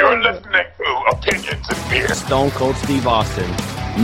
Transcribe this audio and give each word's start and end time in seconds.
You're 0.00 0.22
listening 0.22 0.64
to 0.78 1.02
Opinions 1.10 1.66
and 1.68 1.90
Beer. 1.90 2.08
Stone 2.14 2.52
Cold 2.52 2.74
Steve 2.76 3.06
Austin 3.06 3.50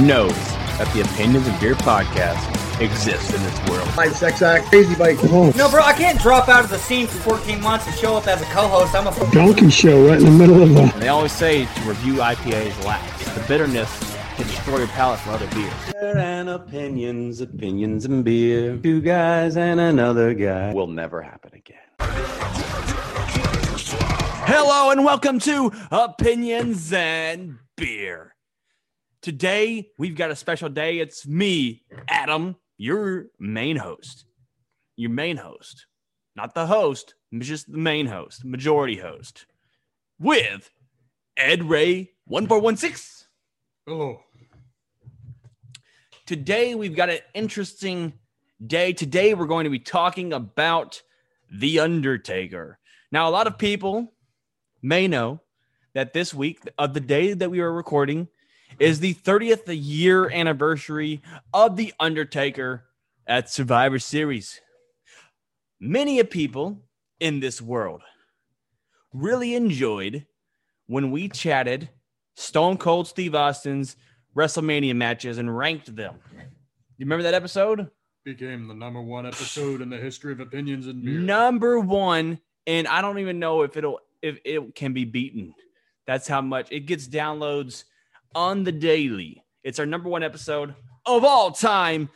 knows 0.07 0.35
that 0.77 0.87
the 0.93 1.01
Opinions 1.01 1.47
and 1.47 1.59
Beer 1.59 1.75
podcast 1.75 2.83
exists 2.83 3.33
in 3.33 3.43
this 3.43 3.71
world. 3.71 3.89
Light 3.97 4.13
sex 4.13 4.43
act, 4.43 4.67
crazy 4.67 4.95
bike. 4.95 5.17
Oh, 5.23 5.55
No, 5.57 5.71
bro, 5.71 5.83
I 5.83 5.95
can't 5.95 6.21
drop 6.21 6.51
out 6.51 6.63
of 6.65 6.69
the 6.69 6.77
scene 6.77 7.07
for 7.07 7.39
14 7.39 7.63
months 7.63 7.87
and 7.87 7.97
show 7.97 8.15
up 8.15 8.27
as 8.27 8.43
a 8.43 8.45
co-host. 8.45 8.95
I'm 8.95 9.07
a 9.07 9.33
donkey 9.33 9.71
show 9.71 10.07
right 10.07 10.19
in 10.19 10.25
the 10.27 10.31
middle 10.33 10.63
of 10.63 10.69
the. 10.93 11.01
They 11.01 11.09
always 11.09 11.33
say 11.33 11.65
to 11.65 11.81
review 11.89 12.17
IPAs 12.17 12.85
last. 12.85 13.35
The 13.35 13.41
bitterness 13.49 13.99
can 14.37 14.47
destroy 14.49 14.81
your 14.81 14.89
palate 14.89 15.19
for 15.21 15.31
other 15.31 15.49
beers. 15.55 15.73
And 16.03 16.51
opinions, 16.51 17.41
opinions 17.41 18.05
and 18.05 18.23
beer. 18.23 18.77
Two 18.77 19.01
guys 19.01 19.57
and 19.57 19.81
another 19.81 20.35
guy 20.35 20.75
will 20.75 20.89
never 20.89 21.23
happen 21.23 21.53
again. 21.55 22.46
Hello 24.49 24.91
and 24.93 25.05
welcome 25.05 25.41
to 25.41 25.73
Opinions 25.91 26.93
and 26.93 27.59
Beer. 27.77 28.37
Today 29.21 29.91
we've 29.99 30.15
got 30.15 30.31
a 30.31 30.37
special 30.37 30.69
day. 30.69 31.01
It's 31.01 31.27
me, 31.27 31.83
Adam, 32.09 32.55
your 32.79 33.27
main 33.41 33.77
host. 33.77 34.25
Your 34.95 35.11
main 35.11 35.37
host. 35.37 35.87
Not 36.37 36.55
the 36.55 36.65
host, 36.65 37.17
just 37.37 37.73
the 37.73 37.77
main 37.77 38.07
host, 38.07 38.45
majority 38.45 38.99
host. 38.99 39.47
With 40.21 40.71
Ed 41.37 41.65
Ray 41.65 42.13
1416. 42.27 43.27
Hello. 43.85 44.21
Today 46.25 46.77
we've 46.77 46.95
got 46.95 47.11
an 47.11 47.19
interesting 47.35 48.13
day. 48.65 48.93
Today 48.93 49.35
we're 49.35 49.47
going 49.47 49.65
to 49.65 49.71
be 49.71 49.81
talking 49.81 50.33
about 50.33 51.03
The 51.51 51.81
Undertaker. 51.81 52.79
Now, 53.11 53.29
a 53.29 53.31
lot 53.31 53.49
of 53.49 53.59
people 53.59 54.13
may 54.83 55.09
know 55.09 55.41
that 55.95 56.13
this 56.13 56.35
week 56.35 56.61
of 56.79 56.95
the 56.95 57.01
day 57.01 57.33
that 57.33 57.51
we 57.51 57.61
are 57.61 57.73
recording 57.73 58.29
is 58.79 59.01
the 59.01 59.15
30th 59.15 59.63
year 59.67 60.31
anniversary 60.31 61.23
of 61.55 61.77
The 61.77 61.95
Undertaker 61.99 62.85
at 63.27 63.51
Survivor 63.51 63.99
Series. 63.99 64.61
Many 65.81 66.21
of 66.21 66.31
people 66.31 66.83
in 67.21 67.41
this 67.41 67.61
world 67.63 68.03
really 69.13 69.55
enjoyed 69.55 70.27
when 70.87 71.11
we 71.11 71.29
chatted 71.29 71.89
Stone 72.35 72.79
Cold 72.79 73.09
Steve 73.09 73.35
Austin's 73.35 73.97
WrestleMania 74.37 74.95
matches 74.95 75.39
and 75.39 75.57
ranked 75.57 75.95
them. 75.97 76.17
You 76.99 77.07
remember 77.07 77.23
that 77.23 77.35
episode? 77.35 77.91
Became 78.25 78.69
the 78.69 78.75
number 78.75 79.01
one 79.01 79.27
episode 79.27 79.81
in 79.81 79.89
the 79.89 79.97
history 79.97 80.33
of 80.33 80.41
opinions 80.41 80.87
and 80.87 81.03
beer. 81.03 81.19
Number 81.19 81.79
one, 81.81 82.41
and 82.67 82.87
I 82.89 83.01
don't 83.01 83.19
even 83.19 83.39
know 83.39 83.63
if 83.63 83.77
it'll 83.77 84.01
if 84.27 84.39
it 84.45 84.75
can 84.75 84.93
be 84.93 85.05
beaten. 85.05 85.55
That's 86.07 86.29
how 86.29 86.41
much 86.41 86.71
it 86.71 86.81
gets 86.81 87.09
downloads 87.09 87.85
on 88.35 88.65
the 88.65 88.73
daily. 88.73 89.43
It's 89.65 89.79
our 89.79 89.87
number 89.87 90.09
one 90.09 90.23
episode 90.23 90.75
of 91.05 91.25
all 91.25 91.51
time. 91.51 92.11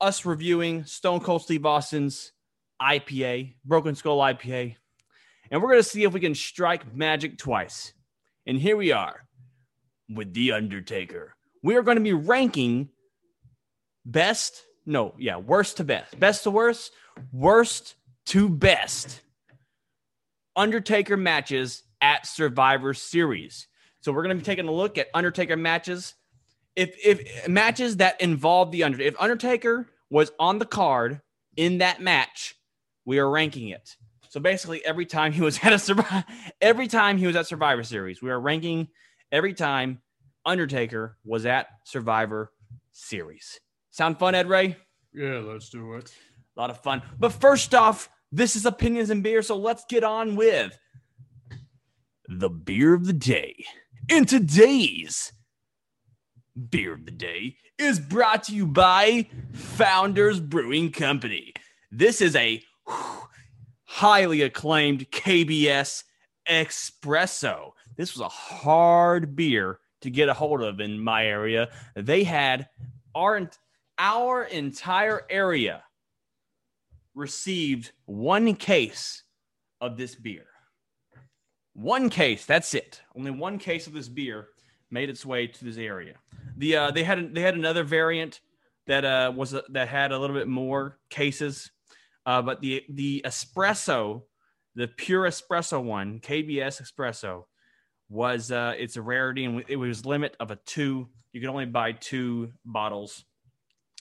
Us 0.00 0.24
reviewing 0.24 0.84
Stone 0.84 1.20
Cold 1.20 1.42
Steve 1.42 1.64
Austin's 1.64 2.32
IPA, 2.80 3.54
Broken 3.64 3.94
Skull 3.94 4.18
IPA. 4.18 4.76
And 5.50 5.62
we're 5.62 5.70
going 5.70 5.82
to 5.82 5.88
see 5.88 6.04
if 6.04 6.12
we 6.12 6.20
can 6.20 6.34
strike 6.34 6.94
magic 6.94 7.38
twice. 7.38 7.92
And 8.46 8.58
here 8.58 8.76
we 8.76 8.92
are 8.92 9.26
with 10.08 10.32
The 10.34 10.52
Undertaker. 10.52 11.34
We 11.62 11.76
are 11.76 11.82
going 11.82 11.96
to 11.96 12.02
be 12.02 12.12
ranking 12.12 12.90
best, 14.04 14.62
no, 14.84 15.14
yeah, 15.18 15.36
worst 15.36 15.78
to 15.78 15.84
best, 15.84 16.18
best 16.18 16.42
to 16.42 16.50
worst, 16.50 16.92
worst 17.32 17.94
to 18.26 18.48
best 18.48 19.20
Undertaker 20.56 21.16
matches 21.16 21.82
at 22.00 22.26
Survivor 22.26 22.94
Series. 22.94 23.66
So 24.00 24.12
we're 24.12 24.22
going 24.22 24.36
to 24.36 24.42
be 24.42 24.44
taking 24.44 24.68
a 24.68 24.72
look 24.72 24.98
at 24.98 25.08
Undertaker 25.14 25.56
matches. 25.56 26.14
If 26.76 26.96
if 27.04 27.48
matches 27.48 27.98
that 27.98 28.20
involve 28.20 28.70
the 28.70 28.84
Undertaker, 28.84 29.08
if 29.08 29.20
Undertaker 29.20 29.88
was 30.10 30.32
on 30.38 30.58
the 30.58 30.66
card 30.66 31.20
in 31.56 31.78
that 31.78 32.00
match, 32.00 32.54
we 33.04 33.18
are 33.18 33.30
ranking 33.30 33.68
it. 33.68 33.96
So 34.28 34.40
basically, 34.40 34.84
every 34.84 35.06
time 35.06 35.32
he 35.32 35.42
was 35.42 35.58
at 35.62 35.72
a 35.72 35.78
survive, 35.78 36.24
every 36.60 36.88
time 36.88 37.18
he 37.18 37.26
was 37.26 37.36
at 37.36 37.46
Survivor 37.46 37.84
Series, 37.84 38.20
we 38.20 38.30
are 38.30 38.40
ranking 38.40 38.88
every 39.30 39.54
time 39.54 40.02
Undertaker 40.44 41.16
was 41.24 41.46
at 41.46 41.68
Survivor 41.84 42.52
Series. 42.92 43.60
Sound 43.90 44.18
fun, 44.18 44.34
Ed 44.34 44.48
Ray? 44.48 44.76
Yeah, 45.14 45.38
let's 45.38 45.68
do 45.70 45.94
it. 45.94 46.12
A 46.56 46.60
lot 46.60 46.70
of 46.70 46.80
fun. 46.80 47.02
But 47.18 47.32
first 47.32 47.74
off, 47.74 48.08
this 48.34 48.56
is 48.56 48.66
opinions 48.66 49.10
and 49.10 49.22
beer, 49.22 49.42
so 49.42 49.56
let's 49.56 49.84
get 49.88 50.02
on 50.02 50.34
with 50.34 50.76
the 52.28 52.50
beer 52.50 52.92
of 52.92 53.06
the 53.06 53.12
day. 53.12 53.64
And 54.10 54.28
today's 54.28 55.32
beer 56.68 56.94
of 56.94 57.04
the 57.04 57.12
day 57.12 57.56
is 57.78 58.00
brought 58.00 58.44
to 58.44 58.54
you 58.54 58.66
by 58.66 59.28
Founders 59.52 60.40
Brewing 60.40 60.90
Company. 60.90 61.52
This 61.92 62.20
is 62.20 62.34
a 62.34 62.60
whew, 62.88 63.28
highly 63.84 64.42
acclaimed 64.42 65.10
KBS 65.12 66.02
espresso. 66.48 67.70
This 67.96 68.14
was 68.14 68.20
a 68.20 68.28
hard 68.28 69.36
beer 69.36 69.78
to 70.00 70.10
get 70.10 70.28
a 70.28 70.34
hold 70.34 70.60
of 70.60 70.80
in 70.80 70.98
my 70.98 71.24
area. 71.24 71.68
They 71.94 72.24
had 72.24 72.68
our 73.14 73.48
our 73.96 74.42
entire 74.42 75.22
area 75.30 75.84
received 77.14 77.92
one 78.06 78.54
case 78.54 79.22
of 79.80 79.96
this 79.96 80.14
beer. 80.14 80.46
One 81.74 82.08
case, 82.08 82.46
that's 82.46 82.74
it. 82.74 83.02
Only 83.16 83.30
one 83.30 83.58
case 83.58 83.86
of 83.86 83.92
this 83.92 84.08
beer 84.08 84.48
made 84.90 85.10
its 85.10 85.26
way 85.26 85.46
to 85.46 85.64
this 85.64 85.76
area. 85.76 86.14
The 86.56 86.76
uh, 86.76 86.90
they 86.92 87.02
had 87.02 87.34
they 87.34 87.40
had 87.40 87.54
another 87.54 87.82
variant 87.82 88.40
that 88.86 89.04
uh, 89.04 89.32
was 89.34 89.54
a, 89.54 89.64
that 89.70 89.88
had 89.88 90.12
a 90.12 90.18
little 90.18 90.36
bit 90.36 90.46
more 90.46 90.98
cases, 91.10 91.70
uh, 92.26 92.42
but 92.42 92.60
the 92.60 92.84
the 92.88 93.22
espresso, 93.24 94.22
the 94.76 94.86
pure 94.86 95.24
espresso 95.24 95.82
one, 95.82 96.20
KBS 96.20 96.80
espresso, 96.80 97.44
was 98.08 98.52
uh, 98.52 98.74
it's 98.78 98.96
a 98.96 99.02
rarity 99.02 99.44
and 99.44 99.64
it 99.68 99.76
was 99.76 100.06
limit 100.06 100.36
of 100.38 100.52
a 100.52 100.56
two. 100.64 101.08
You 101.32 101.40
could 101.40 101.50
only 101.50 101.66
buy 101.66 101.92
two 101.92 102.52
bottles. 102.64 103.24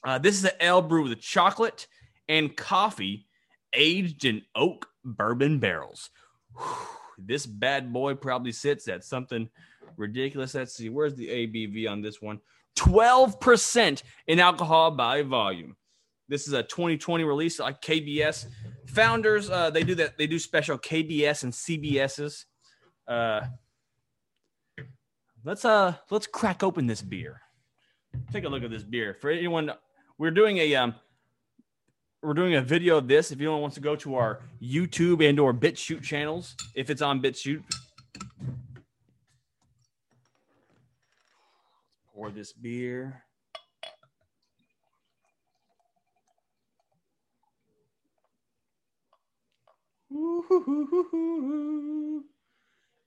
Uh, 0.04 0.20
this 0.20 0.36
is 0.36 0.44
an 0.44 0.52
ale 0.60 0.82
brew 0.82 1.04
with 1.04 1.14
a 1.14 1.16
chocolate 1.18 1.88
and 2.28 2.56
coffee 2.56 3.28
aged 3.74 4.26
in 4.26 4.42
oak 4.56 4.88
bourbon 5.04 5.60
barrels. 5.60 6.10
This 7.18 7.46
bad 7.46 7.94
boy 7.94 8.16
probably 8.16 8.52
sits 8.52 8.88
at 8.88 9.04
something 9.04 9.50
ridiculous. 9.98 10.56
Let's 10.56 10.76
see, 10.76 10.90
where's 10.90 11.16
the 11.16 11.28
ABV 11.28 11.90
on 11.90 12.02
this 12.02 12.22
one? 12.22 12.40
12% 12.78 14.04
in 14.28 14.40
alcohol 14.40 14.92
by 14.92 15.22
volume. 15.22 15.76
This 16.30 16.48
is 16.48 16.54
a 16.54 16.64
2020 16.64 17.24
release, 17.24 17.60
like 17.60 17.82
KBS. 17.82 18.48
Founders, 18.88 19.50
uh, 19.50 19.70
they 19.70 19.84
do 19.84 19.96
that. 19.96 20.18
They 20.18 20.28
do 20.28 20.40
special 20.40 20.78
KBS 20.78 21.44
and 21.44 21.54
CBSs. 21.54 22.46
Uh, 23.08 23.42
let's 25.44 25.66
uh, 25.66 25.96
let's 26.10 26.28
crack 26.28 26.64
open 26.64 26.88
this 26.88 27.02
beer. 27.02 27.42
Take 28.32 28.46
a 28.46 28.50
look 28.50 28.64
at 28.64 28.72
this 28.72 28.84
beer. 28.84 29.16
For 29.20 29.30
anyone, 29.30 29.72
we're 30.18 30.32
doing 30.32 30.58
a 30.58 30.76
um, 30.76 30.96
we're 32.24 32.34
doing 32.34 32.56
a 32.56 32.62
video 32.62 32.98
of 32.98 33.08
this. 33.08 33.32
If 33.32 33.40
anyone 33.40 33.62
wants 33.62 33.76
to 33.76 33.82
go 33.82 33.96
to 33.98 34.16
our 34.16 34.40
YouTube 34.62 35.28
and 35.28 35.40
or 35.40 35.54
BitChute 35.54 36.02
channels, 36.02 36.56
if 36.74 36.90
it's 36.90 37.02
on 37.02 37.22
BitChute, 37.22 37.64
pour 42.14 42.32
this 42.32 42.54
beer. 42.54 43.24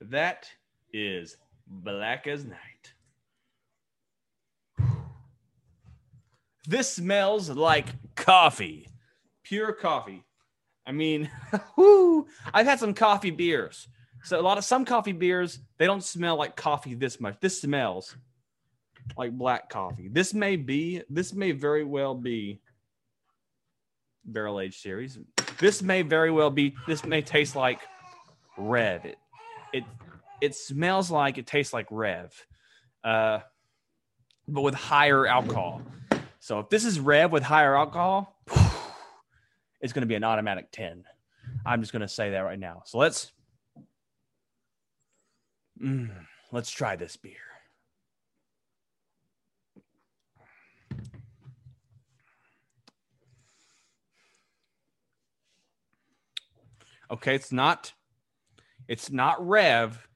That 0.00 0.48
is 0.92 1.36
black 1.66 2.26
as 2.26 2.44
night. 2.44 2.92
This 6.68 6.92
smells 6.92 7.48
like 7.48 7.86
coffee, 8.16 8.88
pure 9.48 9.72
coffee. 9.72 10.24
I 10.86 10.92
mean, 10.92 11.30
whoo, 11.76 12.26
I've 12.52 12.66
had 12.66 12.78
some 12.78 12.94
coffee 12.94 13.30
beers. 13.30 13.88
So 14.24 14.40
a 14.40 14.42
lot 14.42 14.58
of 14.58 14.64
some 14.64 14.84
coffee 14.84 15.12
beers, 15.12 15.60
they 15.78 15.86
don't 15.86 16.02
smell 16.02 16.36
like 16.36 16.56
coffee 16.56 16.94
this 16.94 17.20
much. 17.20 17.36
This 17.40 17.60
smells 17.60 18.16
like 19.16 19.32
black 19.32 19.70
coffee. 19.70 20.08
This 20.08 20.34
may 20.34 20.56
be, 20.56 21.02
this 21.08 21.32
may 21.32 21.52
very 21.52 21.84
well 21.84 22.14
be 22.14 22.60
barrel 24.24 24.60
aged 24.60 24.80
series. 24.80 25.18
This 25.58 25.82
may 25.82 26.02
very 26.02 26.30
well 26.30 26.50
be, 26.50 26.74
this 26.86 27.04
may 27.04 27.22
taste 27.22 27.54
like 27.54 27.80
Rev. 28.58 29.04
It, 29.04 29.18
it, 29.72 29.84
it 30.40 30.54
smells 30.54 31.10
like 31.10 31.38
it 31.38 31.46
tastes 31.46 31.72
like 31.72 31.86
Rev, 31.90 32.32
uh, 33.04 33.40
but 34.48 34.62
with 34.62 34.74
higher 34.74 35.26
alcohol. 35.26 35.82
So 36.40 36.60
if 36.60 36.68
this 36.68 36.84
is 36.84 36.98
Rev 36.98 37.30
with 37.30 37.42
higher 37.42 37.76
alcohol, 37.76 38.35
it's 39.86 39.92
going 39.94 40.02
to 40.02 40.06
be 40.06 40.14
an 40.14 40.24
automatic 40.24 40.70
10. 40.72 41.04
I'm 41.64 41.80
just 41.80 41.92
going 41.92 42.02
to 42.02 42.08
say 42.08 42.30
that 42.30 42.40
right 42.40 42.58
now. 42.58 42.82
So 42.84 42.98
let's 42.98 43.32
Mm, 45.82 46.10
let's 46.52 46.70
try 46.70 46.96
this 46.96 47.16
beer. 47.16 47.34
Okay, 57.10 57.34
it's 57.34 57.52
not. 57.52 57.92
It's 58.88 59.10
not 59.10 59.46
Rev. 59.46 60.08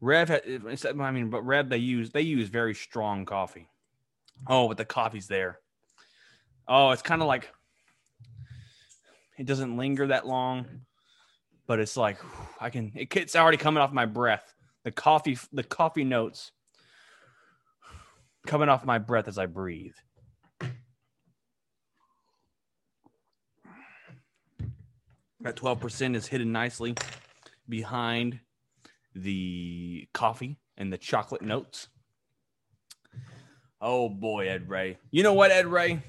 Rev, 0.00 0.30
I 0.30 1.10
mean, 1.10 1.30
but 1.30 1.42
Rev 1.42 1.68
they 1.70 1.78
use 1.78 2.10
they 2.10 2.20
use 2.20 2.48
very 2.48 2.74
strong 2.74 3.24
coffee. 3.24 3.68
Oh, 4.46 4.68
but 4.68 4.76
the 4.76 4.84
coffee's 4.84 5.28
there. 5.28 5.60
Oh, 6.68 6.90
it's 6.90 7.02
kind 7.02 7.22
of 7.22 7.28
like 7.28 7.50
it 9.38 9.46
doesn't 9.46 9.76
linger 9.76 10.06
that 10.08 10.26
long, 10.26 10.66
but 11.66 11.78
it's 11.80 11.96
like 11.96 12.18
I 12.60 12.70
can. 12.70 12.92
It, 12.94 13.14
it's 13.16 13.36
already 13.36 13.58
coming 13.58 13.82
off 13.82 13.92
my 13.92 14.06
breath. 14.06 14.54
The 14.84 14.92
coffee, 14.92 15.38
the 15.52 15.64
coffee 15.64 16.04
notes 16.04 16.52
coming 18.46 18.68
off 18.68 18.84
my 18.84 18.98
breath 18.98 19.28
as 19.28 19.38
I 19.38 19.46
breathe. 19.46 19.94
That 25.40 25.56
twelve 25.56 25.80
percent 25.80 26.16
is 26.16 26.26
hidden 26.26 26.52
nicely 26.52 26.94
behind 27.68 28.40
the 29.14 30.08
coffee 30.12 30.58
and 30.76 30.92
the 30.92 30.98
chocolate 30.98 31.42
notes. 31.42 31.88
Oh 33.80 34.08
boy, 34.08 34.48
Ed 34.48 34.68
Ray. 34.68 34.98
You 35.10 35.22
know 35.22 35.34
what, 35.34 35.50
Ed 35.50 35.66
Ray? 35.66 36.02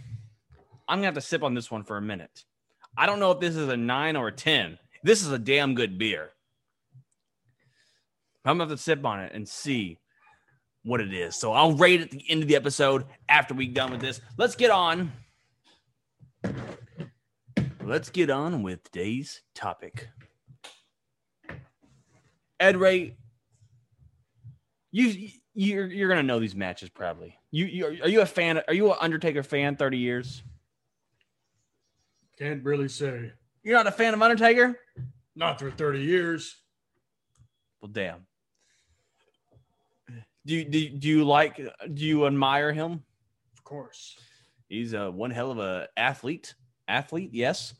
I'm 0.88 1.00
gonna 1.00 1.06
have 1.06 1.16
to 1.16 1.22
sip 1.22 1.44
on 1.44 1.54
this 1.54 1.70
one 1.70 1.84
for 1.84 1.98
a 1.98 2.02
minute. 2.02 2.46
I 2.98 3.06
don't 3.06 3.20
know 3.20 3.32
if 3.32 3.40
this 3.40 3.56
is 3.56 3.70
a 3.70 3.78
nine 3.78 4.16
or 4.16 4.30
a 4.30 4.32
10. 4.32 4.80
This 5.04 5.22
is 5.22 5.32
a 5.32 5.38
damn 5.38 5.76
good 5.76 5.98
beer. 5.98 6.32
I'm 8.44 8.58
gonna 8.58 8.70
have 8.70 8.78
to 8.78 8.82
sip 8.82 9.06
on 9.06 9.20
it 9.20 9.34
and 9.34 9.48
see 9.48 10.00
what 10.84 11.02
it 11.02 11.14
is. 11.14 11.36
So 11.36 11.52
I'll 11.52 11.74
rate 11.74 12.02
at 12.02 12.12
the 12.12 12.24
end 12.30 12.42
of 12.42 12.48
the 12.48 12.56
episode 12.56 13.06
after 13.28 13.54
we're 13.54 13.74
done 13.74 13.92
with 13.92 14.02
this. 14.02 14.22
Let's 14.38 14.56
get 14.56 14.72
on. 14.72 15.12
Let's 17.84 18.10
get 18.10 18.30
on 18.30 18.64
with 18.64 18.84
today's 18.84 19.42
topic. 19.54 20.08
Ed 22.60 22.78
Ray, 22.78 23.16
you 24.92 25.30
you're 25.54 25.88
you're 25.88 26.10
gonna 26.10 26.24
know 26.24 26.40
these 26.40 26.56
matches 26.56 26.90
probably. 26.90 27.38
You, 27.52 27.66
you 27.66 27.86
are 27.86 28.10
you 28.10 28.22
a 28.22 28.26
fan? 28.26 28.62
Are 28.68 28.74
you 28.74 28.92
an 28.92 28.98
Undertaker 29.00 29.44
fan? 29.44 29.76
Thirty 29.76 29.98
years. 29.98 30.42
Can't 32.38 32.64
really 32.64 32.88
say. 32.88 33.32
You're 33.64 33.76
not 33.76 33.88
a 33.88 33.92
fan 33.92 34.14
of 34.14 34.22
Undertaker? 34.22 34.80
Not 35.36 35.60
for 35.60 35.72
30 35.72 36.02
years. 36.02 36.56
Well, 37.82 37.92
damn. 37.92 38.26
Do 40.46 40.56
you, 40.56 40.64
do, 40.64 40.90
do 40.90 41.08
you 41.10 41.24
like? 41.26 41.58
Do 41.58 42.06
you 42.06 42.26
admire 42.26 42.72
him? 42.72 43.04
Of 43.58 43.64
course. 43.64 44.16
He's 44.70 44.94
a 44.94 45.12
one 45.12 45.32
hell 45.32 45.52
of 45.52 45.60
a 45.60 45.88
athlete. 45.98 46.56
Athlete, 46.88 47.32
yes. 47.34 47.74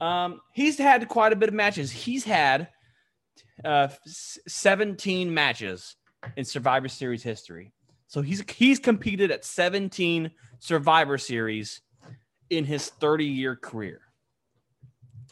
Um, 0.00 0.40
he's 0.52 0.78
had 0.78 1.06
quite 1.08 1.32
a 1.32 1.36
bit 1.36 1.48
of 1.48 1.54
matches. 1.54 1.92
He's 1.92 2.24
had 2.24 2.68
uh, 3.64 3.88
17 4.06 5.32
matches 5.32 5.96
in 6.36 6.44
Survivor 6.44 6.88
Series 6.88 7.22
history. 7.22 7.72
So 8.08 8.22
he's 8.22 8.42
he's 8.50 8.78
competed 8.78 9.30
at 9.30 9.44
17 9.44 10.30
Survivor 10.58 11.18
Series 11.18 11.82
in 12.50 12.64
his 12.64 12.88
30 12.88 13.24
year 13.24 13.56
career. 13.56 14.00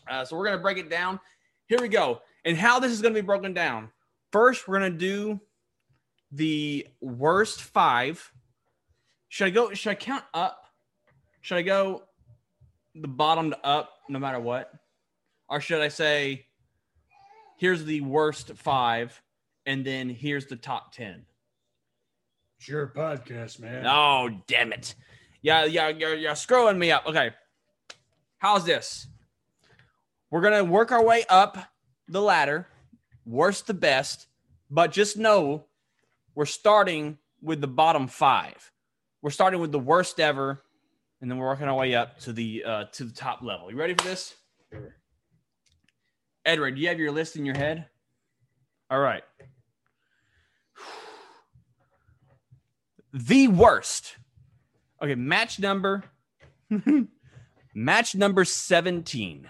Uh, 0.09 0.25
so 0.25 0.37
we're 0.37 0.45
gonna 0.45 0.59
break 0.59 0.79
it 0.79 0.89
down. 0.89 1.19
Here 1.67 1.81
we 1.81 1.89
go. 1.89 2.23
And 2.45 2.57
how 2.57 2.79
this 2.79 2.93
is 2.93 3.03
gonna 3.03 3.15
be 3.15 3.21
broken 3.21 3.53
down. 3.53 3.91
First, 4.33 4.69
we're 4.69 4.79
gonna 4.79 4.91
do 4.91 5.41
the 6.33 6.87
worst 7.01 7.63
five. 7.63 8.33
Should 9.29 9.49
I 9.49 9.51
go? 9.51 9.75
Should 9.75 9.91
I 9.91 9.95
count 9.95 10.25
up? 10.33 10.67
Should 11.41 11.59
I 11.59 11.63
go 11.63 12.05
the 12.95 13.09
bottom 13.09 13.51
to 13.51 13.67
up, 13.67 13.91
no 14.09 14.19
matter 14.19 14.41
what, 14.41 14.73
or 15.49 15.61
should 15.61 15.81
I 15.81 15.89
say, 15.89 16.47
here's 17.57 17.85
the 17.85 18.01
worst 18.01 18.53
five, 18.57 19.21
and 19.65 19.85
then 19.85 20.09
here's 20.09 20.47
the 20.47 20.57
top 20.57 20.93
ten? 20.93 21.27
It's 22.59 22.69
your 22.69 22.87
podcast, 22.89 23.61
man. 23.61 23.87
Oh, 23.87 24.31
damn 24.47 24.73
it. 24.73 24.95
Yeah, 25.47 25.65
yeah, 25.65 25.89
you're, 25.91 26.17
you're 26.17 26.35
screwing 26.35 26.77
me 26.77 26.91
up. 26.91 27.07
Okay. 27.07 27.31
How's 28.39 28.65
this? 28.65 29.07
We're 30.29 30.41
going 30.41 30.59
to 30.59 30.65
work 30.65 30.91
our 30.91 31.05
way 31.05 31.23
up 31.29 31.57
the 32.09 32.21
ladder, 32.21 32.67
worst 33.25 33.69
to 33.69 33.75
best, 33.75 34.27
but 34.73 34.91
just 34.91 35.17
know 35.17 35.67
we're 36.35 36.47
starting 36.47 37.19
with 37.41 37.61
the 37.61 37.69
bottom 37.69 38.09
five. 38.09 38.73
We're 39.23 39.31
starting 39.31 39.61
with 39.61 39.71
the 39.71 39.79
worst 39.79 40.19
ever, 40.19 40.61
and 41.21 41.31
then 41.31 41.39
we're 41.39 41.47
working 41.47 41.69
our 41.69 41.77
way 41.77 41.95
up 41.95 42.19
to 42.23 42.33
the 42.33 42.65
uh, 42.67 42.85
to 42.95 43.05
the 43.05 43.13
top 43.13 43.41
level. 43.41 43.71
You 43.71 43.77
ready 43.77 43.95
for 43.95 44.03
this? 44.03 44.35
Edward, 46.45 46.75
do 46.75 46.81
you 46.81 46.89
have 46.89 46.99
your 46.99 47.13
list 47.13 47.37
in 47.37 47.47
your 47.47 47.57
head? 47.57 47.87
All 48.91 48.99
right. 48.99 49.23
the 53.13 53.47
worst. 53.47 54.17
Okay, 55.03 55.15
match 55.15 55.59
number 55.59 56.05
match 57.75 58.15
number 58.15 58.45
17. 58.45 59.49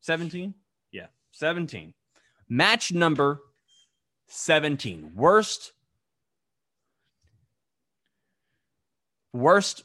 17? 0.00 0.54
Yeah, 0.92 1.06
17. 1.32 1.94
Match 2.48 2.92
number 2.92 3.40
17. 4.28 5.12
Worst 5.14 5.72
worst 9.32 9.84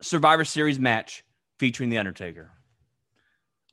Survivor 0.00 0.44
Series 0.44 0.78
match 0.78 1.24
featuring 1.58 1.90
the 1.90 1.98
Undertaker. 1.98 2.50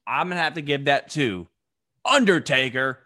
I'm 0.06 0.28
going 0.28 0.38
to 0.38 0.44
have 0.44 0.54
to 0.56 0.62
give 0.62 0.86
that 0.86 1.10
to 1.12 1.48
Undertaker 2.06 3.00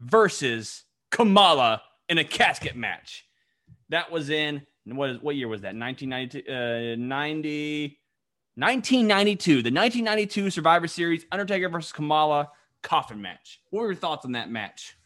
versus 0.00 0.84
Kamala 1.10 1.82
in 2.08 2.18
a 2.18 2.24
casket 2.24 2.76
match. 2.76 3.24
That 3.88 4.10
was 4.10 4.30
in 4.30 4.66
what 4.84 5.10
is 5.10 5.20
what 5.20 5.36
year 5.36 5.48
was 5.48 5.62
that? 5.62 5.74
1992 5.74 6.52
uh 6.52 6.96
90 6.98 7.98
1992. 8.54 9.52
The 9.54 9.70
1992 9.70 10.50
Survivor 10.50 10.86
Series 10.86 11.24
Undertaker 11.32 11.68
versus 11.68 11.92
Kamala 11.92 12.50
coffin 12.82 13.22
match. 13.22 13.60
What 13.70 13.82
were 13.82 13.92
your 13.92 13.96
thoughts 13.96 14.24
on 14.24 14.32
that 14.32 14.50
match? 14.50 14.96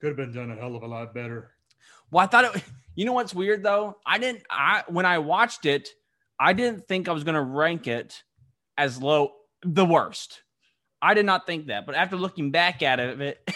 Could 0.00 0.08
have 0.08 0.16
been 0.16 0.32
done 0.32 0.50
a 0.50 0.56
hell 0.56 0.74
of 0.74 0.82
a 0.82 0.86
lot 0.86 1.14
better. 1.14 1.52
Well, 2.10 2.24
I 2.24 2.26
thought 2.26 2.56
it 2.56 2.62
you 2.94 3.04
know 3.04 3.12
what's 3.12 3.34
weird 3.34 3.62
though? 3.62 3.96
I 4.06 4.18
didn't 4.18 4.42
I 4.50 4.84
when 4.88 5.06
I 5.06 5.18
watched 5.18 5.66
it, 5.66 5.90
I 6.38 6.52
didn't 6.52 6.86
think 6.88 7.08
I 7.08 7.12
was 7.12 7.24
going 7.24 7.34
to 7.34 7.42
rank 7.42 7.86
it 7.86 8.22
as 8.78 9.00
low 9.00 9.32
the 9.62 9.84
worst. 9.84 10.42
I 11.00 11.14
did 11.14 11.26
not 11.26 11.46
think 11.46 11.66
that, 11.66 11.84
but 11.84 11.94
after 11.94 12.16
looking 12.16 12.50
back 12.50 12.82
at 12.82 13.00
it, 13.00 13.48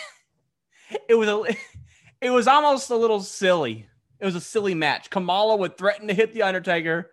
it 1.09 1.15
was 1.15 1.29
a 1.29 1.57
it 2.21 2.31
was 2.31 2.47
almost 2.47 2.91
a 2.91 2.97
little 2.97 3.21
silly. 3.21 3.89
It 4.21 4.25
was 4.25 4.35
a 4.35 4.41
silly 4.41 4.75
match. 4.75 5.11
Kamala 5.11 5.57
would 5.57 5.77
threaten 5.77 6.09
to 6.09 6.15
hit 6.15 6.33
the 6.33 6.43
Undertaker, 6.43 7.11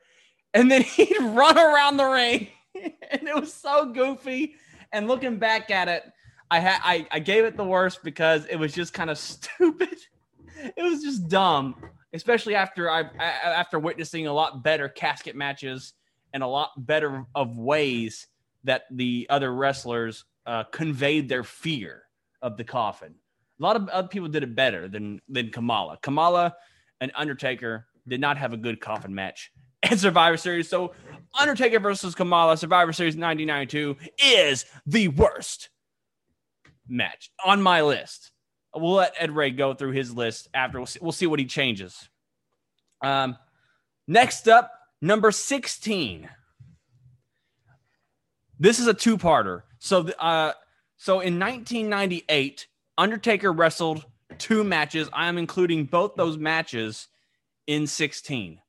and 0.53 0.69
then 0.69 0.81
he'd 0.83 1.21
run 1.21 1.57
around 1.57 1.97
the 1.97 2.05
ring, 2.05 2.47
and 2.75 3.27
it 3.27 3.35
was 3.35 3.53
so 3.53 3.91
goofy. 3.91 4.55
And 4.91 5.07
looking 5.07 5.37
back 5.37 5.71
at 5.71 5.87
it, 5.87 6.03
I 6.51 6.59
had 6.59 6.79
I, 6.83 7.07
I 7.11 7.19
gave 7.19 7.45
it 7.45 7.57
the 7.57 7.65
worst 7.65 8.03
because 8.03 8.45
it 8.45 8.57
was 8.57 8.73
just 8.73 8.93
kind 8.93 9.09
of 9.09 9.17
stupid. 9.29 9.97
It 10.77 10.83
was 10.83 11.01
just 11.01 11.27
dumb, 11.27 11.75
especially 12.13 12.55
after 12.55 12.89
I 12.89 13.01
after 13.01 13.79
witnessing 13.79 14.27
a 14.27 14.33
lot 14.33 14.63
better 14.63 14.87
casket 14.87 15.35
matches 15.35 15.93
and 16.33 16.43
a 16.43 16.47
lot 16.47 16.71
better 16.77 17.25
of 17.35 17.57
ways 17.57 18.27
that 18.63 18.83
the 18.91 19.27
other 19.29 19.53
wrestlers 19.53 20.25
uh, 20.45 20.63
conveyed 20.65 21.27
their 21.27 21.43
fear 21.43 22.03
of 22.41 22.57
the 22.57 22.63
coffin. 22.63 23.15
A 23.59 23.63
lot 23.63 23.75
of 23.75 23.87
other 23.89 24.07
people 24.07 24.29
did 24.29 24.43
it 24.43 24.55
better 24.55 24.87
than 24.87 25.21
than 25.27 25.49
Kamala. 25.49 25.97
Kamala 26.01 26.55
and 27.03 27.11
Undertaker 27.15 27.85
did 28.07 28.21
not 28.21 28.37
have 28.37 28.53
a 28.53 28.57
good 28.57 28.79
coffin 28.79 29.13
match 29.13 29.51
at 29.83 29.99
Survivor 29.99 30.37
Series. 30.37 30.69
So 30.69 30.93
Undertaker 31.39 31.79
versus 31.79 32.15
Kamala, 32.15 32.57
Survivor 32.57 32.93
Series 32.93 33.15
1992 33.15 33.97
is 34.25 34.65
the 34.85 35.09
worst 35.09 35.69
match 36.87 37.29
on 37.43 37.61
my 37.61 37.81
list. 37.81 38.31
We'll 38.73 38.93
let 38.93 39.13
Ed 39.19 39.31
Ray 39.35 39.51
go 39.51 39.73
through 39.73 39.91
his 39.91 40.15
list 40.15 40.47
after. 40.53 40.79
We'll 40.79 40.87
see, 40.87 40.99
we'll 41.01 41.11
see 41.11 41.27
what 41.27 41.39
he 41.39 41.45
changes. 41.45 42.09
Um, 43.03 43.37
next 44.07 44.47
up, 44.47 44.71
number 45.01 45.31
16. 45.31 46.29
This 48.59 48.79
is 48.79 48.87
a 48.87 48.93
two-parter. 48.93 49.63
So, 49.79 50.07
uh, 50.07 50.53
so 50.95 51.19
in 51.19 51.37
1998, 51.37 52.67
Undertaker 52.97 53.51
wrestled 53.51 54.05
two 54.39 54.63
matches. 54.63 55.09
I 55.13 55.27
am 55.27 55.37
including 55.37 55.85
both 55.85 56.15
those 56.15 56.37
matches 56.37 57.07
in 57.67 57.87
16. 57.87 58.59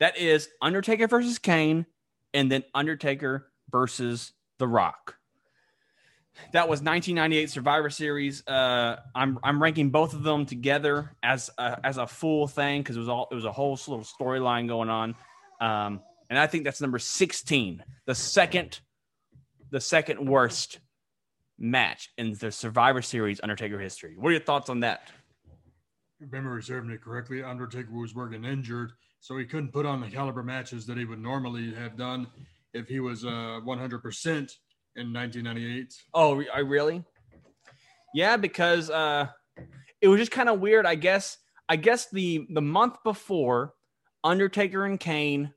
That 0.00 0.16
is 0.16 0.48
Undertaker 0.62 1.08
versus 1.08 1.38
Kane, 1.38 1.86
and 2.32 2.50
then 2.50 2.64
Undertaker 2.74 3.50
versus 3.70 4.32
The 4.58 4.68
Rock. 4.68 5.16
that 6.52 6.68
was 6.68 6.80
1998 6.80 7.50
Survivor 7.50 7.90
Series. 7.90 8.46
Uh, 8.46 8.96
I'm 9.14 9.38
I'm 9.42 9.60
ranking 9.62 9.90
both 9.90 10.14
of 10.14 10.22
them 10.22 10.46
together 10.46 11.16
as 11.22 11.50
a, 11.58 11.84
as 11.84 11.96
a 11.96 12.06
full 12.06 12.46
thing 12.46 12.80
because 12.80 12.96
it 12.96 13.00
was 13.00 13.08
all 13.08 13.28
it 13.30 13.34
was 13.34 13.44
a 13.44 13.52
whole 13.52 13.72
little 13.72 14.04
storyline 14.04 14.68
going 14.68 14.88
on, 14.88 15.16
um, 15.60 16.00
and 16.30 16.38
I 16.38 16.46
think 16.46 16.64
that's 16.64 16.80
number 16.80 16.98
16, 16.98 17.82
the 18.06 18.14
second, 18.14 18.80
the 19.70 19.80
second 19.80 20.28
worst 20.28 20.78
match 21.58 22.10
in 22.18 22.34
the 22.34 22.52
Survivor 22.52 23.02
Series 23.02 23.40
Undertaker 23.42 23.78
history. 23.78 24.14
What 24.16 24.28
are 24.28 24.32
your 24.32 24.40
thoughts 24.40 24.70
on 24.70 24.80
that? 24.80 25.10
If 26.20 26.32
memory 26.32 26.62
serving 26.62 26.90
it 26.90 27.02
correctly, 27.02 27.42
Undertaker 27.42 27.92
was 27.92 28.14
working 28.14 28.44
injured, 28.44 28.92
so 29.20 29.36
he 29.36 29.44
couldn't 29.44 29.72
put 29.72 29.86
on 29.86 30.00
the 30.00 30.08
caliber 30.08 30.42
matches 30.42 30.86
that 30.86 30.96
he 30.96 31.04
would 31.04 31.20
normally 31.20 31.72
have 31.74 31.96
done 31.96 32.26
if 32.74 32.88
he 32.88 33.00
was 33.00 33.24
uh, 33.24 33.60
100% 33.64 34.56
in 34.96 35.12
1998. 35.12 35.94
Oh, 36.14 36.42
I 36.54 36.60
really? 36.60 37.04
Yeah, 38.14 38.36
because 38.36 38.90
uh, 38.90 39.28
it 40.00 40.08
was 40.08 40.18
just 40.18 40.30
kind 40.30 40.48
of 40.48 40.60
weird. 40.60 40.86
I 40.86 40.94
guess. 40.94 41.38
I 41.68 41.76
guess 41.76 42.08
the 42.10 42.46
the 42.50 42.62
month 42.62 42.96
before, 43.04 43.74
Undertaker 44.24 44.84
and 44.84 44.98
Kane 44.98 45.52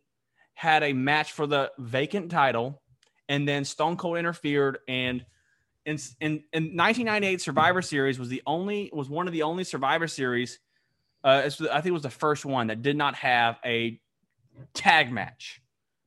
had 0.53 0.83
a 0.83 0.93
match 0.93 1.31
for 1.31 1.47
the 1.47 1.71
vacant 1.79 2.29
title, 2.29 2.81
and 3.29 3.47
then 3.47 3.63
Stone 3.63 3.97
Cold 3.97 4.17
interfered. 4.17 4.79
And 4.87 5.25
in 5.85 5.97
in, 6.19 6.43
in 6.53 6.75
1998 6.75 7.41
Survivor 7.41 7.81
Series 7.81 8.19
was 8.19 8.29
the 8.29 8.41
only 8.45 8.89
was 8.93 9.09
one 9.09 9.27
of 9.27 9.33
the 9.33 9.43
only 9.43 9.63
Survivor 9.63 10.07
Series. 10.07 10.59
Uh, 11.23 11.43
I 11.45 11.49
think 11.49 11.85
it 11.85 11.91
was 11.91 12.01
the 12.01 12.09
first 12.09 12.45
one 12.45 12.67
that 12.67 12.81
did 12.81 12.97
not 12.97 13.15
have 13.15 13.57
a 13.63 13.99
tag 14.73 15.11
match. 15.11 15.61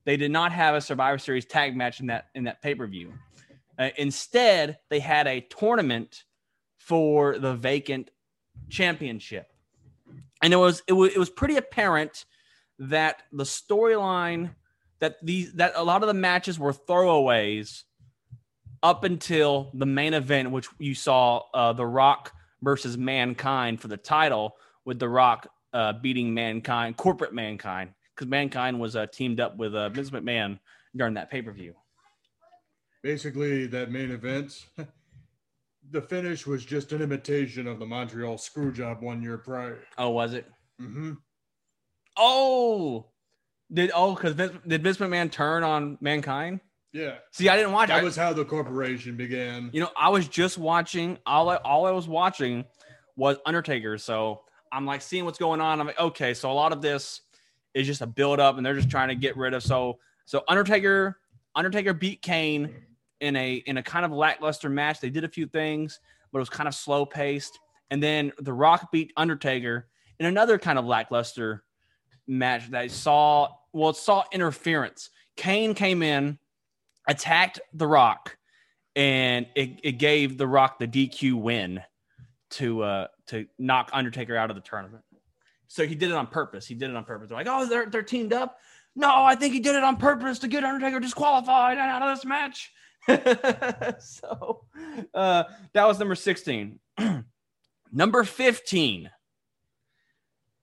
They 0.05 0.17
did 0.17 0.31
not 0.31 0.53
have 0.53 0.75
a 0.75 0.81
Survivor 0.81 1.19
Series 1.19 1.45
tag 1.45 1.77
match 1.77 2.01
in 2.01 2.07
that 2.07 2.27
in 2.35 2.45
that 2.45 2.63
pay 2.63 2.75
per 2.75 2.87
view. 2.87 3.13
Uh, 3.79 3.91
instead, 3.97 4.79
they 4.89 5.01
had 5.01 5.27
a 5.27 5.41
tournament 5.41 6.25
for 6.79 7.39
the 7.39 7.55
vacant 7.55 8.11
championship, 8.69 9.53
and 10.43 10.53
it 10.53 10.57
was 10.57 10.83
it 10.87 10.93
was 10.93 11.13
it 11.13 11.19
was 11.19 11.31
pretty 11.31 11.57
apparent 11.57 12.25
that 12.79 13.23
the 13.33 13.45
storyline 13.45 14.55
that 15.01 15.17
these 15.23 15.53
that 15.55 15.73
a 15.77 15.83
lot 15.83 16.03
of 16.03 16.07
the 16.07 16.15
matches 16.15 16.59
were 16.59 16.73
throwaways 16.73 17.85
up 18.85 19.03
until 19.03 19.71
the 19.73 19.87
main 19.87 20.13
event, 20.13 20.51
which 20.51 20.69
you 20.79 20.95
saw 20.95 21.43
uh, 21.55 21.73
The 21.73 21.87
Rock 21.87 22.33
versus 22.63 22.99
Mankind 22.99 23.81
for 23.81 23.89
the 23.89 23.97
title, 23.97 24.57
with 24.85 24.99
The 24.99 25.09
Rock 25.09 25.49
uh, 25.73 25.95
beating 25.95 26.35
Mankind, 26.35 26.99
corporate 26.99 27.33
Mankind, 27.33 27.95
because 28.15 28.29
Mankind 28.29 28.79
was 28.79 28.95
uh, 28.95 29.07
teamed 29.07 29.41
up 29.41 29.57
with 29.57 29.75
uh, 29.75 29.89
Vince 29.89 30.11
McMahon 30.11 30.61
during 30.95 31.15
that 31.15 31.31
pay 31.31 31.41
per 31.41 31.51
view. 31.51 31.75
Basically, 33.03 33.67
that 33.67 33.91
main 33.91 34.11
event, 34.11 34.67
the 35.91 36.03
finish 36.03 36.47
was 36.47 36.65
just 36.65 36.93
an 36.93 37.01
imitation 37.01 37.67
of 37.67 37.79
the 37.79 37.87
Montreal 37.87 38.37
Screwjob 38.37 39.01
one 39.01 39.23
year 39.23 39.39
prior. 39.39 39.81
Oh, 39.97 40.11
was 40.11 40.35
it? 40.35 40.47
Mm-hmm. 40.81 41.13
Oh, 42.19 43.07
did 43.73 43.91
oh 43.95 44.15
because 44.15 44.35
did 44.35 44.83
Vince 44.83 44.99
McMahon 44.99 45.31
turn 45.31 45.63
on 45.63 45.97
Mankind? 46.03 46.61
Yeah, 46.95 47.17
See, 47.33 47.49
I 47.49 47.57
didn't 47.57 47.73
watch. 47.73 47.89
that 47.89 48.01
I, 48.01 48.05
was 48.05 48.15
how 48.15 48.33
the 48.33 48.45
corporation 48.45 49.17
began. 49.17 49.69
you 49.73 49.81
know, 49.81 49.91
I 49.97 50.09
was 50.11 50.29
just 50.29 50.57
watching. 50.59 51.19
All 51.27 51.51
I, 51.51 51.57
all 51.57 51.87
I 51.87 51.91
was 51.91 52.07
watching 52.07 52.65
was 53.17 53.37
Undertaker. 53.45 53.99
So 53.99 54.43
I'm 54.73 54.87
like 54.87 55.03
seeing 55.03 55.25
what's 55.25 55.39
going 55.39 55.61
on. 55.61 55.81
I'm 55.81 55.89
like, 55.89 55.99
okay, 55.99 56.33
so 56.35 56.51
a 56.51 56.55
lot 56.55 56.73
of 56.73 56.81
this 56.81 57.23
is 57.75 57.87
just 57.89 58.01
a 58.01 58.07
build 58.07 58.39
up, 58.39 58.57
and 58.57 58.65
they're 58.65 58.77
just 58.77 58.89
trying 58.91 59.09
to 59.09 59.17
get 59.17 59.37
rid 59.37 59.55
of. 59.55 59.63
So 59.65 59.99
so 60.25 60.45
Undertaker 60.49 61.19
Undertaker 61.57 61.95
beat 61.95 62.23
Kane 62.23 62.73
in 63.21 63.35
a 63.35 63.55
in 63.67 63.77
a 63.79 63.83
kind 63.83 64.05
of 64.05 64.13
lackluster 64.13 64.69
match. 64.71 65.01
They 65.01 65.11
did 65.11 65.25
a 65.25 65.29
few 65.29 65.47
things, 65.47 65.99
but 66.31 66.39
it 66.39 66.43
was 66.43 66.49
kind 66.51 66.69
of 66.69 66.77
slow 66.77 67.05
paced. 67.05 67.59
And 67.91 68.01
then 68.01 68.31
The 68.39 68.53
Rock 68.53 68.93
beat 68.93 69.13
Undertaker 69.17 69.89
in 70.21 70.27
another 70.27 70.61
kind 70.61 70.79
of 70.79 70.85
lackluster 70.85 71.65
match 72.29 72.71
that 72.71 72.89
saw. 72.93 73.49
Well, 73.73 73.91
it 73.91 73.97
saw 73.97 74.23
interference. 74.31 75.11
Kane 75.37 75.75
came 75.75 76.01
in, 76.01 76.39
attacked 77.07 77.61
The 77.73 77.87
Rock, 77.87 78.37
and 78.97 79.47
it, 79.55 79.81
it 79.83 79.93
gave 79.93 80.39
The 80.39 80.47
Rock 80.47 80.79
the 80.79 80.89
DQ 80.89 81.35
win 81.35 81.83
to 82.51 82.83
uh 82.83 83.07
to 83.27 83.47
knock 83.59 83.91
Undertaker 83.93 84.37
out 84.37 84.51
of 84.51 84.57
the 84.57 84.63
tournament. 84.63 85.03
So 85.67 85.87
he 85.87 85.95
did 85.95 86.11
it 86.11 86.15
on 86.15 86.27
purpose. 86.29 86.67
He 86.67 86.75
did 86.75 86.91
it 86.91 86.97
on 86.97 87.05
purpose. 87.05 87.29
They're 87.29 87.39
like, 87.39 87.49
oh, 87.49 87.67
they're 87.67 87.87
they're 87.87 88.03
teamed 88.03 88.33
up. 88.33 88.59
No, 88.97 89.25
I 89.25 89.35
think 89.35 89.53
he 89.55 89.61
did 89.61 89.75
it 89.75 89.83
on 89.83 89.97
purpose 89.97 90.39
to 90.41 90.49
get 90.49 90.63
Undertaker 90.63 91.01
disqualified 91.01 91.79
and 91.79 91.91
out 91.91 92.03
of 92.03 92.17
this 92.17 92.25
match. 92.25 92.73
so 93.99 94.65
uh, 95.13 95.45
that 95.73 95.87
was 95.87 95.99
number 95.99 96.15
16. 96.15 96.79
number 97.93 98.25
15, 98.25 99.11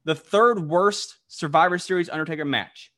the 0.05 0.15
third 0.15 0.67
worst 0.67 1.17
Survivor 1.27 1.77
Series 1.77 2.09
Undertaker 2.09 2.45
match 2.45 2.91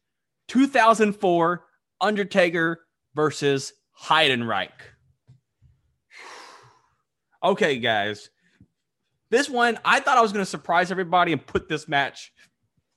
2004 0.50 1.65
Undertaker 2.00 2.85
versus 3.15 3.74
Heidenreich. 4.00 4.70
Okay, 7.43 7.77
guys. 7.77 8.29
This 9.29 9.50
one, 9.50 9.79
I 9.84 10.00
thought 10.00 10.17
I 10.17 10.22
was 10.22 10.32
going 10.32 10.46
to 10.46 10.50
surprise 10.50 10.91
everybody 10.91 11.32
and 11.32 11.46
put 11.46 11.67
this 11.67 11.88
match 11.88 12.32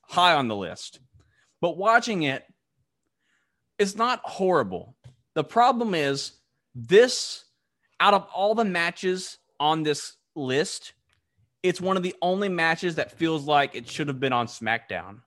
high 0.01 0.33
on 0.33 0.47
the 0.47 0.55
list. 0.55 0.99
But 1.61 1.77
watching 1.77 2.23
it, 2.23 2.45
it's 3.79 3.95
not 3.95 4.21
horrible. 4.23 4.95
The 5.33 5.43
problem 5.43 5.93
is 5.95 6.33
this 6.73 7.45
out 7.99 8.13
of 8.13 8.27
all 8.33 8.55
the 8.55 8.65
matches 8.65 9.39
on 9.59 9.83
this 9.83 10.13
list, 10.35 10.93
it's 11.63 11.81
one 11.81 11.97
of 11.97 12.03
the 12.03 12.15
only 12.21 12.49
matches 12.49 12.95
that 12.95 13.11
feels 13.11 13.45
like 13.45 13.75
it 13.75 13.89
should 13.89 14.07
have 14.07 14.19
been 14.19 14.33
on 14.33 14.47
SmackDown. 14.47 15.21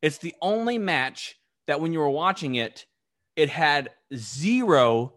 It's 0.00 0.18
the 0.18 0.34
only 0.40 0.78
match 0.78 1.36
that 1.66 1.80
when 1.80 1.92
you 1.92 1.98
were 1.98 2.10
watching 2.10 2.54
it, 2.54 2.86
it 3.36 3.48
had 3.48 3.90
zero 4.14 5.14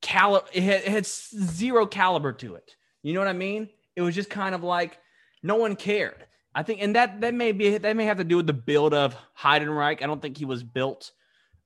caliber 0.00 0.46
it 0.52 0.62
had, 0.62 0.82
it 0.82 0.88
had 0.88 1.06
zero 1.06 1.86
caliber 1.86 2.32
to 2.32 2.54
it. 2.54 2.76
You 3.02 3.14
know 3.14 3.20
what 3.20 3.28
I 3.28 3.32
mean? 3.32 3.68
It 3.96 4.02
was 4.02 4.14
just 4.14 4.30
kind 4.30 4.54
of 4.54 4.62
like 4.62 4.98
no 5.42 5.56
one 5.56 5.76
cared. 5.76 6.26
I 6.54 6.62
think, 6.62 6.82
and 6.82 6.96
that 6.96 7.20
that 7.20 7.34
may 7.34 7.52
be 7.52 7.78
that 7.78 7.96
may 7.96 8.04
have 8.04 8.18
to 8.18 8.24
do 8.24 8.36
with 8.36 8.46
the 8.46 8.52
build 8.52 8.94
of 8.94 9.14
Heidenreich. 9.38 10.02
I 10.02 10.06
don't 10.06 10.20
think 10.20 10.36
he 10.36 10.44
was 10.44 10.62
built 10.62 11.12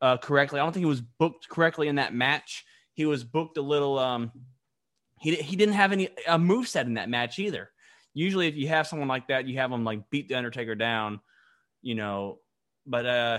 uh, 0.01 0.17
correctly. 0.19 0.61
I 0.61 0.63
don't 0.65 0.73
think 0.73 0.83
he 0.83 0.89
was 0.89 1.01
booked 1.01 1.49
correctly 1.49 1.89
in 1.89 1.97
that 1.97 2.15
match. 2.15 2.65
He 2.95 3.07
was 3.07 3.25
booked 3.25 3.57
a 3.57 3.63
little. 3.63 3.99
Um, 3.99 4.33
he 5.19 5.37
he 5.37 5.57
didn't 5.57 5.75
have 5.75 5.93
any 5.93 6.11
a 6.27 6.39
move 6.39 6.69
set 6.69 6.87
in 6.87 6.95
that 6.95 7.09
match 7.09 7.39
either. 7.39 7.71
Usually, 8.13 8.49
if 8.49 8.57
you 8.57 8.69
have 8.69 8.87
someone 8.87 9.09
like 9.09 9.29
that, 9.29 9.47
you 9.47 9.59
have 9.59 9.71
them 9.71 9.85
like 9.85 10.11
beat 10.11 10.29
the 10.29 10.35
Undertaker 10.35 10.75
down, 10.75 11.21
you 11.81 11.95
know. 11.95 12.41
But 12.85 13.07
uh, 13.07 13.39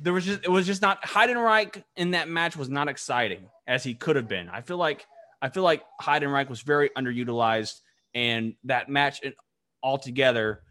there 0.00 0.12
was 0.12 0.24
just 0.24 0.44
it 0.44 0.50
was 0.50 0.66
just 0.66 0.82
not 0.82 1.02
Heidenreich 1.02 1.82
in 1.96 2.12
that 2.12 2.28
match 2.28 2.56
was 2.56 2.68
not 2.68 2.88
exciting 2.88 3.48
as 3.66 3.84
he 3.84 3.94
could 3.94 4.16
have 4.16 4.28
been. 4.28 4.48
I 4.48 4.60
feel 4.60 4.76
like 4.76 5.06
I 5.40 5.48
feel 5.48 5.62
like 5.62 5.82
Heidenreich 6.00 6.48
was 6.48 6.62
very 6.62 6.90
underutilized, 6.90 7.80
and 8.14 8.54
that 8.64 8.88
match 8.88 9.20
altogether 9.82 10.62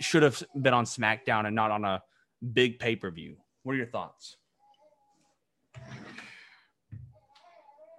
should 0.00 0.22
have 0.22 0.42
been 0.60 0.74
on 0.74 0.84
SmackDown 0.84 1.46
and 1.46 1.54
not 1.54 1.70
on 1.70 1.84
a 1.84 2.02
big 2.52 2.78
pay 2.78 2.96
per 2.96 3.10
view. 3.10 3.36
What 3.62 3.74
are 3.74 3.76
your 3.76 3.86
thoughts? 3.86 4.36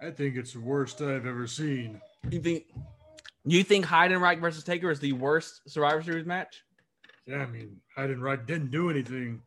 I 0.00 0.10
think 0.10 0.36
it's 0.36 0.52
the 0.52 0.60
worst 0.60 1.00
I've 1.00 1.26
ever 1.26 1.46
seen. 1.46 2.00
You 2.30 2.40
think 2.40 2.64
you 3.44 3.62
think 3.62 3.86
Heidenreich 3.86 4.40
versus 4.40 4.64
Taker 4.64 4.90
is 4.90 5.00
the 5.00 5.12
worst 5.12 5.62
Survivor 5.68 6.02
Series 6.02 6.26
match? 6.26 6.62
Yeah, 7.26 7.38
I 7.38 7.46
mean, 7.46 7.80
Heidenreich 7.96 8.46
didn't 8.46 8.70
do 8.70 8.90
anything. 8.90 9.42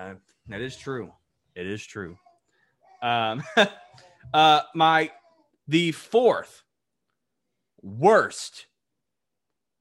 Uh, 0.00 0.14
that 0.48 0.60
is 0.60 0.76
true. 0.76 1.12
It 1.54 1.66
is 1.66 1.84
true. 1.84 2.16
Um, 3.02 3.42
uh, 4.34 4.60
my 4.74 5.10
the 5.68 5.92
fourth 5.92 6.62
worst 7.82 8.66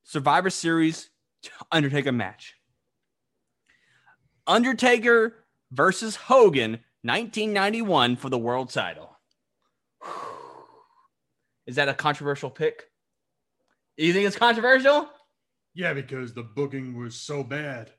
Survivor 0.04 0.50
Series 0.50 1.10
Undertaker 1.72 2.12
match. 2.12 2.56
Undertaker 4.46 5.46
versus 5.72 6.16
Hogan, 6.16 6.72
1991 7.04 8.18
for 8.18 8.30
the 8.30 8.38
world 8.38 8.72
title. 8.72 9.16
Is 11.68 11.76
that 11.76 11.88
a 11.88 11.94
controversial 11.94 12.50
pick? 12.50 12.86
You 13.96 14.12
think 14.12 14.26
it's 14.26 14.36
controversial? 14.36 15.08
Yeah, 15.76 15.94
because 15.94 16.34
the 16.34 16.44
booking 16.44 16.98
was 16.98 17.16
so 17.16 17.44
bad. 17.44 17.92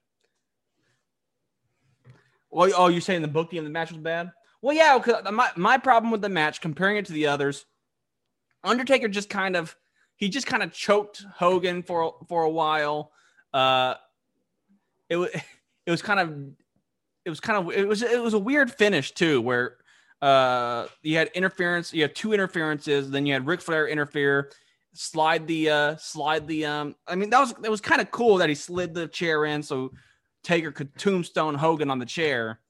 Well, 2.51 2.71
oh, 2.77 2.89
you're 2.89 3.01
saying 3.01 3.23
the 3.23 3.29
booking 3.29 3.59
of 3.59 3.65
the 3.65 3.71
match 3.71 3.91
was 3.93 4.01
bad? 4.01 4.33
Well, 4.63 4.77
yeah. 4.77 4.99
'cause 4.99 5.23
My 5.33 5.51
my 5.57 5.79
problem 5.79 6.11
with 6.11 6.21
the 6.23 6.29
match, 6.29 6.61
comparing 6.61 6.97
it 6.97 7.07
to 7.07 7.13
the 7.13 7.27
others, 7.27 7.65
Undertaker 8.65 9.09
just 9.09 9.31
kind 9.31 9.57
of 9.57 9.77
he 10.17 10.29
just 10.29 10.47
kind 10.47 10.63
of 10.63 10.73
choked 10.73 11.25
Hogan 11.37 11.83
for 11.83 12.17
for 12.29 12.43
a 12.43 12.51
while. 12.51 13.13
Uh, 13.55 13.95
it 15.09 15.17
was 15.17 15.31
it 15.87 15.91
was 15.91 16.03
kind 16.03 16.21
of 16.21 16.35
it 17.25 17.31
was 17.31 17.41
kind 17.41 17.59
of 17.59 17.75
it 17.75 17.87
was 17.87 18.03
it 18.03 18.23
was 18.23 18.35
a 18.35 18.39
weird 18.39 18.71
finish 18.73 19.13
too, 19.13 19.41
where 19.41 19.77
uh, 20.21 20.87
you 21.03 21.17
had 21.17 21.29
interference. 21.29 21.93
You 21.93 22.03
had 22.03 22.15
two 22.15 22.33
interferences. 22.33 23.11
Then 23.11 23.25
you 23.27 23.33
had 23.33 23.47
Ric 23.47 23.61
Flair 23.63 23.89
interfere, 23.89 24.51
slide 24.93 25.47
the 25.47 25.71
uh, 25.71 25.97
slide 25.97 26.47
the. 26.47 26.67
Um, 26.67 26.97
I 27.07 27.15
mean, 27.15 27.31
that 27.31 27.41
was 27.41 27.55
that 27.55 27.71
was 27.71 27.81
kind 27.81 28.01
of 28.01 28.11
cool 28.11 28.37
that 28.39 28.49
he 28.49 28.55
slid 28.55 28.93
the 28.93 29.09
chair 29.09 29.47
in 29.47 29.63
so 29.63 29.93
Taker 30.43 30.73
could 30.73 30.97
tombstone 30.97 31.55
Hogan 31.55 31.91
on 31.91 31.99
the 31.99 32.07
chair, 32.07 32.61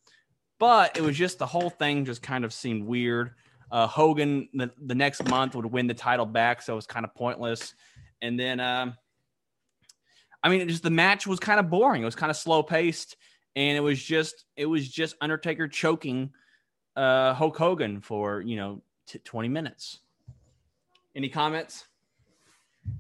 but 0.58 0.96
it 0.96 1.02
was 1.02 1.16
just 1.16 1.38
the 1.38 1.46
whole 1.46 1.70
thing 1.70 2.04
just 2.04 2.22
kind 2.22 2.44
of 2.44 2.52
seemed 2.52 2.84
weird. 2.84 3.32
Uh, 3.70 3.86
Hogan 3.86 4.48
the, 4.52 4.70
the 4.84 4.94
next 4.94 5.28
month 5.28 5.54
would 5.54 5.66
win 5.66 5.86
the 5.86 5.94
title 5.94 6.26
back, 6.26 6.62
so 6.62 6.72
it 6.72 6.76
was 6.76 6.86
kind 6.86 7.04
of 7.04 7.14
pointless. 7.14 7.74
And 8.20 8.38
then, 8.38 8.58
um, 8.60 8.94
I 10.42 10.48
mean, 10.48 10.66
just 10.68 10.82
the 10.82 10.90
match 10.90 11.26
was 11.26 11.38
kind 11.38 11.60
of 11.60 11.70
boring. 11.70 12.02
It 12.02 12.06
was 12.06 12.16
kind 12.16 12.30
of 12.30 12.36
slow 12.36 12.62
paced, 12.62 13.16
and 13.54 13.76
it 13.76 13.80
was 13.80 14.02
just 14.02 14.44
it 14.56 14.66
was 14.66 14.88
just 14.88 15.14
Undertaker 15.20 15.68
choking 15.68 16.30
uh, 16.96 17.34
Hulk 17.34 17.56
Hogan 17.56 18.00
for 18.00 18.40
you 18.40 18.56
know 18.56 18.82
t- 19.06 19.20
twenty 19.20 19.48
minutes. 19.48 20.00
Any 21.14 21.28
comments? 21.28 21.86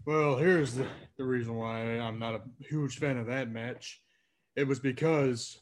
Well, 0.04 0.36
here's 0.36 0.74
the, 0.74 0.86
the 1.16 1.24
reason 1.24 1.54
why 1.54 1.98
I'm 1.98 2.18
not 2.18 2.34
a 2.34 2.42
huge 2.58 2.98
fan 2.98 3.16
of 3.16 3.26
that 3.26 3.50
match. 3.50 4.02
It 4.60 4.68
was 4.68 4.78
because 4.78 5.58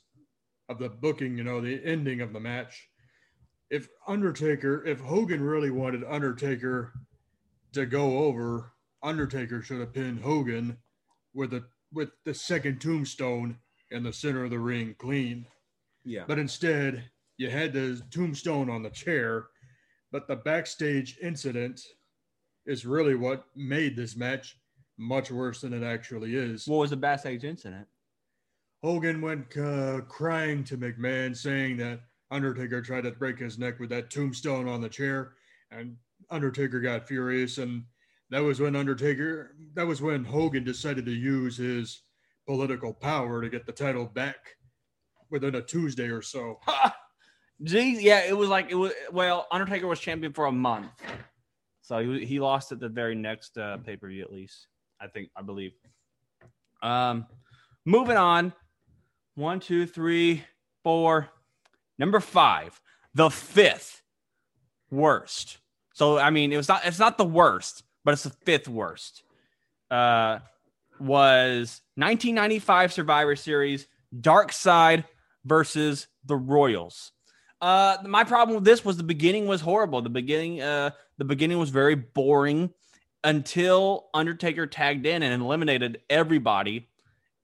of 0.68 0.80
the 0.80 0.88
booking, 0.88 1.38
you 1.38 1.44
know, 1.44 1.60
the 1.60 1.80
ending 1.84 2.20
of 2.20 2.32
the 2.32 2.40
match. 2.40 2.88
If 3.70 3.86
Undertaker, 4.08 4.84
if 4.84 4.98
Hogan 4.98 5.40
really 5.40 5.70
wanted 5.70 6.02
Undertaker 6.02 6.92
to 7.74 7.86
go 7.86 8.18
over, 8.18 8.72
Undertaker 9.04 9.62
should 9.62 9.78
have 9.78 9.94
pinned 9.94 10.20
Hogan 10.20 10.78
with 11.32 11.52
the 11.52 11.62
with 11.92 12.10
the 12.24 12.34
second 12.34 12.80
tombstone 12.80 13.58
in 13.92 14.02
the 14.02 14.12
center 14.12 14.42
of 14.42 14.50
the 14.50 14.58
ring 14.58 14.96
clean. 14.98 15.46
Yeah. 16.04 16.24
But 16.26 16.40
instead, 16.40 17.04
you 17.36 17.50
had 17.50 17.72
the 17.72 18.02
tombstone 18.10 18.68
on 18.68 18.82
the 18.82 18.90
chair. 18.90 19.46
But 20.10 20.26
the 20.26 20.36
backstage 20.36 21.18
incident 21.22 21.80
is 22.66 22.84
really 22.84 23.14
what 23.14 23.44
made 23.54 23.94
this 23.94 24.16
match 24.16 24.58
much 24.96 25.30
worse 25.30 25.60
than 25.60 25.72
it 25.72 25.86
actually 25.86 26.34
is. 26.34 26.66
What 26.66 26.78
was 26.78 26.90
the 26.90 26.96
backstage 26.96 27.44
incident? 27.44 27.86
Hogan 28.82 29.20
went 29.20 29.56
uh, 29.56 30.00
crying 30.02 30.62
to 30.64 30.76
McMahon, 30.76 31.37
saying 31.37 31.78
that 31.78 32.00
Undertaker 32.30 32.80
tried 32.80 33.04
to 33.04 33.11
break 33.12 33.38
his 33.38 33.58
neck 33.58 33.80
with 33.80 33.90
that 33.90 34.11
tombstone 34.11 34.68
on 34.68 34.80
the 34.80 34.88
chair, 34.88 35.32
and 35.70 35.97
Undertaker 36.30 36.80
got 36.80 37.08
furious, 37.08 37.58
and 37.58 37.85
that 38.30 38.42
was 38.42 38.61
when 38.61 38.76
Undertaker, 38.76 39.56
that 39.75 39.87
was 39.87 40.00
when 40.00 40.25
Hogan 40.25 40.64
decided 40.64 41.06
to 41.06 41.12
use 41.12 41.56
his 41.56 42.02
political 42.47 42.92
power 42.92 43.42
to 43.42 43.49
get 43.49 43.66
the 43.66 43.73
title 43.73 44.06
back 44.06 44.37
within 45.30 45.56
a 45.56 45.62
Tuesday 45.62 46.08
or 46.08 46.23
so. 46.23 46.61
Geez, 47.64 48.00
yeah, 48.00 48.20
it 48.20 48.37
was 48.37 48.49
like 48.49 48.70
it 48.70 48.76
was. 48.76 48.92
Well, 49.11 49.49
Undertaker 49.50 49.88
was 49.88 49.99
champion 49.99 50.32
for 50.32 50.47
a 50.47 50.52
month, 50.52 50.92
so 51.82 51.99
he 51.99 52.25
he 52.25 52.38
lost 52.38 52.70
at 52.70 52.78
the 52.78 52.88
very 52.88 53.16
next 53.16 53.58
uh, 53.58 53.78
pay 53.78 53.97
per 53.97 54.08
view 54.08 54.23
at 54.23 54.32
least. 54.32 54.68
I 55.00 55.08
think 55.08 55.30
I 55.35 55.42
believe. 55.42 55.73
Um, 56.82 57.26
moving 57.85 58.16
on. 58.16 58.52
One, 59.38 59.61
two, 59.61 59.87
three, 59.87 60.42
four. 60.83 61.28
Number 61.97 62.18
five, 62.18 62.80
the 63.14 63.30
fifth 63.30 64.02
worst. 64.90 65.59
So 65.95 66.18
I 66.18 66.30
mean, 66.30 66.52
it 66.52 66.57
was 66.57 66.66
not. 66.66 66.85
It's 66.85 66.99
not 66.99 67.18
the 67.18 67.25
worst, 67.25 67.85
but 68.04 68.14
it's 68.14 68.25
the 68.25 68.35
fifth 68.45 68.66
worst. 68.66 69.23
Uh, 69.92 70.40
was 70.99 71.83
1995 71.95 72.92
Survivor 72.92 73.37
Series 73.37 73.87
Dark 74.21 74.50
Side 74.50 75.04
versus 75.45 76.09
the 76.25 76.35
Royals. 76.35 77.12
Uh, 77.61 77.99
my 78.04 78.25
problem 78.25 78.57
with 78.57 78.64
this 78.64 78.85
was 78.85 78.97
the 78.97 79.04
beginning 79.04 79.47
was 79.47 79.61
horrible. 79.61 80.02
The 80.02 80.11
beginning, 80.11 80.62
uh, 80.62 80.90
the 81.16 81.25
beginning 81.25 81.61
was 81.61 81.71
very 81.71 81.95
boring 81.95 82.71
until 83.23 84.09
Undertaker 84.12 84.66
tagged 84.66 85.07
in 85.07 85.23
and 85.23 85.40
eliminated 85.40 86.00
everybody. 86.11 86.88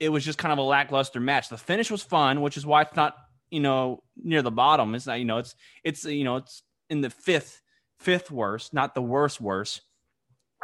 It 0.01 0.09
was 0.09 0.25
just 0.25 0.39
kind 0.39 0.53
of 0.53 0.59
a 0.59 0.63
lackluster 0.63 1.21
match. 1.21 1.49
The 1.49 1.57
finish 1.57 1.91
was 1.91 2.02
fun, 2.02 2.41
which 2.41 2.57
is 2.57 2.67
why 2.67 2.83
it's 2.83 2.97
not, 2.97 3.15
you 3.50 3.61
know, 3.61 4.02
near 4.17 4.43
the 4.43 4.50
bottom. 4.50 4.95
It's 4.95 5.07
not, 5.07 5.19
you 5.19 5.25
know, 5.25 5.39
it's 5.39 5.54
it's 5.83 6.04
you 6.04 6.25
know, 6.25 6.37
it's 6.37 6.63
in 6.91 7.00
the 7.00 7.11
fifth 7.11 7.63
fifth 7.99 8.30
worst, 8.30 8.75
not 8.75 8.95
the 8.95 9.02
worst 9.02 9.41
worst. 9.41 9.83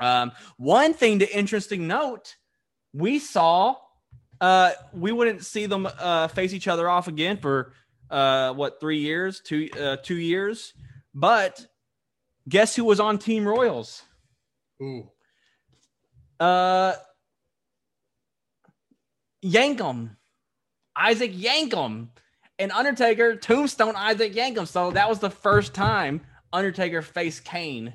Um, 0.00 0.32
one 0.56 0.94
thing 0.94 1.18
to 1.20 1.36
interesting 1.36 1.86
note, 1.86 2.36
we 2.92 3.18
saw 3.18 3.76
uh 4.40 4.72
we 4.92 5.12
wouldn't 5.12 5.44
see 5.44 5.66
them 5.66 5.86
uh 5.98 6.28
face 6.28 6.52
each 6.52 6.68
other 6.68 6.88
off 6.88 7.08
again 7.08 7.36
for 7.36 7.72
uh 8.10 8.52
what 8.52 8.80
three 8.80 8.98
years 8.98 9.40
two 9.40 9.68
uh 9.78 9.96
two 10.02 10.16
years 10.16 10.72
but 11.14 11.66
guess 12.48 12.74
who 12.74 12.84
was 12.84 13.00
on 13.00 13.18
team 13.18 13.46
royals 13.46 14.02
Ooh, 14.82 15.08
uh 16.38 16.94
Yankem 19.44 20.16
isaac 20.96 21.32
Yankem 21.32 22.08
and 22.58 22.72
undertaker 22.72 23.36
tombstone 23.36 23.96
isaac 23.96 24.34
Yankem 24.34 24.66
so 24.66 24.90
that 24.90 25.08
was 25.08 25.18
the 25.18 25.30
first 25.30 25.74
time 25.74 26.20
undertaker 26.52 27.02
faced 27.02 27.44
kane 27.44 27.94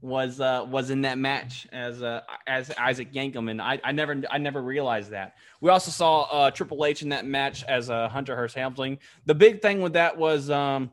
was 0.00 0.40
uh 0.40 0.64
was 0.68 0.90
in 0.90 1.02
that 1.02 1.18
match 1.18 1.66
as 1.72 2.02
uh 2.02 2.20
as 2.46 2.70
Isaac 2.78 3.12
Yankem 3.12 3.50
and 3.50 3.60
I, 3.60 3.80
I 3.82 3.92
never 3.92 4.22
I 4.30 4.38
never 4.38 4.62
realized 4.62 5.10
that. 5.10 5.34
We 5.60 5.70
also 5.70 5.90
saw 5.90 6.22
uh 6.22 6.50
Triple 6.50 6.84
H 6.84 7.02
in 7.02 7.08
that 7.08 7.26
match 7.26 7.64
as 7.64 7.90
uh 7.90 8.08
Hunter 8.08 8.36
Hearst 8.36 8.54
Helmsley. 8.54 8.98
The 9.26 9.34
big 9.34 9.60
thing 9.60 9.80
with 9.80 9.94
that 9.94 10.16
was 10.16 10.50
um 10.50 10.90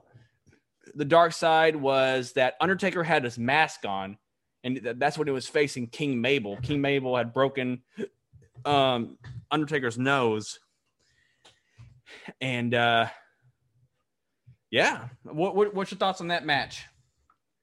the 0.95 1.05
dark 1.05 1.33
side 1.33 1.75
was 1.75 2.31
that 2.33 2.55
Undertaker 2.61 3.03
had 3.03 3.23
his 3.23 3.37
mask 3.37 3.85
on 3.85 4.17
and 4.63 4.79
that's 4.97 5.17
when 5.17 5.27
he 5.27 5.33
was 5.33 5.47
facing 5.47 5.87
King 5.87 6.19
Mabel. 6.19 6.57
King 6.63 6.81
Mabel 6.81 7.15
had 7.15 7.31
broken 7.31 7.83
um 8.65 9.17
Undertaker's 9.51 9.97
nose. 9.97 10.59
And 12.41 12.73
uh 12.73 13.07
yeah, 14.71 15.09
what, 15.23 15.55
what 15.55 15.73
what's 15.73 15.91
your 15.91 15.97
thoughts 15.97 16.21
on 16.21 16.27
that 16.29 16.45
match? 16.45 16.83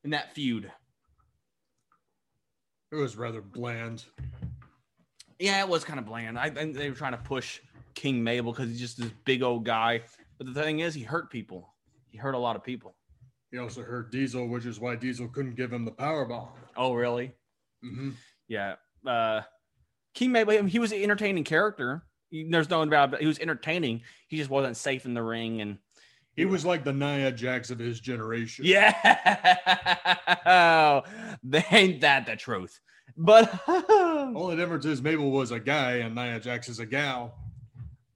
In 0.05 0.11
that 0.11 0.35
feud? 0.35 0.71
it 2.93 2.97
was 2.97 3.17
rather 3.17 3.41
bland. 3.41 4.05
Yeah, 5.39 5.61
it 5.61 5.69
was 5.69 5.83
kind 5.83 5.99
of 5.99 6.05
bland. 6.07 6.39
I 6.39 6.51
think 6.51 6.77
they 6.77 6.91
were 6.91 6.95
trying 6.95 7.13
to 7.13 7.19
push 7.19 7.61
King 7.95 8.23
Mabel 8.23 8.53
because 8.53 8.69
he's 8.69 8.81
just 8.81 8.99
this 8.99 9.11
big 9.25 9.43
old 9.43 9.65
guy. 9.65 10.03
But 10.39 10.53
the 10.53 10.63
thing 10.63 10.81
is, 10.81 10.95
he 10.95 11.03
hurt 11.03 11.31
people. 11.31 11.73
He 12.11 12.19
hurt 12.19 12.35
a 12.35 12.39
lot 12.39 12.55
of 12.55 12.63
people. 12.63 12.95
He 13.51 13.59
also 13.59 13.83
hurt 13.83 14.13
Diesel, 14.13 14.47
which 14.47 14.67
is 14.67 14.79
why 14.79 14.97
Diesel 14.97 15.29
couldn't 15.29 15.57
give 15.57 15.73
him 15.73 15.85
the 15.85 15.91
power 15.91 16.25
bomb. 16.27 16.49
Oh, 16.77 16.93
really? 16.93 17.33
Mm-hmm. 17.85 18.11
Yeah. 18.49 18.77
Uh, 19.07 19.41
Mabel, 20.21 20.53
I 20.55 20.57
mean, 20.59 20.69
he 20.69 20.79
was 20.79 20.93
an 20.93 21.03
entertaining 21.03 21.45
character. 21.45 22.03
There's 22.31 22.71
no 22.71 22.85
doubt 22.85 23.09
about. 23.09 23.21
He 23.21 23.27
was 23.27 23.39
entertaining. 23.39 24.03
He 24.29 24.37
just 24.37 24.51
wasn't 24.51 24.77
safe 24.77 25.05
in 25.05 25.15
the 25.15 25.23
ring. 25.23 25.61
And 25.61 25.79
He 26.35 26.45
was 26.47 26.65
like 26.65 26.83
the 26.85 26.93
Nia 26.93 27.31
Jax 27.33 27.71
of 27.71 27.79
his 27.79 28.01
generation. 28.01 28.65
yeah, 28.65 28.93
they 31.43 31.65
ain't 31.71 32.01
that 32.01 32.27
the 32.27 32.37
truth. 32.37 32.81
But 33.17 33.61
Only 33.69 34.57
difference 34.57 34.87
is 34.87 35.03
Mabel 35.03 35.31
was 35.31 35.51
a 35.51 35.61
guy 35.61 35.97
and 35.97 36.15
Nia 36.15 36.41
Jax 36.41 36.69
is 36.71 36.79
a 36.79 36.87
gal. 36.87 37.35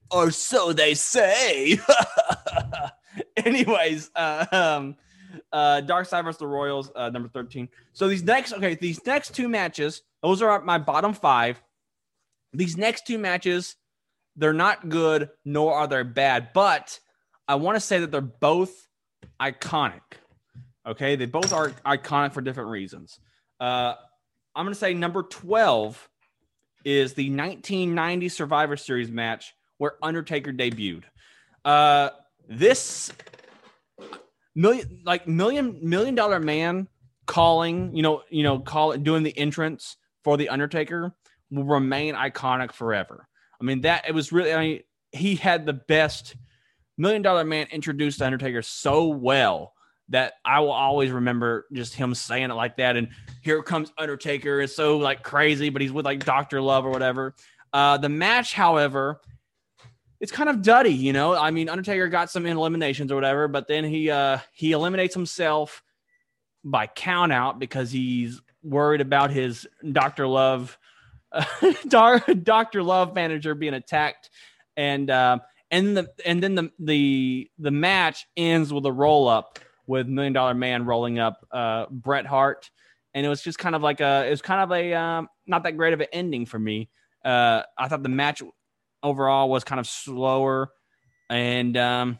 or 0.09 0.31
so 0.31 0.73
they 0.73 0.93
say. 0.95 1.79
Anyways, 3.37 4.09
uh, 4.15 4.45
um, 4.51 4.95
uh, 5.51 5.81
Dark 5.81 6.07
Side 6.07 6.23
versus 6.23 6.39
the 6.39 6.47
Royals, 6.47 6.91
uh, 6.95 7.09
number 7.09 7.29
thirteen. 7.29 7.69
So 7.93 8.07
these 8.07 8.23
next, 8.23 8.53
okay, 8.53 8.73
these 8.75 9.03
next 9.05 9.35
two 9.35 9.47
matches, 9.47 10.01
those 10.23 10.41
are 10.41 10.61
my 10.63 10.77
bottom 10.79 11.13
five. 11.13 11.61
These 12.53 12.77
next 12.77 13.05
two 13.07 13.17
matches, 13.17 13.75
they're 14.35 14.53
not 14.53 14.89
good, 14.89 15.29
nor 15.45 15.73
are 15.73 15.87
they 15.87 16.03
bad, 16.03 16.49
but 16.53 16.99
I 17.47 17.55
want 17.55 17.75
to 17.75 17.79
say 17.79 17.99
that 17.99 18.11
they're 18.11 18.21
both 18.21 18.87
iconic. 19.41 20.01
Okay, 20.85 21.15
they 21.15 21.25
both 21.25 21.51
are 21.53 21.69
iconic 21.85 22.33
for 22.33 22.41
different 22.41 22.69
reasons. 22.69 23.19
Uh, 23.59 23.95
I'm 24.55 24.65
going 24.65 24.73
to 24.73 24.79
say 24.79 24.93
number 24.93 25.23
twelve 25.23 26.09
is 26.85 27.13
the 27.13 27.29
1990 27.29 28.29
Survivor 28.29 28.77
Series 28.77 29.11
match 29.11 29.53
where 29.77 29.95
Undertaker 30.01 30.53
debuted. 30.53 31.03
Uh, 31.65 32.11
this 32.47 33.11
million, 34.55 35.01
like 35.03 35.27
million 35.27 35.79
million 35.81 36.15
dollar 36.15 36.39
man 36.39 36.87
calling, 37.25 37.95
you 37.95 38.01
know, 38.01 38.23
you 38.29 38.43
know, 38.43 38.59
call 38.59 38.95
doing 38.97 39.23
the 39.23 39.37
entrance 39.37 39.97
for 40.23 40.37
the 40.37 40.49
Undertaker 40.49 41.13
will 41.51 41.63
remain 41.63 42.15
iconic 42.15 42.71
forever. 42.71 43.27
I 43.59 43.63
mean 43.63 43.81
that 43.81 44.07
it 44.07 44.13
was 44.13 44.31
really. 44.31 44.53
I 44.53 44.59
mean, 44.59 44.81
he 45.11 45.35
had 45.35 45.65
the 45.65 45.73
best 45.73 46.35
million 46.97 47.21
dollar 47.21 47.43
man 47.43 47.67
introduced 47.71 48.21
Undertaker 48.21 48.61
so 48.61 49.07
well 49.07 49.73
that 50.09 50.33
I 50.45 50.59
will 50.61 50.71
always 50.71 51.11
remember 51.11 51.65
just 51.73 51.93
him 51.93 52.15
saying 52.15 52.49
it 52.49 52.53
like 52.53 52.77
that. 52.77 52.95
And 52.95 53.09
here 53.41 53.61
comes 53.61 53.91
Undertaker. 53.97 54.61
It's 54.61 54.75
so 54.75 54.97
like 54.97 55.21
crazy, 55.21 55.69
but 55.69 55.81
he's 55.81 55.91
with 55.91 56.05
like 56.05 56.23
Doctor 56.23 56.61
Love 56.61 56.85
or 56.85 56.91
whatever. 56.91 57.35
Uh, 57.73 57.97
the 57.97 58.09
match, 58.09 58.53
however, 58.53 59.19
it's 60.19 60.31
kind 60.31 60.49
of 60.49 60.61
duddy, 60.61 60.93
you 60.93 61.13
know. 61.13 61.35
I 61.35 61.51
mean, 61.51 61.69
Undertaker 61.69 62.07
got 62.07 62.31
some 62.31 62.45
eliminations 62.45 63.11
or 63.11 63.15
whatever, 63.15 63.47
but 63.47 63.67
then 63.67 63.83
he 63.83 64.09
uh 64.09 64.39
he 64.53 64.71
eliminates 64.71 65.13
himself 65.13 65.83
by 66.63 66.87
count 66.87 67.31
out 67.31 67.59
because 67.59 67.91
he's 67.91 68.41
worried 68.63 69.01
about 69.01 69.31
his 69.31 69.67
Doctor 69.91 70.27
Love, 70.27 70.77
uh, 71.93 72.19
Doctor 72.43 72.83
Love 72.83 73.13
manager 73.15 73.55
being 73.55 73.73
attacked, 73.73 74.29
and 74.75 75.09
uh, 75.09 75.39
and 75.71 75.95
the 75.95 76.09
and 76.25 76.41
then 76.41 76.55
the 76.55 76.71
the 76.79 77.51
the 77.59 77.71
match 77.71 78.25
ends 78.35 78.73
with 78.73 78.85
a 78.85 78.91
roll 78.91 79.27
up 79.27 79.59
with 79.85 80.07
Million 80.07 80.33
Dollar 80.33 80.53
Man 80.53 80.85
rolling 80.85 81.19
up 81.19 81.45
uh, 81.51 81.85
Bret 81.89 82.25
Hart, 82.25 82.69
and 83.13 83.25
it 83.25 83.29
was 83.29 83.41
just 83.41 83.59
kind 83.59 83.75
of 83.75 83.81
like 83.81 84.01
a 84.01 84.25
it 84.27 84.31
was 84.31 84.41
kind 84.41 84.61
of 84.61 84.71
a 84.71 84.93
um, 84.93 85.27
not 85.45 85.63
that 85.63 85.77
great 85.77 85.93
of 85.93 86.01
an 86.01 86.07
ending 86.11 86.45
for 86.45 86.59
me. 86.59 86.89
Uh, 87.23 87.63
I 87.77 87.87
thought 87.87 88.03
the 88.03 88.09
match 88.09 88.41
overall 89.03 89.49
was 89.49 89.63
kind 89.63 89.79
of 89.79 89.87
slower 89.87 90.71
and 91.29 91.75
um, 91.77 92.19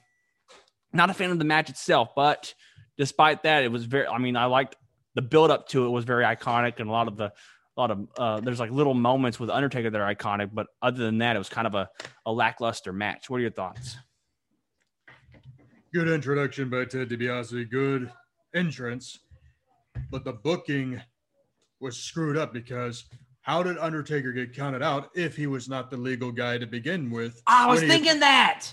not 0.93 1.09
a 1.09 1.13
fan 1.13 1.31
of 1.31 1.39
the 1.39 1.45
match 1.45 1.69
itself. 1.69 2.09
But 2.15 2.53
despite 2.97 3.43
that, 3.43 3.63
it 3.63 3.71
was 3.71 3.85
very. 3.85 4.07
I 4.07 4.17
mean, 4.17 4.35
I 4.35 4.45
liked 4.45 4.75
the 5.15 5.21
build 5.21 5.51
up 5.51 5.67
to 5.69 5.85
it 5.85 5.89
was 5.89 6.05
very 6.05 6.23
iconic, 6.23 6.79
and 6.79 6.89
a 6.89 6.91
lot 6.91 7.07
of 7.07 7.17
the 7.17 7.31
a 7.77 7.81
lot 7.81 7.91
of 7.91 8.07
uh, 8.17 8.39
there's 8.39 8.59
like 8.59 8.71
little 8.71 8.93
moments 8.95 9.39
with 9.39 9.49
Undertaker 9.49 9.89
that 9.89 10.01
are 10.01 10.13
iconic. 10.13 10.49
But 10.51 10.67
other 10.81 11.03
than 11.03 11.19
that, 11.19 11.35
it 11.35 11.39
was 11.39 11.49
kind 11.49 11.67
of 11.67 11.75
a, 11.75 11.87
a 12.25 12.31
lackluster 12.31 12.91
match. 12.91 13.29
What 13.29 13.37
are 13.37 13.41
your 13.41 13.51
thoughts? 13.51 13.97
Good 15.93 16.09
introduction 16.09 16.69
by 16.69 16.85
Ted 16.85 17.09
DiBiase. 17.09 17.69
Good 17.69 18.11
entrance, 18.55 19.19
but 20.11 20.23
the 20.23 20.33
booking 20.33 21.01
was 21.79 21.97
screwed 21.97 22.35
up 22.37 22.51
because 22.51 23.05
how 23.41 23.61
did 23.63 23.77
Undertaker 23.77 24.31
get 24.33 24.53
counted 24.55 24.81
out 24.81 25.09
if 25.15 25.35
he 25.35 25.47
was 25.47 25.69
not 25.69 25.89
the 25.91 25.97
legal 25.97 26.31
guy 26.31 26.57
to 26.57 26.65
begin 26.65 27.09
with? 27.11 27.41
I 27.47 27.67
was 27.67 27.79
When 27.81 27.89
he- 27.89 27.95
thinking 27.97 28.19
that. 28.21 28.65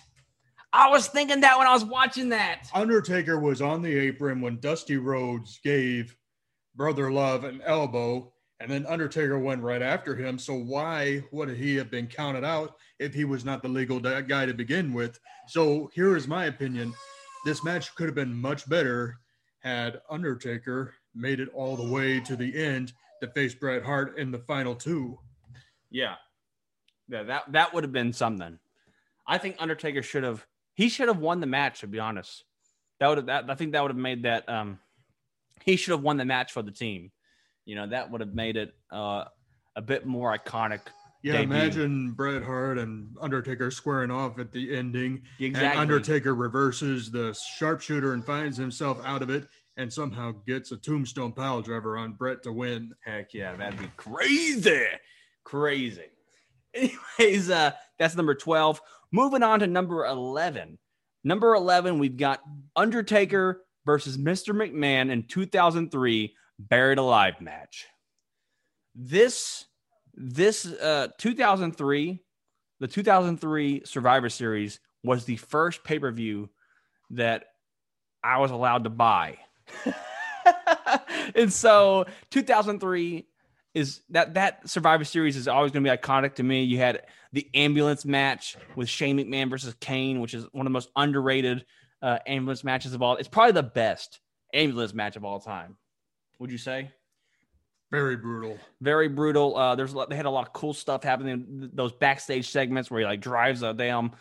I 0.72 0.88
was 0.90 1.06
thinking 1.06 1.40
that 1.42 1.56
when 1.56 1.68
I 1.68 1.72
was 1.72 1.84
watching 1.84 2.30
that. 2.30 2.68
Undertaker 2.74 3.38
was 3.38 3.62
on 3.62 3.80
the 3.80 3.96
apron 3.96 4.40
when 4.40 4.58
Dusty 4.58 4.96
Rhodes 4.96 5.60
gave 5.62 6.16
Brother 6.74 7.12
Love 7.12 7.44
an 7.44 7.62
elbow, 7.64 8.32
and 8.64 8.72
then 8.72 8.86
Undertaker 8.86 9.38
went 9.38 9.60
right 9.60 9.82
after 9.82 10.16
him. 10.16 10.38
So 10.38 10.54
why 10.54 11.22
would 11.32 11.50
he 11.50 11.76
have 11.76 11.90
been 11.90 12.06
counted 12.06 12.44
out 12.44 12.76
if 12.98 13.12
he 13.12 13.26
was 13.26 13.44
not 13.44 13.62
the 13.62 13.68
legal 13.68 14.00
guy 14.00 14.46
to 14.46 14.54
begin 14.54 14.94
with? 14.94 15.20
So 15.46 15.90
here 15.92 16.16
is 16.16 16.26
my 16.26 16.46
opinion: 16.46 16.94
this 17.44 17.62
match 17.62 17.94
could 17.94 18.06
have 18.06 18.14
been 18.14 18.34
much 18.34 18.66
better 18.66 19.18
had 19.58 20.00
Undertaker 20.08 20.94
made 21.14 21.40
it 21.40 21.50
all 21.52 21.76
the 21.76 21.92
way 21.92 22.20
to 22.20 22.36
the 22.36 22.56
end 22.56 22.94
to 23.20 23.28
face 23.28 23.54
Bret 23.54 23.84
Hart 23.84 24.16
in 24.16 24.30
the 24.30 24.38
final 24.38 24.74
two. 24.74 25.18
Yeah. 25.90 26.14
Yeah, 27.06 27.22
that 27.24 27.52
that 27.52 27.74
would 27.74 27.84
have 27.84 27.92
been 27.92 28.14
something. 28.14 28.58
I 29.26 29.36
think 29.36 29.56
Undertaker 29.58 30.02
should 30.02 30.24
have 30.24 30.46
he 30.72 30.88
should 30.88 31.08
have 31.08 31.18
won 31.18 31.40
the 31.40 31.46
match, 31.46 31.80
to 31.80 31.86
be 31.86 31.98
honest. 31.98 32.44
That 32.98 33.08
would 33.08 33.18
have 33.18 33.26
that 33.26 33.44
I 33.50 33.56
think 33.56 33.72
that 33.72 33.82
would 33.82 33.90
have 33.90 33.98
made 33.98 34.22
that 34.22 34.48
um 34.48 34.78
he 35.66 35.76
should 35.76 35.92
have 35.92 36.02
won 36.02 36.16
the 36.16 36.24
match 36.24 36.50
for 36.50 36.62
the 36.62 36.72
team. 36.72 37.12
You 37.64 37.76
know, 37.76 37.86
that 37.88 38.10
would 38.10 38.20
have 38.20 38.34
made 38.34 38.56
it 38.56 38.74
uh 38.92 39.24
a 39.76 39.82
bit 39.82 40.06
more 40.06 40.36
iconic. 40.36 40.80
Yeah, 41.22 41.38
Debut. 41.38 41.56
imagine 41.56 42.10
Bret 42.12 42.42
Hart 42.42 42.78
and 42.78 43.16
Undertaker 43.20 43.70
squaring 43.70 44.10
off 44.10 44.38
at 44.38 44.52
the 44.52 44.76
ending. 44.76 45.22
Exactly. 45.40 45.70
And 45.70 45.78
Undertaker 45.78 46.34
reverses 46.34 47.10
the 47.10 47.32
sharpshooter 47.58 48.12
and 48.12 48.24
finds 48.24 48.58
himself 48.58 48.98
out 49.04 49.22
of 49.22 49.30
it 49.30 49.48
and 49.76 49.92
somehow 49.92 50.32
gets 50.46 50.70
a 50.72 50.76
tombstone 50.76 51.32
pile 51.32 51.62
driver 51.62 51.96
on 51.96 52.12
Bret 52.12 52.42
to 52.42 52.52
win. 52.52 52.92
Heck 53.04 53.32
yeah, 53.32 53.56
that'd 53.56 53.80
be 53.80 53.90
crazy. 53.96 54.84
Crazy. 55.44 56.04
Anyways, 56.74 57.50
uh, 57.50 57.72
that's 57.98 58.16
number 58.16 58.34
12. 58.34 58.80
Moving 59.10 59.42
on 59.42 59.60
to 59.60 59.66
number 59.66 60.04
11. 60.06 60.78
Number 61.24 61.54
11, 61.54 61.98
we've 61.98 62.16
got 62.16 62.40
Undertaker 62.76 63.62
versus 63.86 64.18
Mr. 64.18 64.54
McMahon 64.54 65.10
in 65.10 65.26
2003 65.26 66.34
Buried 66.58 66.98
Alive 66.98 67.40
match. 67.40 67.86
This, 68.94 69.64
this, 70.14 70.66
uh, 70.66 71.08
2003, 71.18 72.20
the 72.80 72.88
2003 72.88 73.82
Survivor 73.84 74.28
Series 74.28 74.80
was 75.02 75.24
the 75.24 75.36
first 75.36 75.84
pay 75.84 75.98
per 75.98 76.10
view 76.10 76.48
that 77.10 77.44
I 78.22 78.38
was 78.38 78.50
allowed 78.50 78.84
to 78.84 78.90
buy. 78.90 79.38
and 81.34 81.52
so 81.52 82.06
2003 82.30 83.26
is 83.74 84.00
that 84.10 84.34
that 84.34 84.68
Survivor 84.68 85.04
Series 85.04 85.36
is 85.36 85.48
always 85.48 85.72
going 85.72 85.84
to 85.84 85.90
be 85.90 85.96
iconic 85.96 86.36
to 86.36 86.42
me. 86.42 86.62
You 86.62 86.78
had 86.78 87.02
the 87.32 87.48
ambulance 87.54 88.04
match 88.04 88.56
with 88.76 88.88
Shane 88.88 89.18
McMahon 89.18 89.50
versus 89.50 89.74
Kane, 89.80 90.20
which 90.20 90.32
is 90.32 90.46
one 90.52 90.66
of 90.66 90.70
the 90.70 90.74
most 90.74 90.90
underrated 90.94 91.66
uh, 92.00 92.18
ambulance 92.26 92.62
matches 92.62 92.94
of 92.94 93.02
all. 93.02 93.16
It's 93.16 93.28
probably 93.28 93.52
the 93.52 93.64
best 93.64 94.20
ambulance 94.52 94.94
match 94.94 95.16
of 95.16 95.24
all 95.24 95.40
time. 95.40 95.76
Would 96.38 96.50
you 96.50 96.58
say? 96.58 96.90
Very 97.90 98.16
brutal. 98.16 98.58
Very 98.80 99.08
brutal. 99.08 99.56
Uh, 99.56 99.74
there's 99.76 99.92
a 99.92 99.96
lot, 99.96 100.10
they 100.10 100.16
had 100.16 100.26
a 100.26 100.30
lot 100.30 100.46
of 100.46 100.52
cool 100.52 100.74
stuff 100.74 101.04
happening. 101.04 101.70
Those 101.74 101.92
backstage 101.92 102.48
segments 102.48 102.90
where 102.90 103.00
he 103.00 103.06
like 103.06 103.20
drives 103.20 103.62
a 103.62 103.72
damn 103.72 104.12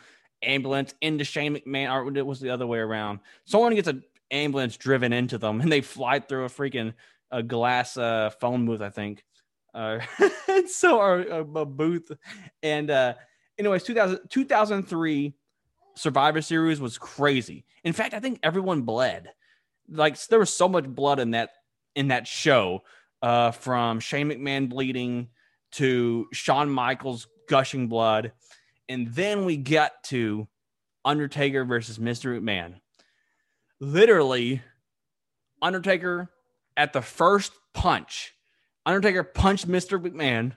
ambulance 0.44 0.94
into 1.02 1.24
Shane 1.24 1.56
McMahon, 1.56 1.92
or 1.92 2.16
it 2.16 2.26
was 2.26 2.40
the 2.40 2.52
other 2.52 2.68
way 2.68 2.80
around. 2.80 3.20
Someone 3.46 3.74
gets 3.74 3.88
an 3.88 4.04
ambulance 4.30 4.78
driven 4.78 5.12
into 5.14 5.38
them, 5.38 5.62
and 5.62 5.72
they 5.72 5.82
fly 5.82 6.20
through 6.20 6.46
a 6.46 6.50
freaking 6.50 6.94
a 7.32 7.42
glass 7.42 7.98
uh, 7.98 8.30
phone 8.40 8.66
booth, 8.66 8.82
I 8.82 8.90
think. 8.90 9.24
Uh, 9.74 10.00
so 10.68 11.00
or 11.00 11.22
a, 11.22 11.40
a 11.40 11.66
booth, 11.66 12.12
and 12.62 12.92
uh, 12.92 13.16
anyways, 13.58 13.84
2000, 13.84 14.20
2003 14.30 15.34
Survivor 15.96 16.42
Series 16.42 16.80
was 16.80 16.98
crazy. 16.98 17.66
In 17.84 17.94
fact, 17.94 18.14
I 18.14 18.20
think 18.20 18.40
everyone 18.44 18.84
bled. 18.84 19.30
Like 19.90 20.20
there 20.28 20.40
was 20.40 20.54
so 20.56 20.70
much 20.70 20.86
blood 20.86 21.20
in 21.20 21.32
that 21.32 21.50
in 21.96 22.10
that 22.10 22.28
show, 22.28 22.84
uh, 23.22 23.52
from 23.52 24.00
Shane 24.00 24.30
McMahon 24.30 24.70
bleeding 24.70 25.30
to 25.74 26.28
Shawn 26.34 26.70
Michaels 26.70 27.28
gushing 27.48 27.88
blood, 27.88 28.34
and 28.90 29.14
then 29.14 29.46
we 29.46 29.58
get 29.58 30.04
to 30.06 30.48
Undertaker 31.06 31.66
versus 31.66 31.98
Mr. 31.98 32.40
McMahon. 32.40 32.76
Literally, 33.80 34.62
Undertaker 35.62 36.30
at 36.78 36.94
the 36.94 37.02
first 37.02 37.54
punch, 37.74 38.34
Undertaker 38.86 39.24
punched 39.24 39.68
Mr. 39.68 40.02
McMahon, 40.02 40.54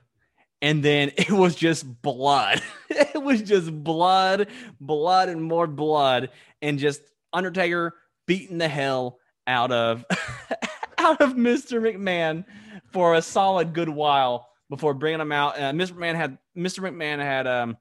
and 0.61 0.83
then 0.83 1.11
it 1.17 1.31
was 1.31 1.55
just 1.55 2.01
blood. 2.01 2.61
it 2.89 3.21
was 3.21 3.41
just 3.41 3.71
blood, 3.83 4.47
blood, 4.79 5.29
and 5.29 5.41
more 5.41 5.67
blood, 5.67 6.29
and 6.61 6.79
just 6.79 7.01
Undertaker 7.33 7.95
beating 8.25 8.57
the 8.57 8.67
hell 8.67 9.19
out 9.45 9.71
of 9.71 10.05
out 11.07 11.21
of 11.21 11.33
Mr. 11.35 11.81
McMahon 11.81 12.43
for 12.91 13.15
a 13.15 13.21
solid 13.21 13.73
good 13.73 13.89
while 13.89 14.49
before 14.69 14.93
bringing 14.93 15.21
him 15.21 15.31
out. 15.31 15.57
Uh, 15.57 15.71
Mr. 15.71 15.93
McMahon 15.93 16.15
had 16.15 16.37
Mr. 16.55 16.79
McMahon 16.79 17.19
had 17.19 17.47
um, 17.47 17.77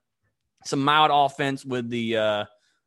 some 0.65 0.83
mild 0.83 1.11
offense 1.13 1.65
with 1.65 1.91
the 1.91 2.17
uh, 2.17 2.45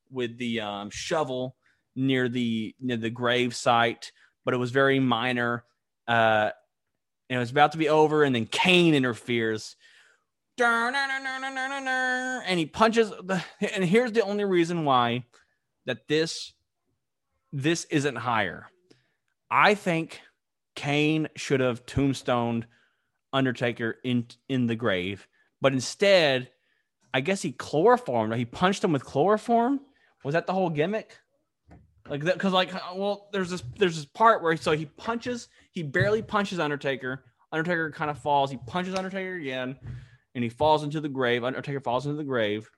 with 0.09 0.37
the 0.37 0.61
um, 0.61 0.89
shovel 0.89 1.55
near 1.95 2.29
the 2.29 2.73
near 2.79 2.97
the 2.97 3.09
grave 3.09 3.55
site, 3.55 4.11
but 4.45 4.53
it 4.53 4.57
was 4.57 4.71
very 4.71 4.99
minor. 4.99 5.65
Uh, 6.07 6.51
and 7.29 7.37
it 7.37 7.39
was 7.39 7.51
about 7.51 7.73
to 7.73 7.77
be 7.77 7.89
over, 7.89 8.23
and 8.23 8.33
then 8.33 8.45
Kane 8.45 8.95
interferes. 8.95 9.75
And 12.45 12.59
he 12.59 12.65
punches 12.65 13.09
the, 13.09 13.43
and 13.73 13.83
here's 13.83 14.11
the 14.13 14.21
only 14.21 14.45
reason 14.45 14.83
why 14.85 15.25
that 15.85 16.07
this 16.07 16.53
this 17.51 17.85
isn't 17.85 18.15
higher. 18.15 18.67
I 19.51 19.73
think 19.73 20.21
Kane 20.79 21.27
should 21.35 21.59
have 21.59 21.85
tombstoned 21.85 22.65
Undertaker 23.33 23.97
in 24.05 24.25
in 24.47 24.65
the 24.65 24.77
grave, 24.77 25.27
but 25.59 25.73
instead, 25.73 26.51
I 27.13 27.19
guess 27.19 27.41
he 27.41 27.51
chloroformed. 27.51 28.33
He 28.35 28.45
punched 28.45 28.81
him 28.81 28.93
with 28.93 29.03
chloroform. 29.03 29.81
Was 30.23 30.35
that 30.35 30.47
the 30.47 30.53
whole 30.53 30.69
gimmick? 30.69 31.17
Like 32.09 32.23
that, 32.23 32.35
because 32.35 32.53
like, 32.53 32.73
uh, 32.73 32.79
well, 32.95 33.27
there's 33.33 33.49
this 33.49 33.61
there's 33.77 33.97
this 33.97 34.05
part 34.05 34.41
where 34.41 34.55
so 34.55 34.71
he 34.71 34.85
punches, 34.85 35.49
he 35.73 35.83
barely 35.83 36.21
punches 36.21 36.59
Undertaker. 36.59 37.25
Undertaker 37.51 37.91
kind 37.91 38.09
of 38.09 38.17
falls. 38.17 38.49
He 38.49 38.57
punches 38.65 38.95
Undertaker 38.95 39.35
again, 39.35 39.75
and 40.33 40.43
he 40.45 40.49
falls 40.49 40.85
into 40.85 41.01
the 41.01 41.09
grave. 41.09 41.43
Undertaker 41.43 41.81
falls 41.81 42.05
into 42.05 42.15
the 42.15 42.23
grave, 42.23 42.69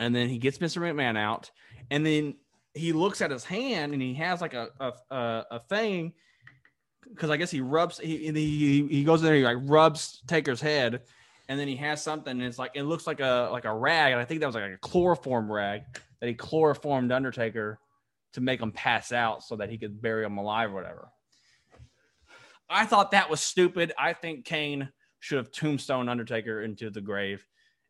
and 0.00 0.12
then 0.12 0.28
he 0.28 0.38
gets 0.38 0.58
Mr. 0.58 0.82
McMahon 0.82 1.16
out, 1.16 1.52
and 1.92 2.04
then 2.04 2.34
he 2.74 2.92
looks 2.92 3.20
at 3.20 3.30
his 3.30 3.44
hand, 3.44 3.92
and 3.92 4.02
he 4.02 4.14
has 4.14 4.40
like 4.40 4.54
a 4.54 4.68
a 4.80 4.92
a, 5.14 5.44
a 5.52 5.60
thing, 5.60 6.14
because 7.10 7.30
I 7.30 7.36
guess 7.36 7.50
he 7.50 7.60
rubs 7.60 7.98
he, 7.98 8.30
he 8.32 8.86
he 8.88 9.04
goes 9.04 9.20
in 9.20 9.26
there, 9.26 9.36
he 9.36 9.44
like 9.44 9.58
rubs 9.62 10.22
Taker's 10.26 10.60
head, 10.60 11.02
and 11.48 11.58
then 11.58 11.68
he 11.68 11.76
has 11.76 12.02
something, 12.02 12.30
and 12.30 12.42
it's 12.42 12.58
like 12.58 12.72
it 12.74 12.82
looks 12.84 13.06
like 13.06 13.20
a 13.20 13.48
like 13.52 13.64
a 13.64 13.74
rag, 13.74 14.12
and 14.12 14.20
I 14.20 14.24
think 14.24 14.40
that 14.40 14.46
was 14.46 14.54
like 14.54 14.70
a 14.70 14.78
chloroform 14.78 15.50
rag 15.50 15.82
that 16.20 16.26
he 16.26 16.34
chloroformed 16.34 17.12
Undertaker 17.12 17.78
to 18.32 18.40
make 18.40 18.60
him 18.60 18.72
pass 18.72 19.12
out 19.12 19.42
so 19.42 19.56
that 19.56 19.70
he 19.70 19.78
could 19.78 20.02
bury 20.02 20.24
him 20.24 20.36
alive 20.38 20.70
or 20.70 20.74
whatever. 20.74 21.08
I 22.68 22.84
thought 22.84 23.12
that 23.12 23.30
was 23.30 23.40
stupid. 23.40 23.92
I 23.98 24.12
think 24.12 24.44
Kane 24.44 24.90
should 25.20 25.38
have 25.38 25.50
tombstone 25.50 26.08
Undertaker 26.08 26.62
into 26.62 26.90
the 26.90 27.00
grave. 27.00 27.46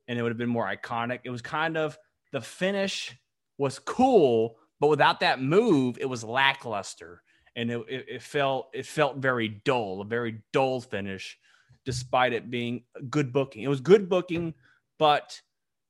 and 0.08 0.18
it 0.18 0.22
would 0.22 0.30
have 0.30 0.38
been 0.38 0.48
more 0.48 0.66
iconic. 0.66 1.20
It 1.24 1.30
was 1.30 1.42
kind 1.42 1.76
of 1.76 1.96
the 2.32 2.40
finish 2.40 3.14
was 3.58 3.78
cool, 3.78 4.56
but 4.80 4.88
without 4.88 5.20
that 5.20 5.40
move, 5.40 5.98
it 6.00 6.06
was 6.06 6.24
lackluster, 6.24 7.22
and 7.58 7.72
it, 7.72 7.84
it, 7.88 8.22
felt 8.22 8.68
it 8.72 8.86
felt 8.86 9.16
very 9.16 9.48
dull, 9.48 10.00
a 10.00 10.04
very 10.04 10.40
dull 10.52 10.80
finish, 10.80 11.36
despite 11.84 12.32
it 12.32 12.50
being 12.50 12.84
good 13.10 13.32
booking. 13.32 13.64
It 13.64 13.68
was 13.68 13.80
good 13.80 14.08
booking, 14.08 14.54
but 14.96 15.42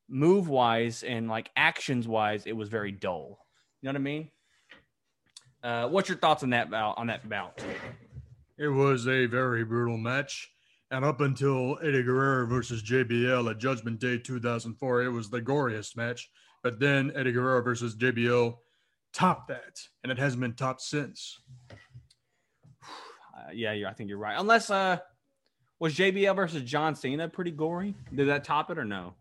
move 0.09 0.49
wise 0.49 1.03
and 1.03 1.29
like 1.29 1.51
actions 1.57 2.09
wise, 2.09 2.47
it 2.47 2.55
was 2.55 2.71
very 2.71 2.91
dull. 2.91 3.45
You 3.83 3.87
know 3.87 3.91
what 3.91 3.97
I 3.97 4.03
mean? 4.03 4.31
Uh, 5.63 5.89
what's 5.89 6.09
your 6.09 6.17
thoughts 6.17 6.43
on 6.43 6.51
that 6.51 6.71
bout? 6.71 6.97
On 6.97 7.09
that 7.09 7.29
bout? 7.29 7.63
It 8.57 8.69
was 8.69 9.07
a 9.07 9.27
very 9.27 9.63
brutal 9.63 9.99
match. 9.99 10.51
And 10.91 11.05
up 11.05 11.21
until 11.21 11.79
Eddie 11.83 12.03
Guerrero 12.03 12.47
versus 12.47 12.83
JBL 12.83 13.51
at 13.51 13.59
Judgment 13.59 14.01
Day 14.01 14.17
2004, 14.17 15.03
it 15.03 15.11
was 15.11 15.29
the 15.29 15.43
goriest 15.43 15.99
match. 15.99 16.31
But 16.63 16.81
then 16.81 17.13
Eddie 17.15 17.33
Guerrero 17.33 17.63
versus 17.63 17.95
JBL 17.95 18.57
topped 19.13 19.49
that, 19.49 19.81
and 20.03 20.13
it 20.13 20.19
hasn't 20.19 20.41
been 20.41 20.55
topped 20.55 20.83
since. 20.83 21.39
Uh, 21.71 23.51
yeah, 23.53 23.73
yeah, 23.73 23.89
I 23.89 23.93
think 23.93 24.09
you're 24.09 24.19
right. 24.19 24.37
Unless 24.39 24.71
uh, 24.71 24.99
was 25.79 25.95
JBL 25.95 26.35
versus 26.35 26.63
John 26.63 26.95
Cena 26.95 27.29
pretty 27.29 27.51
gory? 27.51 27.95
Did 28.15 28.29
that 28.29 28.45
top 28.45 28.71
it 28.71 28.79
or 28.79 28.85
no? 28.85 29.15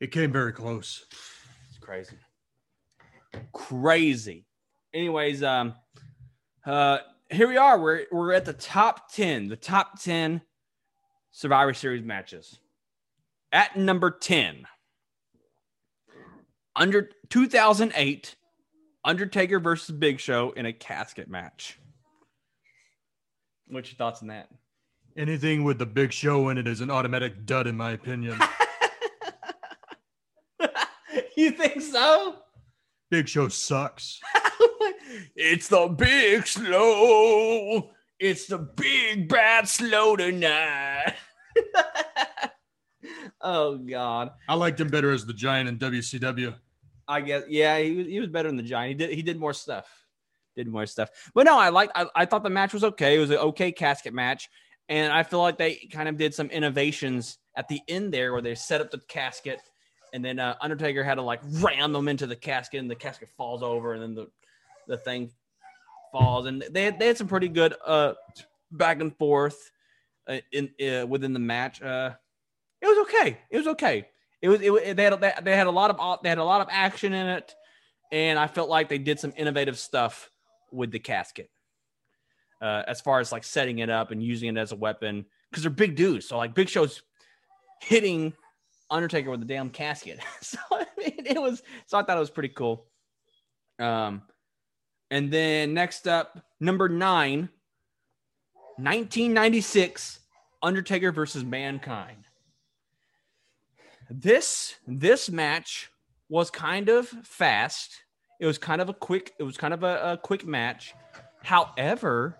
It 0.00 0.12
came 0.12 0.32
very 0.32 0.52
close. 0.52 1.06
It's 1.68 1.78
crazy, 1.78 2.16
crazy. 3.52 4.44
Anyways, 4.92 5.42
um, 5.42 5.74
uh, 6.64 6.98
here 7.30 7.48
we 7.48 7.56
are. 7.56 7.78
We're 7.78 8.04
we're 8.12 8.32
at 8.32 8.44
the 8.44 8.52
top 8.52 9.12
ten, 9.12 9.48
the 9.48 9.56
top 9.56 10.00
ten 10.00 10.42
Survivor 11.32 11.74
Series 11.74 12.04
matches. 12.04 12.58
At 13.52 13.76
number 13.76 14.10
ten, 14.10 14.66
under 16.76 17.10
2008, 17.30 18.36
Undertaker 19.06 19.58
versus 19.60 19.94
Big 19.94 20.20
Show 20.20 20.50
in 20.50 20.66
a 20.66 20.72
casket 20.72 21.28
match. 21.28 21.78
What's 23.68 23.90
your 23.90 23.96
thoughts 23.96 24.20
on 24.20 24.28
that? 24.28 24.48
Anything 25.16 25.64
with 25.64 25.78
the 25.78 25.86
big 25.86 26.12
show 26.12 26.50
in 26.50 26.58
it 26.58 26.66
is 26.66 26.82
an 26.82 26.90
automatic 26.90 27.46
dud, 27.46 27.66
in 27.66 27.76
my 27.76 27.92
opinion. 27.92 28.38
you 31.36 31.52
think 31.52 31.80
so? 31.80 32.36
big 33.10 33.28
show 33.28 33.48
sucks. 33.48 34.20
it's 35.36 35.68
the 35.68 35.86
big 35.88 36.46
slow. 36.46 37.90
It's 38.18 38.46
the 38.46 38.58
big 38.58 39.28
bad 39.28 39.68
slow 39.68 40.16
tonight. 40.16 41.14
oh 43.40 43.78
God. 43.78 44.32
I 44.48 44.54
liked 44.54 44.80
him 44.80 44.88
better 44.88 45.12
as 45.12 45.24
the 45.26 45.32
giant 45.32 45.68
in 45.68 45.78
WCW. 45.78 46.54
I 47.08 47.20
guess 47.20 47.44
yeah, 47.48 47.78
he 47.78 47.92
was 47.94 48.06
he 48.06 48.20
was 48.20 48.28
better 48.28 48.48
than 48.48 48.56
the 48.56 48.62
giant. 48.62 48.88
He 48.88 48.94
did 49.06 49.14
he 49.14 49.22
did 49.22 49.38
more 49.38 49.52
stuff. 49.52 49.86
Did 50.56 50.68
more 50.68 50.86
stuff. 50.86 51.10
But 51.34 51.44
no, 51.44 51.58
I 51.58 51.68
liked 51.68 51.92
I, 51.94 52.06
I 52.14 52.24
thought 52.24 52.42
the 52.42 52.50
match 52.50 52.72
was 52.72 52.84
okay. 52.84 53.16
It 53.16 53.18
was 53.18 53.30
an 53.30 53.36
okay 53.36 53.72
casket 53.72 54.14
match. 54.14 54.48
And 54.88 55.12
I 55.12 55.22
feel 55.22 55.40
like 55.40 55.58
they 55.58 55.88
kind 55.90 56.08
of 56.08 56.16
did 56.16 56.32
some 56.32 56.48
innovations 56.48 57.38
at 57.56 57.68
the 57.68 57.80
end 57.88 58.14
there 58.14 58.32
where 58.32 58.42
they 58.42 58.54
set 58.54 58.80
up 58.80 58.90
the 58.90 59.00
casket 59.08 59.60
and 60.12 60.24
then 60.24 60.38
uh, 60.38 60.54
Undertaker 60.60 61.02
had 61.02 61.16
to 61.16 61.22
like 61.22 61.40
ram 61.60 61.92
them 61.92 62.08
into 62.08 62.26
the 62.26 62.36
casket 62.36 62.80
and 62.80 62.90
the 62.90 62.94
casket 62.94 63.28
falls 63.36 63.62
over 63.62 63.94
and 63.94 64.02
then 64.02 64.14
the 64.14 64.28
the 64.86 64.96
thing 64.96 65.30
falls 66.12 66.46
and 66.46 66.64
they 66.70 66.84
had, 66.84 66.98
they 66.98 67.08
had 67.08 67.18
some 67.18 67.26
pretty 67.26 67.48
good 67.48 67.74
uh 67.84 68.14
back 68.70 69.00
and 69.00 69.16
forth 69.16 69.70
uh, 70.28 70.38
in 70.52 70.70
uh, 70.80 71.06
within 71.06 71.32
the 71.32 71.38
match. 71.38 71.82
Uh 71.82 72.12
it 72.80 72.86
was 72.86 72.98
okay. 73.08 73.38
It 73.50 73.58
was 73.58 73.66
okay. 73.68 74.08
It 74.42 74.48
was 74.48 74.60
it, 74.60 74.96
they 74.96 75.04
had 75.04 75.44
they 75.44 75.56
had 75.56 75.66
a 75.66 75.70
lot 75.70 75.90
of 75.90 76.22
they 76.22 76.28
had 76.28 76.38
a 76.38 76.44
lot 76.44 76.60
of 76.60 76.68
action 76.70 77.12
in 77.12 77.26
it, 77.26 77.54
and 78.12 78.38
I 78.38 78.46
felt 78.46 78.68
like 78.68 78.88
they 78.88 78.98
did 78.98 79.18
some 79.18 79.32
innovative 79.36 79.78
stuff 79.78 80.30
with 80.70 80.90
the 80.90 80.98
casket. 80.98 81.50
Uh, 82.60 82.82
as 82.86 83.00
far 83.00 83.20
as 83.20 83.32
like 83.32 83.44
setting 83.44 83.80
it 83.80 83.90
up 83.90 84.10
and 84.10 84.22
using 84.22 84.54
it 84.54 84.58
as 84.58 84.72
a 84.72 84.76
weapon, 84.76 85.26
because 85.50 85.62
they're 85.62 85.70
big 85.70 85.96
dudes. 85.96 86.28
So 86.28 86.36
like 86.36 86.54
Big 86.54 86.68
Show's 86.68 87.02
hitting 87.82 88.32
Undertaker 88.90 89.30
with 89.30 89.40
the 89.40 89.46
damn 89.46 89.70
casket. 89.70 90.20
so 90.40 90.58
I 90.70 90.86
mean, 90.98 91.26
it 91.26 91.40
was. 91.40 91.62
So 91.86 91.98
I 91.98 92.02
thought 92.02 92.16
it 92.16 92.20
was 92.20 92.30
pretty 92.30 92.50
cool. 92.50 92.86
Um, 93.78 94.22
and 95.10 95.30
then 95.30 95.74
next 95.74 96.08
up, 96.08 96.42
number 96.60 96.88
nine, 96.88 97.48
1996, 98.76 100.20
Undertaker 100.62 101.12
versus 101.12 101.44
Mankind 101.44 102.25
this 104.10 104.74
this 104.86 105.30
match 105.30 105.90
was 106.28 106.50
kind 106.50 106.88
of 106.88 107.08
fast. 107.08 108.02
It 108.40 108.46
was 108.46 108.58
kind 108.58 108.80
of 108.80 108.88
a 108.88 108.94
quick. 108.94 109.32
It 109.38 109.42
was 109.42 109.56
kind 109.56 109.74
of 109.74 109.82
a, 109.82 110.12
a 110.12 110.18
quick 110.18 110.46
match. 110.46 110.94
However, 111.42 112.38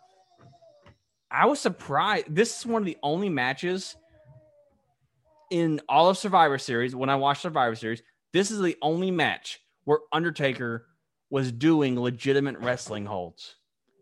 I 1.30 1.46
was 1.46 1.60
surprised. 1.60 2.26
This 2.28 2.58
is 2.58 2.66
one 2.66 2.82
of 2.82 2.86
the 2.86 2.98
only 3.02 3.28
matches 3.28 3.96
in 5.50 5.80
all 5.88 6.08
of 6.08 6.18
Survivor 6.18 6.58
Series. 6.58 6.94
When 6.94 7.10
I 7.10 7.16
watched 7.16 7.42
Survivor 7.42 7.74
Series, 7.74 8.02
this 8.32 8.50
is 8.50 8.60
the 8.60 8.76
only 8.82 9.10
match 9.10 9.60
where 9.84 9.98
Undertaker 10.12 10.86
was 11.30 11.50
doing 11.52 11.98
legitimate 11.98 12.58
wrestling 12.58 13.06
holds 13.06 13.56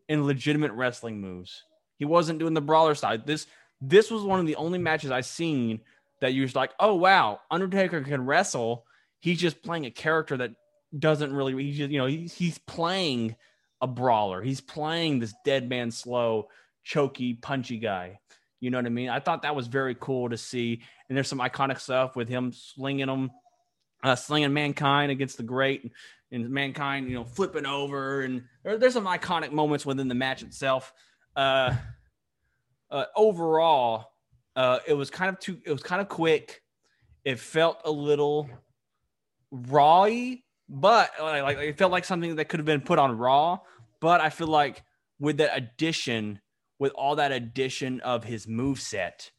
and 0.09 0.27
legitimate 0.27 0.73
wrestling 0.73 1.21
moves. 1.21 1.65
He 1.99 2.05
wasn't 2.05 2.39
doing 2.39 2.55
the 2.55 2.61
brawler 2.61 2.95
side. 2.95 3.27
This 3.27 3.47
this 3.81 4.11
was 4.11 4.23
one 4.23 4.41
of 4.41 4.47
the 4.47 4.57
only 4.57 4.79
matches 4.79 5.11
I've 5.11 5.27
seen 5.27 5.81
that 6.21 6.35
you're 6.35 6.47
just 6.47 6.57
like, 6.57 6.73
oh 6.81 6.95
wow, 6.95 7.41
Undertaker 7.51 8.03
can 8.03 8.25
wrestle. 8.25 8.87
He's 9.21 9.41
just 9.41 9.63
playing 9.63 9.87
a 9.87 9.91
character 9.91 10.37
that 10.37 10.53
doesn't 10.97 11.33
really. 11.33 11.63
He's 11.63 11.79
just 11.79 11.91
you 11.91 11.99
know 11.99 12.07
he's 12.07 12.33
he's 12.33 12.59
playing 12.59 13.37
a 13.81 13.87
brawler. 13.87 14.43
He's 14.43 14.61
playing 14.61 15.19
this 15.19 15.35
dead 15.45 15.69
man 15.69 15.91
slow, 15.91 16.49
choky, 16.85 17.35
punchy 17.35 17.79
guy. 17.79 18.19
You 18.61 18.71
know 18.71 18.79
what 18.79 18.87
I 18.87 18.91
mean? 18.91 19.11
I 19.11 19.21
thought 19.21 19.43
that 19.43 19.55
was 19.55 19.67
very 19.67 19.95
cool 19.95 20.31
to 20.31 20.39
see. 20.39 20.81
And 21.09 21.17
there's 21.17 21.29
some 21.29 21.41
iconic 21.41 21.79
stuff 21.79 22.17
with 22.17 22.31
him 22.31 22.51
slinging 22.53 23.09
them, 23.09 23.31
uh, 24.03 24.17
slinging 24.17 24.55
mankind 24.55 25.13
against 25.13 25.37
the 25.37 25.43
great, 25.43 25.83
and, 25.83 25.91
and 26.33 26.49
mankind, 26.49 27.11
you 27.11 27.15
know, 27.15 27.25
flipping 27.25 27.67
over. 27.67 28.23
And 28.23 28.45
there, 28.63 28.79
there's 28.79 28.95
some 28.95 29.07
iconic 29.07 29.53
moments 29.53 29.85
within 29.85 30.09
the 30.09 30.15
match 30.15 30.43
itself. 30.43 30.95
Uh, 31.37 31.75
uh, 32.91 33.05
overall, 33.15 34.14
uh, 34.57 34.79
it 34.87 34.95
was 34.95 35.11
kind 35.11 35.31
of 35.31 35.39
too. 35.39 35.59
It 35.65 35.73
was 35.73 35.83
kind 35.83 36.01
of 36.01 36.09
quick. 36.09 36.63
It 37.25 37.39
felt 37.39 37.81
a 37.85 37.91
little 37.91 38.49
rawy, 39.53 40.43
but 40.69 41.11
like, 41.21 41.43
like 41.43 41.59
it 41.59 41.79
felt 41.79 41.93
like 41.93 42.05
something 42.05 42.37
that 42.37 42.47
could 42.47 42.61
have 42.61 42.67
been 42.67 42.81
put 42.81 42.99
on 42.99 43.17
Raw. 43.17 43.61
But 44.01 44.21
I 44.21 44.31
feel 44.31 44.49
like 44.49 44.83
with 45.19 45.39
that 45.39 45.57
addition, 45.57 46.41
with 46.79 46.93
all 46.93 47.17
that 47.17 47.33
addition 47.33 48.01
of 48.01 48.25
his 48.25 48.47
move 48.47 48.81
set, 48.81 49.31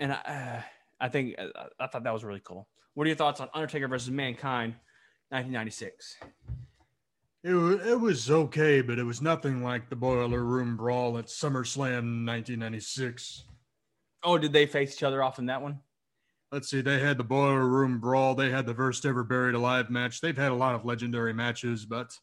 and 0.00 0.12
I, 0.12 0.16
uh, 0.16 0.62
I 1.00 1.08
think 1.08 1.36
uh, 1.38 1.48
I 1.78 1.86
thought 1.86 2.04
that 2.04 2.12
was 2.12 2.24
really 2.24 2.42
cool. 2.42 2.68
What 2.94 3.04
are 3.04 3.08
your 3.08 3.16
thoughts 3.16 3.40
on 3.40 3.48
Undertaker 3.52 3.88
versus 3.88 4.10
Mankind, 4.10 4.74
1996? 5.28 6.16
It 7.44 7.54
it 7.86 8.00
was 8.00 8.30
okay, 8.30 8.80
but 8.80 8.98
it 8.98 9.04
was 9.04 9.22
nothing 9.22 9.62
like 9.62 9.88
the 9.88 9.96
Boiler 9.96 10.42
Room 10.42 10.76
Brawl 10.76 11.18
at 11.18 11.26
SummerSlam 11.26 12.26
1996. 12.26 13.44
Oh, 14.26 14.36
did 14.36 14.52
they 14.52 14.66
face 14.66 14.92
each 14.92 15.04
other 15.04 15.22
off 15.22 15.38
in 15.38 15.46
that 15.46 15.62
one? 15.62 15.78
Let's 16.50 16.68
see, 16.68 16.80
they 16.80 16.98
had 16.98 17.16
the 17.16 17.24
Boiler 17.24 17.66
Room 17.66 18.00
Brawl. 18.00 18.34
They 18.34 18.50
had 18.50 18.66
the 18.66 18.74
first 18.74 19.06
ever 19.06 19.22
Buried 19.22 19.54
Alive 19.54 19.88
match. 19.88 20.20
They've 20.20 20.36
had 20.36 20.50
a 20.50 20.56
lot 20.56 20.74
of 20.74 20.84
legendary 20.84 21.32
matches, 21.32 21.86
but 21.86 22.18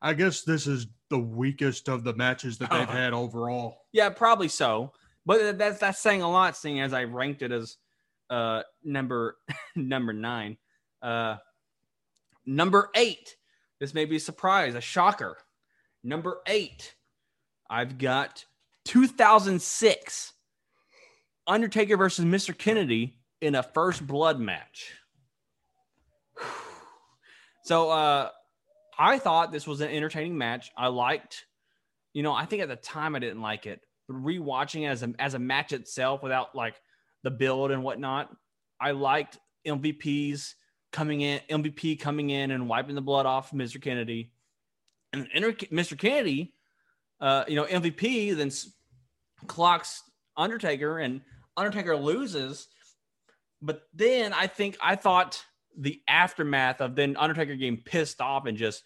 I 0.00 0.14
guess 0.14 0.42
this 0.42 0.66
is 0.66 0.86
the 1.10 1.18
weakest 1.18 1.88
of 1.88 2.04
the 2.04 2.14
matches 2.14 2.56
that 2.58 2.70
they've 2.70 2.88
had 2.88 3.12
overall. 3.12 3.82
Yeah, 3.92 4.08
probably 4.08 4.48
so. 4.48 4.92
But 5.26 5.58
that's 5.58 5.78
that's 5.78 6.00
saying 6.00 6.22
a 6.22 6.30
lot, 6.30 6.56
seeing 6.56 6.80
as 6.80 6.92
I 6.94 7.04
ranked 7.04 7.42
it 7.42 7.52
as 7.52 7.76
uh 8.30 8.62
number 8.82 9.36
number 9.76 10.12
nine. 10.12 10.56
Uh 11.02 11.36
number 12.46 12.90
eight. 12.94 13.36
This 13.78 13.94
may 13.94 14.06
be 14.06 14.16
a 14.16 14.20
surprise, 14.20 14.74
a 14.74 14.80
shocker. 14.80 15.36
Number 16.02 16.40
eight, 16.46 16.94
I've 17.70 17.98
got 17.98 18.44
2006 18.86 20.32
Undertaker 21.46 21.96
versus 21.96 22.24
Mr. 22.24 22.56
Kennedy 22.56 23.18
in 23.40 23.54
a 23.54 23.62
first 23.62 24.06
blood 24.06 24.38
match. 24.38 24.92
So 27.64 27.90
uh 27.90 28.30
I 28.98 29.18
thought 29.18 29.52
this 29.52 29.66
was 29.66 29.80
an 29.80 29.88
entertaining 29.88 30.36
match. 30.36 30.70
I 30.76 30.88
liked, 30.88 31.46
you 32.12 32.22
know, 32.22 32.32
I 32.32 32.44
think 32.44 32.60
at 32.60 32.68
the 32.68 32.76
time 32.76 33.14
I 33.14 33.20
didn't 33.20 33.40
like 33.40 33.66
it, 33.66 33.80
but 34.08 34.16
rewatching 34.16 34.82
it 34.82 34.86
as 34.86 35.02
a 35.04 35.14
as 35.18 35.34
a 35.34 35.38
match 35.38 35.72
itself 35.72 36.22
without 36.24 36.54
like 36.54 36.74
the 37.22 37.30
build 37.30 37.70
and 37.70 37.82
whatnot, 37.82 38.34
I 38.80 38.90
liked 38.90 39.38
MVP's 39.66 40.56
coming 40.90 41.20
in, 41.22 41.40
MVP 41.48 42.00
coming 42.00 42.30
in 42.30 42.50
and 42.50 42.68
wiping 42.68 42.94
the 42.94 43.00
blood 43.00 43.26
off 43.26 43.52
Mr. 43.52 43.80
Kennedy, 43.80 44.32
and 45.12 45.26
Mr. 45.28 45.98
Kennedy, 45.98 46.54
uh, 47.20 47.44
you 47.48 47.56
know, 47.56 47.64
MVP 47.64 48.36
then 48.36 48.50
clocks 49.46 50.02
Undertaker 50.36 50.98
and 50.98 51.20
Undertaker 51.56 51.96
loses, 51.96 52.68
but 53.60 53.82
then 53.94 54.32
I 54.32 54.46
think 54.46 54.76
I 54.82 54.96
thought 54.96 55.44
the 55.76 56.00
aftermath 56.08 56.80
of 56.80 56.94
then 56.96 57.16
Undertaker 57.16 57.54
getting 57.54 57.78
pissed 57.78 58.20
off 58.20 58.46
and 58.46 58.58
just 58.58 58.84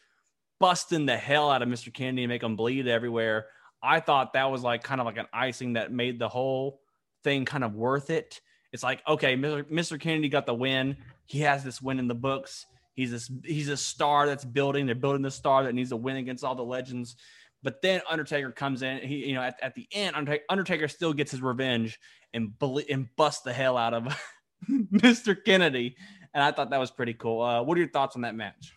busting 0.60 1.06
the 1.06 1.16
hell 1.16 1.50
out 1.50 1.62
of 1.62 1.68
Mr. 1.68 1.92
Kennedy 1.92 2.24
and 2.24 2.30
make 2.30 2.42
him 2.42 2.56
bleed 2.56 2.86
everywhere. 2.86 3.46
I 3.82 4.00
thought 4.00 4.32
that 4.32 4.50
was 4.50 4.62
like 4.62 4.82
kind 4.82 5.00
of 5.00 5.06
like 5.06 5.18
an 5.18 5.26
icing 5.32 5.74
that 5.74 5.92
made 5.92 6.18
the 6.18 6.28
whole 6.28 6.80
thing 7.24 7.44
kind 7.44 7.64
of 7.64 7.74
worth 7.74 8.10
it. 8.10 8.40
It's 8.72 8.82
like, 8.82 9.02
okay, 9.06 9.36
Mr. 9.36 9.64
Mr. 9.64 10.00
Kennedy 10.00 10.28
got 10.28 10.46
the 10.46 10.54
win. 10.54 10.96
He 11.26 11.40
has 11.40 11.64
this 11.64 11.80
win 11.80 11.98
in 11.98 12.08
the 12.08 12.14
books. 12.14 12.66
He's 12.94 13.10
this 13.10 13.30
he's 13.44 13.68
a 13.68 13.76
star 13.76 14.26
that's 14.26 14.44
building. 14.44 14.86
They're 14.86 14.94
building 14.94 15.22
the 15.22 15.30
star 15.30 15.64
that 15.64 15.74
needs 15.74 15.90
to 15.90 15.96
win 15.96 16.16
against 16.16 16.44
all 16.44 16.54
the 16.54 16.64
legends. 16.64 17.16
But 17.62 17.82
then 17.82 18.00
Undertaker 18.08 18.52
comes 18.52 18.82
in. 18.82 18.98
He, 18.98 19.26
you 19.28 19.34
know, 19.34 19.42
at, 19.42 19.58
at 19.62 19.74
the 19.74 19.86
end, 19.92 20.14
Undertaker, 20.14 20.44
Undertaker 20.48 20.88
still 20.88 21.12
gets 21.12 21.30
his 21.30 21.42
revenge 21.42 21.98
and 22.36 22.56
ble- 22.58 22.82
and 22.88 23.08
busts 23.16 23.42
the 23.42 23.52
hell 23.52 23.76
out 23.76 23.94
of 23.94 24.16
Mr. 24.70 25.36
Kennedy. 25.42 25.96
And 26.34 26.44
I 26.44 26.52
thought 26.52 26.70
that 26.70 26.78
was 26.78 26.90
pretty 26.90 27.14
cool. 27.14 27.42
Uh, 27.42 27.62
what 27.62 27.76
are 27.76 27.80
your 27.80 27.90
thoughts 27.90 28.14
on 28.14 28.22
that 28.22 28.34
match? 28.34 28.74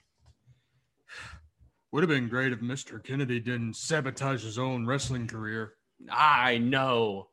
Would 1.92 2.04
have 2.04 2.10
been 2.10 2.30
great 2.30 2.54
if 2.54 2.62
Mr. 2.62 3.04
Kennedy 3.04 3.40
didn't 3.40 3.76
sabotage 3.76 4.44
his 4.44 4.58
own 4.58 4.86
wrestling 4.86 5.28
career. 5.28 5.74
I 6.10 6.58
know. 6.60 7.30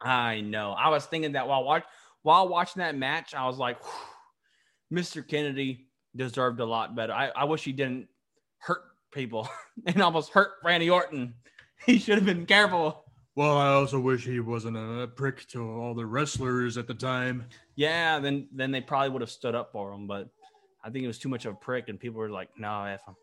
I 0.00 0.40
know. 0.40 0.72
I 0.72 0.88
was 0.88 1.06
thinking 1.06 1.32
that 1.32 1.46
while 1.46 1.64
watch 1.64 1.84
while 2.22 2.48
watching 2.48 2.80
that 2.80 2.96
match, 2.96 3.34
I 3.34 3.46
was 3.46 3.58
like, 3.58 3.78
Mr. 4.92 5.26
Kennedy 5.26 5.88
deserved 6.16 6.58
a 6.60 6.64
lot 6.64 6.96
better. 6.96 7.12
I, 7.12 7.28
I 7.28 7.44
wish 7.44 7.62
he 7.62 7.72
didn't 7.72 8.08
hurt 8.58 8.82
people 9.12 9.48
and 9.86 10.02
almost 10.02 10.30
hurt 10.32 10.52
Randy 10.64 10.90
Orton. 10.90 11.34
He 11.86 11.98
should 11.98 12.14
have 12.14 12.24
been 12.24 12.46
careful. 12.46 13.03
Well, 13.36 13.58
I 13.58 13.68
also 13.68 13.98
wish 13.98 14.24
he 14.24 14.38
wasn't 14.38 14.76
a 14.76 15.08
prick 15.08 15.46
to 15.48 15.60
all 15.60 15.94
the 15.94 16.06
wrestlers 16.06 16.78
at 16.78 16.86
the 16.86 16.94
time. 16.94 17.46
Yeah, 17.74 18.20
then 18.20 18.48
then 18.52 18.70
they 18.70 18.80
probably 18.80 19.10
would 19.10 19.22
have 19.22 19.30
stood 19.30 19.56
up 19.56 19.72
for 19.72 19.92
him, 19.92 20.06
but 20.06 20.28
I 20.84 20.90
think 20.90 21.04
it 21.04 21.08
was 21.08 21.18
too 21.18 21.28
much 21.28 21.44
of 21.44 21.54
a 21.54 21.56
prick, 21.56 21.88
and 21.88 21.98
people 21.98 22.20
were 22.20 22.30
like, 22.30 22.50
"No, 22.56 22.84
f 22.84 23.02
him. 23.04 23.16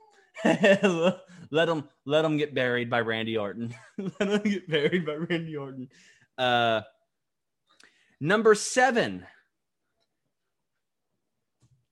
let 1.52 1.70
him 1.70 1.88
let 2.06 2.26
him 2.26 2.36
get 2.36 2.54
buried 2.54 2.90
by 2.90 3.00
Randy 3.00 3.38
Orton. 3.38 3.74
let 4.20 4.46
him 4.46 4.52
get 4.52 4.70
buried 4.70 5.06
by 5.06 5.14
Randy 5.14 5.56
Orton." 5.56 5.88
Uh, 6.38 6.82
number 8.20 8.54
seven, 8.54 9.26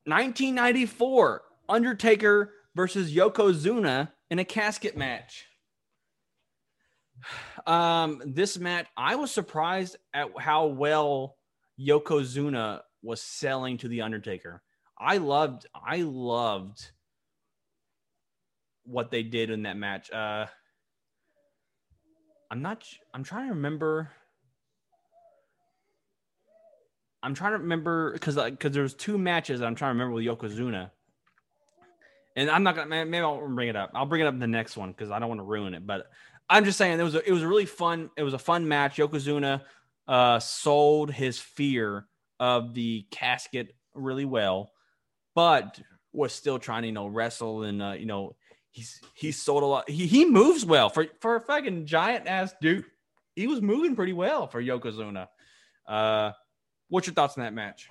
1994, 0.05 1.41
Undertaker 1.69 2.53
versus 2.75 3.13
Yokozuna 3.13 4.11
in 4.29 4.39
a 4.39 4.45
casket 4.45 4.97
match. 4.97 5.45
Um, 7.65 8.21
this 8.25 8.57
match, 8.57 8.87
I 8.97 9.15
was 9.15 9.31
surprised 9.31 9.97
at 10.13 10.29
how 10.39 10.67
well 10.67 11.35
Yokozuna 11.79 12.81
was 13.01 13.21
selling 13.21 13.77
to 13.79 13.87
the 13.87 14.01
Undertaker. 14.01 14.61
I 14.97 15.17
loved, 15.17 15.65
I 15.73 16.01
loved 16.01 16.91
what 18.83 19.11
they 19.11 19.23
did 19.23 19.49
in 19.49 19.63
that 19.63 19.77
match. 19.77 20.11
Uh, 20.11 20.47
I'm 22.51 22.61
not, 22.61 22.83
I'm 23.13 23.23
trying 23.23 23.47
to 23.47 23.53
remember. 23.53 24.09
I'm 27.21 27.33
trying 27.33 27.51
to 27.51 27.57
remember 27.59 28.13
because 28.13 28.35
because 28.35 28.71
there 28.73 28.83
was 28.83 28.93
two 28.93 29.17
matches 29.17 29.61
I'm 29.61 29.75
trying 29.75 29.89
to 29.89 30.03
remember 30.03 30.13
with 30.13 30.25
Yokozuna, 30.25 30.89
and 32.35 32.49
I'm 32.49 32.63
not 32.63 32.75
gonna 32.75 33.05
maybe 33.05 33.23
I'll 33.23 33.45
bring 33.47 33.67
it 33.67 33.75
up. 33.75 33.91
I'll 33.93 34.05
bring 34.05 34.21
it 34.21 34.27
up 34.27 34.33
in 34.33 34.39
the 34.39 34.47
next 34.47 34.77
one 34.77 34.91
because 34.91 35.11
I 35.11 35.19
don't 35.19 35.27
want 35.27 35.39
to 35.39 35.45
ruin 35.45 35.73
it. 35.73 35.85
But 35.85 36.07
I'm 36.49 36.65
just 36.65 36.77
saying 36.77 36.99
it 36.99 37.03
was 37.03 37.15
a, 37.15 37.27
it 37.27 37.31
was 37.31 37.43
a 37.43 37.47
really 37.47 37.65
fun 37.65 38.09
it 38.17 38.23
was 38.23 38.33
a 38.33 38.39
fun 38.39 38.67
match. 38.67 38.97
Yokozuna 38.97 39.61
uh, 40.07 40.39
sold 40.39 41.11
his 41.11 41.39
fear 41.39 42.07
of 42.39 42.73
the 42.73 43.05
casket 43.11 43.75
really 43.93 44.25
well, 44.25 44.71
but 45.35 45.79
was 46.11 46.33
still 46.33 46.57
trying 46.57 46.81
to 46.83 46.87
you 46.87 46.93
know 46.93 47.07
wrestle 47.07 47.63
and 47.63 47.81
uh, 47.81 47.91
you 47.91 48.05
know 48.05 48.35
he's 48.71 48.99
he 49.13 49.31
sold 49.31 49.63
a 49.63 49.65
lot. 49.65 49.89
He 49.89 50.07
he 50.07 50.25
moves 50.25 50.65
well 50.65 50.89
for 50.89 51.05
for 51.19 51.35
a 51.35 51.41
fucking 51.41 51.85
giant 51.85 52.27
ass 52.27 52.53
dude. 52.61 52.85
He 53.35 53.47
was 53.47 53.61
moving 53.61 53.95
pretty 53.95 54.13
well 54.13 54.47
for 54.47 54.61
Yokozuna. 54.61 55.27
Uh, 55.87 56.31
what's 56.89 57.07
your 57.07 57.13
thoughts 57.13 57.37
on 57.37 57.43
that 57.43 57.53
match? 57.53 57.89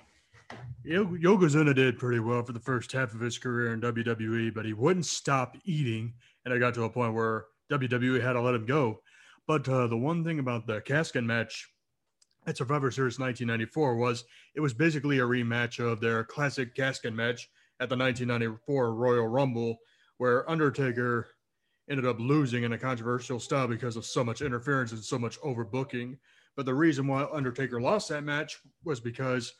Yokozuna 0.85 1.75
did 1.75 1.97
pretty 1.97 2.19
well 2.19 2.43
for 2.43 2.53
the 2.53 2.59
first 2.59 2.91
half 2.91 3.13
of 3.13 3.19
his 3.19 3.37
career 3.37 3.73
in 3.73 3.81
WWE, 3.81 4.53
but 4.53 4.65
he 4.65 4.73
wouldn't 4.73 5.05
stop 5.05 5.55
eating, 5.63 6.13
and 6.43 6.53
it 6.53 6.59
got 6.59 6.73
to 6.75 6.83
a 6.83 6.89
point 6.89 7.13
where 7.13 7.45
WWE 7.71 8.21
had 8.21 8.33
to 8.33 8.41
let 8.41 8.55
him 8.55 8.65
go. 8.65 9.01
But 9.47 9.67
uh, 9.67 9.87
the 9.87 9.97
one 9.97 10.23
thing 10.23 10.39
about 10.39 10.67
the 10.67 10.81
casket 10.81 11.23
match 11.23 11.67
at 12.45 12.57
Survivor 12.57 12.91
Series 12.91 13.19
1994 13.19 13.95
was 13.95 14.23
it 14.55 14.59
was 14.59 14.73
basically 14.73 15.19
a 15.19 15.23
rematch 15.23 15.79
of 15.79 15.99
their 15.99 16.23
classic 16.23 16.75
casket 16.75 17.13
match 17.13 17.49
at 17.79 17.89
the 17.89 17.97
1994 17.97 18.93
Royal 18.93 19.27
Rumble, 19.27 19.77
where 20.17 20.49
Undertaker 20.49 21.27
ended 21.89 22.05
up 22.05 22.19
losing 22.19 22.63
in 22.63 22.73
a 22.73 22.77
controversial 22.77 23.39
style 23.39 23.67
because 23.67 23.95
of 23.95 24.05
so 24.05 24.23
much 24.23 24.41
interference 24.41 24.91
and 24.91 25.03
so 25.03 25.17
much 25.17 25.39
overbooking. 25.41 26.17
But 26.55 26.65
the 26.65 26.75
reason 26.75 27.07
why 27.07 27.25
Undertaker 27.33 27.81
lost 27.81 28.09
that 28.09 28.23
match 28.23 28.59
was 28.83 28.99
because 28.99 29.53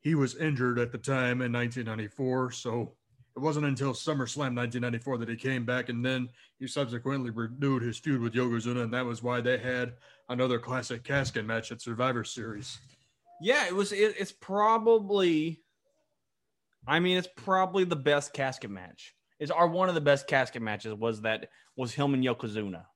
he 0.00 0.14
was 0.14 0.36
injured 0.36 0.78
at 0.78 0.92
the 0.92 0.98
time 0.98 1.42
in 1.42 1.52
1994. 1.52 2.52
So 2.52 2.94
it 3.38 3.42
wasn't 3.42 3.66
until 3.66 3.92
SummerSlam 3.92 4.56
1994 4.56 5.18
that 5.18 5.28
he 5.28 5.36
came 5.36 5.64
back, 5.64 5.90
and 5.90 6.04
then 6.04 6.28
he 6.58 6.66
subsequently 6.66 7.30
renewed 7.30 7.82
his 7.82 7.96
feud 7.96 8.20
with 8.20 8.34
Yokozuna, 8.34 8.82
and 8.82 8.92
that 8.92 9.04
was 9.04 9.22
why 9.22 9.40
they 9.40 9.58
had 9.58 9.92
another 10.28 10.58
classic 10.58 11.04
casket 11.04 11.46
match 11.46 11.70
at 11.70 11.80
Survivor 11.80 12.24
Series. 12.24 12.80
Yeah, 13.40 13.64
it 13.68 13.74
was. 13.76 13.92
It, 13.92 14.16
it's 14.18 14.32
probably. 14.32 15.62
I 16.84 16.98
mean, 16.98 17.16
it's 17.16 17.28
probably 17.36 17.84
the 17.84 17.94
best 17.94 18.32
casket 18.32 18.70
match. 18.70 19.14
Is 19.38 19.52
our 19.52 19.68
one 19.68 19.88
of 19.88 19.94
the 19.94 20.00
best 20.00 20.26
casket 20.26 20.60
matches 20.60 20.92
was 20.94 21.20
that 21.20 21.48
was 21.76 21.94
him 21.94 22.14
and 22.14 22.24
Yokozuna. 22.24 22.86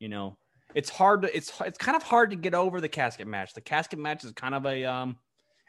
You 0.00 0.10
know, 0.10 0.36
it's 0.74 0.90
hard 0.90 1.22
to 1.22 1.34
it's 1.34 1.50
it's 1.64 1.78
kind 1.78 1.96
of 1.96 2.02
hard 2.02 2.28
to 2.28 2.36
get 2.36 2.52
over 2.52 2.82
the 2.82 2.90
casket 2.90 3.26
match. 3.26 3.54
The 3.54 3.62
casket 3.62 3.98
match 3.98 4.22
is 4.22 4.32
kind 4.32 4.54
of 4.54 4.66
a 4.66 4.84
um, 4.84 5.16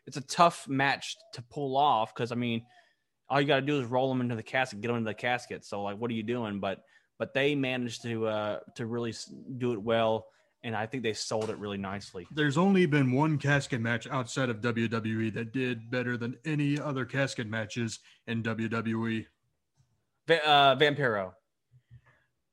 it's 0.06 0.18
a 0.18 0.22
tough 0.22 0.68
match 0.68 1.16
to 1.36 1.42
pull 1.44 1.78
off 1.78 2.14
because 2.14 2.34
I 2.34 2.36
mean, 2.36 2.66
all 3.30 3.40
you 3.40 3.48
got 3.48 3.58
to 3.58 3.62
do 3.62 3.80
is 3.80 3.86
roll 3.86 4.10
them 4.10 4.22
into 4.22 4.36
the 4.36 4.44
casket, 4.44 4.82
get 4.82 4.88
them 4.88 4.98
into 4.98 5.10
the 5.10 5.14
casket. 5.14 5.66
So 5.66 5.84
like, 5.84 5.98
what 5.98 6.10
are 6.10 6.16
you 6.16 6.24
doing? 6.24 6.60
But 6.60 6.84
but 7.18 7.34
they 7.34 7.54
managed 7.56 8.02
to 8.04 8.28
uh 8.28 8.60
to 8.76 8.86
really 8.86 9.14
do 9.58 9.74
it 9.74 9.82
well, 9.82 10.28
and 10.64 10.76
I 10.76 10.86
think 10.86 11.04
they 11.04 11.14
sold 11.14 11.50
it 11.50 11.58
really 11.58 11.78
nicely. 11.78 12.28
There's 12.32 12.58
only 12.58 12.86
been 12.86 13.12
one 13.12 13.38
casket 13.38 13.82
match 13.82 14.08
outside 14.08 14.50
of 14.50 14.62
WWE 14.62 15.34
that 15.34 15.54
did 15.54 15.92
better 15.92 16.18
than 16.18 16.38
any 16.46 16.80
other 16.80 17.06
casket 17.06 17.48
matches 17.48 18.00
in 18.28 18.42
WWE. 18.44 19.26
Va- 20.28 20.48
uh, 20.48 20.76
Vampiro. 20.76 21.34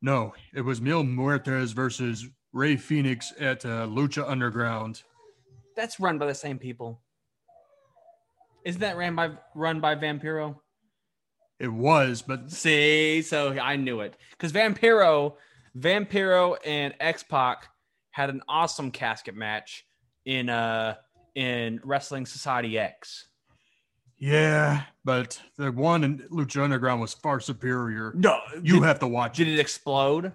No, 0.03 0.35
it 0.55 0.61
was 0.61 0.81
Mil 0.81 1.03
Muertes 1.03 1.73
versus 1.73 2.27
Rey 2.53 2.77
Fenix 2.77 3.33
at 3.41 3.65
uh, 3.65 3.87
Lucha 3.87 4.29
Underground. 4.29 5.03
That's 5.75 5.99
run 5.99 6.19
by 6.19 6.27
the 6.27 6.35
same 6.35 6.59
people. 6.59 7.01
Isn't 8.65 8.81
that 8.81 8.97
ran 8.97 9.15
by 9.15 9.31
run 9.55 9.81
by 9.81 9.95
Vampiro? 9.95 10.57
It 11.59 11.73
was, 11.73 12.23
but 12.23 12.51
See, 12.51 13.23
so 13.23 13.59
I 13.59 13.77
knew 13.77 14.01
it 14.01 14.15
because 14.31 14.53
Vampiro, 14.53 15.35
Vampiro 15.79 16.57
and 16.67 16.95
X 17.01 17.23
Pac 17.23 17.69
had 18.11 18.29
an 18.31 18.43
awesome 18.49 18.91
casket 18.91 19.35
match 19.35 19.87
in 20.25 20.49
uh 20.51 20.97
in 21.35 21.81
Wrestling 21.85 22.27
Society 22.27 22.79
X. 22.79 23.29
yeah, 24.19 24.83
but 25.05 25.41
the 25.57 25.71
one 25.73 26.05
in 26.05 26.19
Lucha 26.31 26.63
Underground 26.63 27.01
was 27.01 27.15
far 27.15 27.41
superior. 27.41 28.13
No, 28.17 28.39
You 28.63 28.75
did, 28.81 28.83
have 28.85 28.99
to 29.01 29.07
watch 29.07 29.37
did 29.37 29.49
it. 29.49 29.55
it 29.55 29.61
explode? 29.61 30.33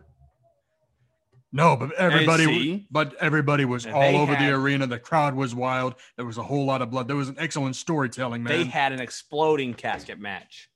No, 1.54 1.76
but 1.76 1.92
everybody, 1.96 2.46
see? 2.46 2.88
but 2.90 3.14
everybody 3.20 3.66
was 3.66 3.86
all 3.86 4.16
over 4.18 4.34
had- 4.36 4.48
the 4.48 4.56
arena. 4.56 4.88
The 4.88 5.00
crowd 5.00 5.36
was 5.36 5.54
wild. 5.54 5.96
There 6.16 6.26
was 6.26 6.38
a 6.38 6.44
whole 6.44 6.66
lot 6.66 6.82
of 6.82 6.90
blood. 6.90 7.08
There 7.10 7.16
was 7.18 7.28
an 7.30 7.36
excellent 7.38 7.76
storytelling, 7.76 8.42
man. 8.44 8.58
They 8.58 8.64
had 8.64 8.92
an 8.94 9.02
exploding 9.02 9.74
casket 9.74 10.18
match. 10.20 10.70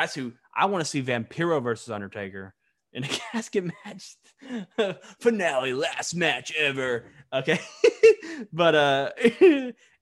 That's 0.00 0.14
who 0.14 0.32
I 0.54 0.66
want 0.66 0.84
to 0.84 0.90
see 0.90 1.02
Vampiro 1.02 1.62
versus 1.62 1.90
Undertaker 1.90 2.54
in 2.92 3.04
a 3.04 3.08
casket 3.32 3.64
match. 3.84 4.16
Finale, 5.20 5.72
last 5.72 6.14
match 6.14 6.52
ever. 6.56 7.04
Okay. 7.32 7.60
but 8.52 8.74
uh 8.74 9.10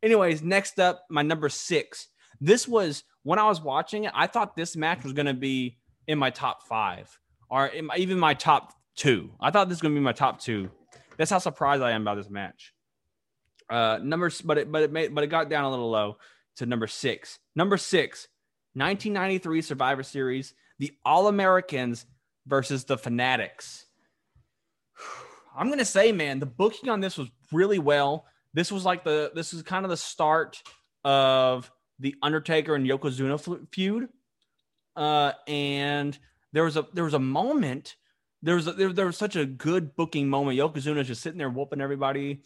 anyways, 0.03 0.43
next 0.43 0.79
up, 0.79 1.05
my 1.11 1.23
number 1.23 1.49
six. 1.49 2.09
This 2.41 2.67
was 2.67 3.05
when 3.23 3.39
I 3.39 3.45
was 3.45 3.61
watching 3.61 4.05
it, 4.05 4.13
I 4.15 4.27
thought 4.27 4.57
this 4.57 4.77
match 4.77 5.05
was 5.05 5.13
gonna 5.13 5.35
be 5.35 5.79
in 6.07 6.19
my 6.19 6.31
top 6.31 6.63
five 6.65 7.19
or 7.51 7.71
my, 7.83 7.97
even 7.97 8.19
my 8.19 8.35
top 8.35 8.73
two. 8.97 9.31
I 9.41 9.51
thought 9.51 9.69
this 9.69 9.77
was 9.77 9.83
gonna 9.83 9.95
be 9.95 10.01
my 10.01 10.13
top 10.13 10.41
two. 10.41 10.71
That's 11.17 11.31
how 11.31 11.39
surprised 11.39 11.83
I 11.83 11.93
am 11.93 12.05
by 12.05 12.15
this 12.15 12.29
match. 12.29 12.73
Uh, 13.71 13.99
number, 14.03 14.31
but 14.45 14.59
it, 14.59 14.71
but 14.71 14.83
it 14.83 14.93
made, 14.93 15.15
but 15.15 15.25
it 15.25 15.29
got 15.29 15.49
down 15.49 15.65
a 15.65 15.71
little 15.71 15.91
low 15.91 16.17
to 16.57 16.67
number 16.67 16.87
six. 16.87 17.39
Number 17.57 17.77
six, 17.77 18.29
1993 18.75 19.63
Survivor 19.63 20.03
Series, 20.03 20.55
the 20.79 20.93
All 21.05 21.29
Americans 21.29 22.07
versus 22.47 22.85
the 22.85 22.99
Fanatics. 22.99 23.87
I'm 25.57 25.69
gonna 25.69 25.85
say, 25.85 26.13
man, 26.13 26.41
the 26.41 26.47
booking 26.47 26.89
on 26.89 27.01
this 27.01 27.17
was 27.17 27.29
really 27.53 27.79
well. 27.79 28.27
this 28.53 28.73
was 28.73 28.85
like 28.85 29.05
the 29.05 29.31
this 29.35 29.55
is 29.55 29.63
kind 29.63 29.85
of 29.85 29.91
the 29.91 29.97
start 29.97 30.63
of 31.05 31.71
the 31.99 32.15
Undertaker 32.23 32.75
and 32.75 32.87
Yokozuna 32.87 33.69
feud. 33.71 34.09
Uh, 34.97 35.33
and 35.47 36.19
there 36.53 36.65
was 36.65 36.77
a 36.77 36.87
there 36.93 37.05
was 37.05 37.15
a 37.15 37.19
moment 37.19 37.97
there 38.45 38.57
was 38.57 38.67
a, 38.67 38.73
there, 38.73 38.93
there 38.93 39.07
was 39.07 39.17
such 39.17 39.37
a 39.37 39.47
good 39.47 39.97
booking 39.97 40.29
moment. 40.29 40.59
Yokozuna's 40.59 41.09
just 41.09 41.23
sitting 41.23 41.39
there 41.39 41.49
whooping 41.49 41.81
everybody, 41.81 42.43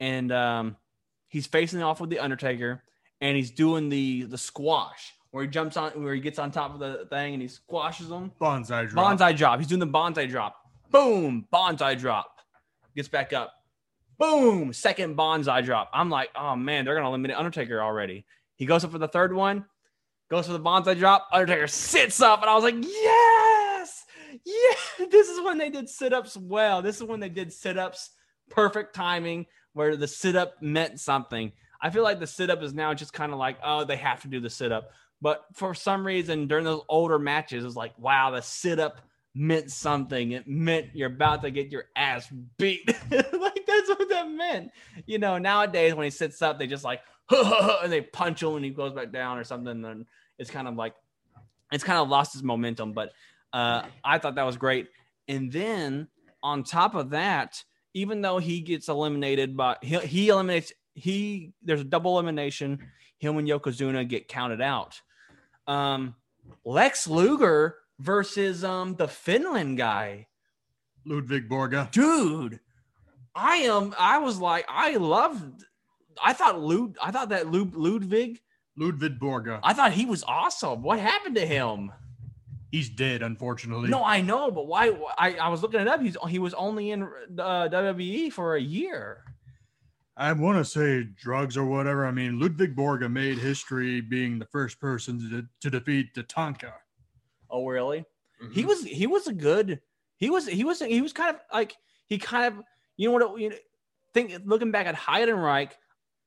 and 0.00 0.32
um, 0.32 0.76
he's 1.28 1.46
facing 1.46 1.82
off 1.82 2.00
with 2.00 2.08
the 2.08 2.18
Undertaker, 2.18 2.82
and 3.20 3.36
he's 3.36 3.50
doing 3.50 3.90
the 3.90 4.22
the 4.22 4.38
squash 4.38 5.12
where 5.32 5.42
he 5.42 5.50
jumps 5.50 5.76
on 5.76 5.90
where 6.04 6.14
he 6.14 6.20
gets 6.20 6.38
on 6.38 6.50
top 6.50 6.74
of 6.74 6.78
the 6.78 7.06
thing 7.10 7.32
and 7.32 7.42
he 7.42 7.48
squashes 7.48 8.08
them. 8.08 8.30
Bonsai 8.40 8.88
drop. 8.88 9.18
Bonsai 9.18 9.36
drop. 9.36 9.58
He's 9.58 9.66
doing 9.66 9.80
the 9.80 9.86
bonsai 9.86 10.28
drop. 10.28 10.56
Boom, 10.90 11.48
bonsai 11.52 11.98
drop. 11.98 12.40
Gets 12.94 13.08
back 13.08 13.32
up. 13.32 13.52
Boom, 14.18 14.72
second 14.72 15.16
bonsai 15.16 15.64
drop. 15.64 15.90
I'm 15.92 16.10
like, 16.10 16.28
oh 16.36 16.54
man, 16.54 16.84
they're 16.84 16.94
gonna 16.94 17.08
eliminate 17.08 17.36
Undertaker 17.36 17.82
already. 17.82 18.26
He 18.56 18.66
goes 18.66 18.84
up 18.84 18.92
for 18.92 18.98
the 18.98 19.08
third 19.08 19.32
one, 19.32 19.64
goes 20.30 20.46
for 20.46 20.52
the 20.52 20.60
bonsai 20.60 20.98
drop. 20.98 21.28
Undertaker 21.32 21.66
sits 21.66 22.20
up, 22.20 22.42
and 22.42 22.50
I 22.50 22.54
was 22.54 22.62
like, 22.62 22.76
yes, 22.84 24.04
yeah. 24.44 25.06
This 25.10 25.28
is 25.28 25.42
when 25.42 25.58
they 25.58 25.70
did 25.70 25.88
sit 25.88 26.12
ups 26.12 26.36
well. 26.36 26.82
This 26.82 26.96
is 26.96 27.04
when 27.04 27.20
they 27.20 27.30
did 27.30 27.52
sit 27.52 27.78
ups, 27.78 28.10
perfect 28.50 28.94
timing, 28.94 29.46
where 29.72 29.96
the 29.96 30.06
sit 30.06 30.36
up 30.36 30.60
meant 30.60 31.00
something. 31.00 31.52
I 31.82 31.90
feel 31.90 32.04
like 32.04 32.20
the 32.20 32.26
sit 32.26 32.48
up 32.48 32.62
is 32.62 32.72
now 32.72 32.94
just 32.94 33.12
kind 33.12 33.32
of 33.32 33.38
like, 33.38 33.58
oh, 33.62 33.84
they 33.84 33.96
have 33.96 34.22
to 34.22 34.28
do 34.28 34.40
the 34.40 34.48
sit 34.48 34.70
up. 34.70 34.92
But 35.20 35.44
for 35.52 35.74
some 35.74 36.06
reason, 36.06 36.46
during 36.46 36.64
those 36.64 36.82
older 36.88 37.18
matches, 37.18 37.64
it's 37.64 37.76
like, 37.76 37.92
wow, 37.98 38.30
the 38.30 38.40
sit 38.40 38.78
up 38.78 39.00
meant 39.34 39.70
something. 39.70 40.32
It 40.32 40.46
meant 40.46 40.88
you're 40.94 41.08
about 41.08 41.42
to 41.42 41.50
get 41.50 41.70
your 41.70 41.84
ass 41.96 42.28
beat. 42.58 42.86
like 43.10 43.66
that's 43.66 43.88
what 43.88 44.08
that 44.08 44.30
meant. 44.30 44.70
You 45.06 45.18
know, 45.18 45.38
nowadays 45.38 45.94
when 45.94 46.04
he 46.04 46.10
sits 46.10 46.40
up, 46.42 46.58
they 46.58 46.66
just 46.66 46.84
like 46.84 47.00
and 47.30 47.92
they 47.92 48.00
punch 48.00 48.42
him 48.42 48.56
and 48.56 48.64
he 48.64 48.70
goes 48.70 48.92
back 48.92 49.12
down 49.12 49.38
or 49.38 49.44
something. 49.44 49.84
And 49.84 50.06
it's 50.38 50.50
kind 50.50 50.68
of 50.68 50.76
like 50.76 50.94
it's 51.72 51.84
kind 51.84 51.98
of 51.98 52.08
lost 52.08 52.34
its 52.34 52.44
momentum. 52.44 52.92
But 52.92 53.12
uh, 53.52 53.82
I 54.04 54.18
thought 54.18 54.36
that 54.36 54.46
was 54.46 54.56
great. 54.56 54.88
And 55.28 55.50
then 55.50 56.08
on 56.42 56.64
top 56.64 56.94
of 56.94 57.10
that, 57.10 57.62
even 57.94 58.22
though 58.22 58.38
he 58.38 58.60
gets 58.60 58.88
eliminated, 58.88 59.56
but 59.56 59.82
he, 59.84 59.98
he 59.98 60.28
eliminates 60.28 60.72
he 60.94 61.52
there's 61.62 61.80
a 61.80 61.84
double 61.84 62.18
elimination. 62.18 62.78
Him 63.18 63.38
and 63.38 63.48
Yokozuna 63.48 64.08
get 64.08 64.28
counted 64.28 64.60
out. 64.60 65.00
Um, 65.66 66.16
Lex 66.64 67.06
Luger 67.06 67.76
versus 67.98 68.64
um 68.64 68.96
the 68.96 69.08
Finland 69.08 69.78
guy. 69.78 70.26
Ludwig 71.04 71.48
Borga. 71.48 71.90
Dude, 71.90 72.60
I 73.34 73.56
am 73.56 73.94
I 73.98 74.18
was 74.18 74.38
like 74.38 74.66
I 74.68 74.96
loved 74.96 75.64
I 76.22 76.32
thought 76.32 76.60
Lud 76.60 76.96
I 77.02 77.10
thought 77.10 77.30
that 77.30 77.50
Lud, 77.50 77.74
Ludwig 77.74 78.40
Ludwig 78.76 79.18
Borga. 79.18 79.60
I 79.62 79.72
thought 79.72 79.92
he 79.92 80.06
was 80.06 80.24
awesome. 80.24 80.82
What 80.82 80.98
happened 80.98 81.36
to 81.36 81.46
him? 81.46 81.92
He's 82.70 82.88
dead, 82.88 83.22
unfortunately. 83.22 83.90
No, 83.90 84.02
I 84.02 84.22
know, 84.22 84.50
but 84.50 84.66
why 84.66 84.96
I, 85.18 85.34
I 85.34 85.48
was 85.50 85.60
looking 85.60 85.80
it 85.80 85.88
up. 85.88 86.00
He's 86.00 86.16
he 86.28 86.38
was 86.38 86.54
only 86.54 86.90
in 86.90 87.02
uh, 87.02 87.68
WWE 87.68 88.32
for 88.32 88.56
a 88.56 88.60
year. 88.60 89.24
I 90.16 90.32
want 90.32 90.58
to 90.58 90.64
say 90.64 91.04
drugs 91.16 91.56
or 91.56 91.64
whatever. 91.64 92.04
I 92.04 92.10
mean, 92.10 92.38
Ludwig 92.38 92.76
Borga 92.76 93.10
made 93.10 93.38
history 93.38 94.00
being 94.00 94.38
the 94.38 94.46
first 94.46 94.78
person 94.78 95.18
to, 95.30 95.46
to 95.60 95.70
defeat 95.70 96.14
Tatanka. 96.14 96.72
Oh, 97.50 97.66
really? 97.66 98.04
Mm-hmm. 98.42 98.52
He 98.52 98.64
was 98.64 98.84
he 98.84 99.06
was 99.06 99.26
a 99.26 99.32
good 99.32 99.80
he 100.16 100.30
was 100.30 100.46
he 100.46 100.64
was 100.64 100.80
he 100.80 101.00
was 101.00 101.12
kind 101.12 101.34
of 101.34 101.40
like 101.52 101.74
he 102.06 102.18
kind 102.18 102.46
of 102.54 102.64
you 102.96 103.08
know 103.08 103.26
what 103.26 103.40
you 103.40 103.50
know, 103.50 103.56
think 104.12 104.34
looking 104.44 104.70
back 104.70 104.86
at 104.86 104.94
Heidenreich, 104.94 105.70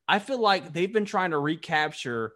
I 0.07 0.19
feel 0.19 0.39
like 0.39 0.73
they've 0.73 0.91
been 0.91 1.05
trying 1.05 1.31
to 1.31 1.37
recapture 1.37 2.33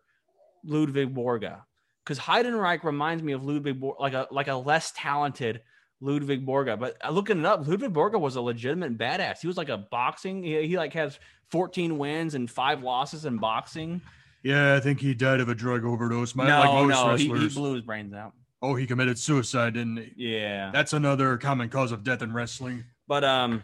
Ludwig 0.64 1.14
Borga 1.14 1.62
because 2.04 2.20
Heidenreich 2.20 2.84
reminds 2.84 3.24
me 3.24 3.34
of 3.34 3.44
Ludwig 3.44 3.80
Borga, 3.80 4.00
like 4.00 4.14
a 4.14 4.28
like 4.32 4.48
a 4.48 4.56
less 4.56 4.92
talented 4.96 5.62
Ludwig 6.02 6.46
Borga. 6.46 6.80
But 6.80 6.98
looking 7.12 7.40
it 7.40 7.46
up, 7.46 7.68
Ludwig 7.68 7.94
Borga 7.94 8.20
was 8.20 8.36
a 8.36 8.42
legitimate 8.42 8.98
badass. 8.98 9.40
He 9.42 9.48
was 9.48 9.58
like 9.58 9.70
a 9.70 9.78
boxing. 9.78 10.44
He, 10.44 10.68
he 10.68 10.78
like 10.78 10.94
has 10.94 11.20
14 11.52 11.98
wins 11.98 12.36
and 12.36 12.50
five 12.50 12.84
losses 12.84 13.26
in 13.26 13.38
boxing. 13.38 14.02
Yeah, 14.44 14.76
I 14.76 14.80
think 14.80 15.02
he 15.02 15.14
died 15.14 15.42
of 15.42 15.50
a 15.50 15.56
drug 15.56 15.84
overdose. 15.84 16.36
My, 16.36 16.48
no, 16.48 16.60
like 16.60 16.74
most 16.74 16.90
no, 16.90 17.16
he, 17.16 17.30
wrestlers. 17.30 17.54
he 17.54 17.60
blew 17.60 17.74
his 17.74 17.82
brains 17.82 18.14
out. 18.14 18.34
oh, 18.62 18.76
he 18.76 18.86
committed 18.86 19.20
suicide, 19.20 19.74
didn't 19.74 19.98
he? 19.98 20.14
Yeah. 20.16 20.72
That's 20.72 20.94
another 20.94 21.38
common 21.38 21.70
cause 21.70 21.92
of 21.92 22.04
death 22.04 22.22
in 22.22 22.34
wrestling. 22.34 22.86
But 23.08 23.24
um, 23.24 23.64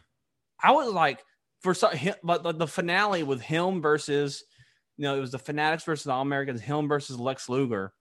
I 0.62 0.72
was 0.72 0.92
like 0.92 1.24
for 1.62 1.74
some, 1.74 1.92
but 2.24 2.44
the, 2.44 2.52
the 2.52 2.68
finale 2.68 3.24
with 3.24 3.42
him 3.42 3.82
versus, 3.82 4.44
you 4.98 5.04
know, 5.04 5.16
it 5.16 5.22
was 5.22 5.32
the 5.32 5.40
Fanatics 5.40 5.84
versus 5.84 6.06
the 6.06 6.12
All 6.12 6.22
Americans, 6.22 6.62
him 6.62 6.88
versus 6.88 7.20
Lex 7.20 7.48
Luger. 7.50 7.94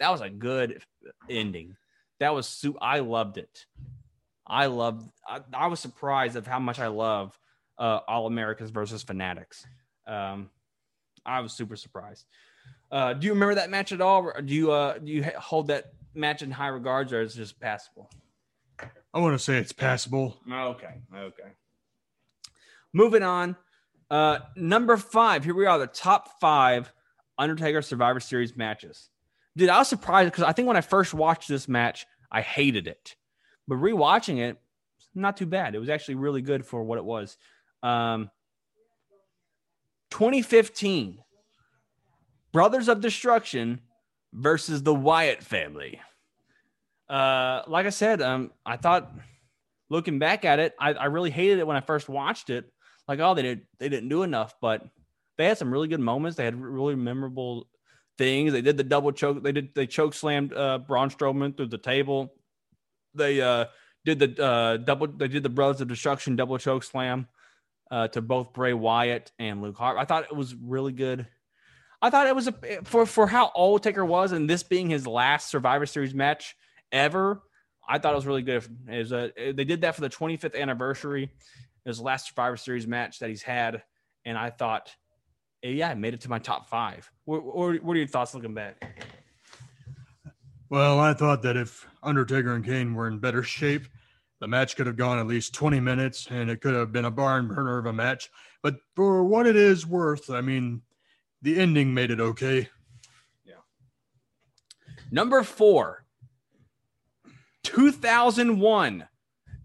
That 0.00 0.10
was 0.10 0.20
a 0.22 0.28
good 0.28 0.82
ending. 1.30 1.76
That 2.24 2.34
was 2.34 2.48
su- 2.48 2.78
I 2.80 3.00
loved 3.00 3.36
it. 3.36 3.66
I 4.46 4.64
loved. 4.64 5.06
I, 5.28 5.40
I 5.52 5.66
was 5.66 5.78
surprised 5.78 6.36
of 6.36 6.46
how 6.46 6.58
much 6.58 6.78
I 6.78 6.86
love 6.86 7.38
uh, 7.78 8.00
All 8.08 8.26
Americans 8.26 8.70
versus 8.70 9.02
Fanatics. 9.02 9.66
Um, 10.06 10.48
I 11.26 11.40
was 11.40 11.52
super 11.52 11.76
surprised. 11.76 12.24
Uh, 12.90 13.12
do 13.12 13.26
you 13.26 13.34
remember 13.34 13.56
that 13.56 13.68
match 13.68 13.92
at 13.92 14.00
all? 14.00 14.22
Or 14.22 14.40
do 14.40 14.54
you 14.54 14.72
uh, 14.72 14.96
do 14.96 15.12
you 15.12 15.22
hold 15.36 15.66
that 15.66 15.92
match 16.14 16.40
in 16.40 16.50
high 16.50 16.68
regards, 16.68 17.12
or 17.12 17.20
is 17.20 17.34
it 17.34 17.40
just 17.40 17.60
passable? 17.60 18.10
I 19.12 19.18
want 19.18 19.34
to 19.34 19.38
say 19.38 19.58
it's 19.58 19.72
passable. 19.72 20.38
Okay. 20.50 20.94
Okay. 21.14 21.50
Moving 22.94 23.22
on. 23.22 23.54
Uh, 24.10 24.38
number 24.56 24.96
five. 24.96 25.44
Here 25.44 25.54
we 25.54 25.66
are, 25.66 25.78
the 25.78 25.86
top 25.86 26.40
five 26.40 26.90
Undertaker 27.36 27.82
Survivor 27.82 28.20
Series 28.20 28.56
matches. 28.56 29.10
Dude, 29.56 29.68
I 29.68 29.78
was 29.78 29.88
surprised 29.88 30.32
because 30.32 30.42
I 30.42 30.52
think 30.52 30.66
when 30.66 30.76
I 30.76 30.80
first 30.80 31.14
watched 31.14 31.48
this 31.48 31.68
match, 31.68 32.06
I 32.34 32.42
hated 32.42 32.88
it. 32.88 33.14
But 33.68 33.76
rewatching 33.76 34.38
it, 34.38 34.60
not 35.14 35.36
too 35.36 35.46
bad. 35.46 35.76
It 35.76 35.78
was 35.78 35.88
actually 35.88 36.16
really 36.16 36.42
good 36.42 36.66
for 36.66 36.82
what 36.82 36.98
it 36.98 37.04
was. 37.04 37.36
Um, 37.84 38.28
2015, 40.10 41.18
Brothers 42.52 42.88
of 42.88 43.00
Destruction 43.00 43.80
versus 44.32 44.82
the 44.82 44.92
Wyatt 44.92 45.44
family. 45.44 46.00
Uh, 47.08 47.62
like 47.68 47.86
I 47.86 47.90
said, 47.90 48.20
um, 48.20 48.50
I 48.66 48.78
thought 48.78 49.12
looking 49.88 50.18
back 50.18 50.44
at 50.44 50.58
it, 50.58 50.74
I, 50.80 50.94
I 50.94 51.04
really 51.04 51.30
hated 51.30 51.60
it 51.60 51.66
when 51.68 51.76
I 51.76 51.82
first 51.82 52.08
watched 52.08 52.50
it. 52.50 52.64
Like, 53.06 53.20
oh, 53.20 53.34
they 53.34 53.42
did 53.42 53.60
they 53.78 53.88
didn't 53.88 54.08
do 54.08 54.24
enough, 54.24 54.56
but 54.60 54.84
they 55.36 55.44
had 55.44 55.58
some 55.58 55.70
really 55.70 55.88
good 55.88 56.00
moments. 56.00 56.36
They 56.36 56.44
had 56.44 56.60
really 56.60 56.96
memorable 56.96 57.68
things. 58.18 58.52
They 58.52 58.62
did 58.62 58.76
the 58.76 58.84
double 58.84 59.12
choke. 59.12 59.42
They 59.42 59.52
did 59.52 59.74
they 59.74 59.86
choke 59.86 60.14
slammed 60.14 60.52
uh, 60.52 60.78
Braun 60.78 61.10
Strowman 61.10 61.56
through 61.56 61.68
the 61.68 61.78
table. 61.78 62.34
They 63.14 63.40
uh, 63.40 63.66
did 64.04 64.18
the 64.18 64.44
uh, 64.44 64.76
double. 64.78 65.08
They 65.08 65.28
did 65.28 65.42
the 65.42 65.48
Brothers 65.48 65.80
of 65.80 65.88
Destruction 65.88 66.36
double 66.36 66.58
choke 66.58 66.84
slam 66.84 67.28
uh, 67.90 68.08
to 68.08 68.20
both 68.20 68.52
Bray 68.52 68.72
Wyatt 68.72 69.32
and 69.38 69.62
Luke 69.62 69.76
Harper. 69.76 69.98
I 69.98 70.04
thought 70.04 70.24
it 70.24 70.36
was 70.36 70.54
really 70.54 70.92
good. 70.92 71.26
I 72.02 72.10
thought 72.10 72.26
it 72.26 72.36
was 72.36 72.48
a 72.48 72.52
for 72.84 73.06
for 73.06 73.26
how 73.26 73.50
old 73.54 73.82
Taker 73.82 74.04
was, 74.04 74.32
and 74.32 74.48
this 74.48 74.62
being 74.62 74.90
his 74.90 75.06
last 75.06 75.48
Survivor 75.48 75.86
Series 75.86 76.14
match 76.14 76.56
ever. 76.92 77.42
I 77.86 77.98
thought 77.98 78.12
it 78.12 78.16
was 78.16 78.26
really 78.26 78.42
good. 78.42 78.64
A, 78.88 79.52
they 79.52 79.64
did 79.64 79.82
that 79.82 79.94
for 79.94 80.00
the 80.00 80.08
25th 80.08 80.58
anniversary. 80.58 81.30
The 81.84 82.02
last 82.02 82.28
Survivor 82.28 82.56
Series 82.56 82.86
match 82.86 83.18
that 83.18 83.28
he's 83.28 83.42
had, 83.42 83.82
and 84.24 84.38
I 84.38 84.48
thought, 84.48 84.90
yeah, 85.70 85.90
I 85.90 85.94
made 85.94 86.14
it 86.14 86.20
to 86.22 86.28
my 86.28 86.38
top 86.38 86.68
five. 86.68 87.10
What, 87.24 87.44
what, 87.82 87.94
are 87.94 87.98
your 87.98 88.06
thoughts 88.06 88.34
looking 88.34 88.54
back? 88.54 89.02
Well, 90.68 91.00
I 91.00 91.14
thought 91.14 91.42
that 91.42 91.56
if 91.56 91.86
Undertaker 92.02 92.54
and 92.54 92.64
Kane 92.64 92.94
were 92.94 93.08
in 93.08 93.18
better 93.18 93.42
shape, 93.42 93.86
the 94.40 94.48
match 94.48 94.76
could 94.76 94.86
have 94.86 94.96
gone 94.96 95.18
at 95.18 95.26
least 95.26 95.54
20 95.54 95.80
minutes 95.80 96.26
and 96.30 96.50
it 96.50 96.60
could 96.60 96.74
have 96.74 96.92
been 96.92 97.06
a 97.06 97.10
barn 97.10 97.48
burner 97.48 97.78
of 97.78 97.86
a 97.86 97.92
match. 97.92 98.30
But 98.62 98.76
for 98.94 99.24
what 99.24 99.46
it 99.46 99.56
is 99.56 99.86
worth, 99.86 100.30
I 100.30 100.40
mean, 100.40 100.82
the 101.42 101.58
ending 101.58 101.94
made 101.94 102.10
it 102.10 102.20
okay. 102.20 102.68
Yeah. 103.44 103.54
Number 105.10 105.42
four, 105.42 106.04
2001 107.62 109.06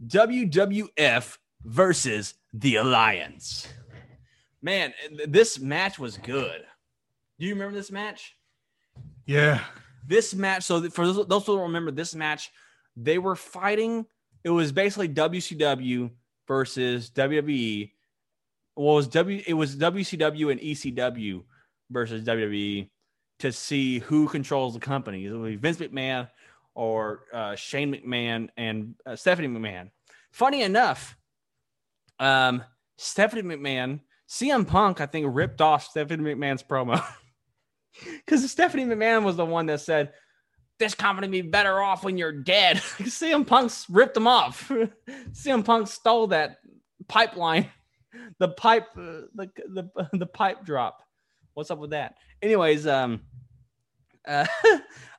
WWF 0.06 1.38
versus 1.66 2.36
the 2.54 2.76
Alliance. 2.78 3.68
Man, 4.62 4.94
this 5.28 5.60
match 5.60 5.98
was 6.00 6.18
good. 6.18 6.62
Do 7.40 7.46
you 7.46 7.54
remember 7.54 7.76
this 7.76 7.92
match? 7.92 8.36
Yeah. 9.26 9.64
This 10.06 10.34
match, 10.34 10.64
so 10.64 10.90
for 10.90 11.06
those, 11.06 11.28
those 11.28 11.46
who 11.46 11.56
don't 11.56 11.68
remember 11.68 11.92
this 11.92 12.14
match, 12.16 12.52
they 12.98 13.18
were 13.18 13.36
fighting. 13.36 14.06
It 14.44 14.50
was 14.50 14.72
basically 14.72 15.10
WCW 15.10 16.12
versus 16.48 17.10
WWE. 17.12 17.92
Well, 18.76 18.94
it 18.94 18.96
was 18.96 19.08
W 19.08 19.44
it 19.46 19.54
was 19.54 19.76
WCW 19.76 20.52
and 20.52 20.60
ECW 20.60 21.44
versus 21.90 22.24
WWE 22.24 22.90
to 23.40 23.52
see 23.52 24.00
who 24.00 24.28
controls 24.28 24.74
the 24.74 24.80
company. 24.80 25.26
It 25.26 25.32
would 25.32 25.50
be 25.50 25.56
Vince 25.56 25.78
McMahon 25.78 26.30
or 26.76 27.22
uh, 27.34 27.56
Shane 27.56 27.94
McMahon 27.94 28.50
and 28.58 28.96
uh, 29.06 29.16
Stephanie 29.16 29.48
McMahon. 29.48 29.92
Funny 30.32 30.62
enough, 30.62 31.18
um, 32.20 32.64
Stephanie 32.98 33.42
McMahon 33.44 34.02
CM 34.30 34.68
Punk, 34.68 35.02
I 35.02 35.08
think, 35.08 35.28
ripped 35.30 35.60
off 35.60 35.84
Stephanie 35.84 36.36
McMahon's 36.36 36.64
promo 36.64 37.04
because 38.26 38.50
Stephanie 38.50 38.86
McMahon 38.86 39.24
was 39.24 39.36
the 39.36 39.46
one 39.46 39.66
that 39.66 39.82
said, 39.82 40.14
"This 40.78 40.94
company 40.94 41.28
be 41.28 41.42
better 41.42 41.82
off 41.82 42.04
when 42.04 42.18
you're 42.18 42.32
dead." 42.32 42.78
CM 43.00 43.46
Punk's 43.46 43.90
ripped 43.90 44.14
them 44.14 44.28
off. 44.28 44.70
CM 45.32 45.66
Punk 45.66 45.88
stole 45.88 46.28
that 46.28 46.58
pipeline, 47.08 47.70
the 48.38 48.50
pipe, 48.50 48.88
uh, 48.96 49.26
the 49.34 49.50
the 49.68 50.10
the 50.14 50.28
pipe 50.28 50.64
drop. 50.64 51.02
What's 51.56 51.72
up 51.72 51.80
with 51.80 51.92
that? 51.92 52.16
Anyways, 52.42 52.86
um, 52.86 53.22
uh, 54.28 54.46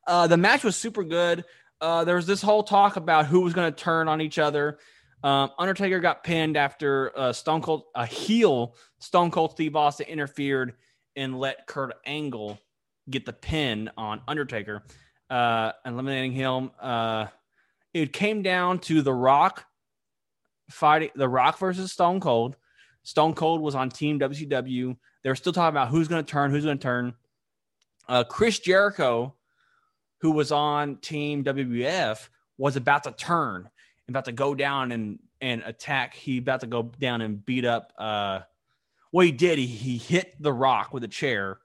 uh, 0.07 0.27
the 0.29 0.37
match 0.37 0.63
was 0.63 0.77
super 0.77 1.03
good. 1.03 1.45
Uh, 1.81 2.05
there 2.05 2.17
was 2.17 2.27
this 2.27 2.43
whole 2.43 2.63
talk 2.63 2.97
about 2.97 3.27
who 3.27 3.41
was 3.41 3.55
going 3.55 3.73
to 3.73 3.77
turn 3.77 4.07
on 4.07 4.21
each 4.21 4.39
other. 4.39 4.79
Um, 5.23 5.51
Undertaker 5.59 6.01
got 6.01 6.25
pinned 6.25 6.57
after 6.57 7.17
uh, 7.17 7.33
Stone 7.33 7.63
Cold, 7.63 7.85
a 7.95 8.07
heel 8.07 8.75
Stone 9.01 9.31
Cold 9.31 9.53
Steve 9.53 9.77
Austin 9.77 10.07
interfered 10.07 10.75
and 11.17 11.39
let 11.39 11.67
Kurt 11.67 11.95
Angle 12.07 12.59
get 13.09 13.27
the 13.27 13.33
pin 13.33 13.91
on 13.97 14.23
Undertaker, 14.27 14.83
uh, 15.29 15.73
eliminating 15.85 16.33
him. 16.33 16.71
Uh, 16.81 17.27
it 17.93 18.13
came 18.13 18.43
down 18.43 18.79
to 18.81 19.03
The 19.03 19.13
Rock 19.13 19.67
fighting 20.71 21.11
The 21.15 21.29
Rock 21.29 21.59
versus 21.59 21.93
Stone 21.93 22.21
Cold. 22.21 22.57
Stone 23.03 23.35
Cold 23.35 23.61
was 23.61 23.75
on 23.75 23.91
Team 23.91 24.19
WCW. 24.19 24.97
They 25.23 25.29
were 25.29 25.37
still 25.37 25.53
talking 25.53 25.75
about 25.75 25.89
who's 25.89 26.09
going 26.09 26.25
to 26.25 26.31
turn, 26.31 26.51
who's 26.51 26.65
going 26.65 26.79
to 26.79 26.83
turn. 26.83 27.15
Uh, 28.09 28.25
Chris 28.25 28.59
Jericho, 28.59 29.35
who 30.21 30.31
was 30.33 30.53
on 30.53 30.97
Team 30.97 31.45
WWF, 31.45 32.29
was 32.59 32.77
about 32.77 33.05
to 33.05 33.13
turn, 33.13 33.69
about 34.11 34.27
to 34.27 34.33
go 34.33 34.55
down 34.55 34.93
and 34.93 35.19
and 35.41 35.63
attack. 35.65 36.15
He 36.15 36.39
about 36.39 36.61
to 36.61 36.67
go 36.67 36.83
down 36.83 37.21
and 37.21 37.45
beat 37.45 37.65
up. 37.65 37.93
Uh, 37.99 38.41
well, 39.13 39.25
he 39.25 39.33
did. 39.33 39.59
He 39.59 39.67
he 39.67 39.99
hit 39.99 40.35
the 40.41 40.53
Rock 40.53 40.93
with 40.93 41.05
a 41.05 41.09
chair. 41.09 41.59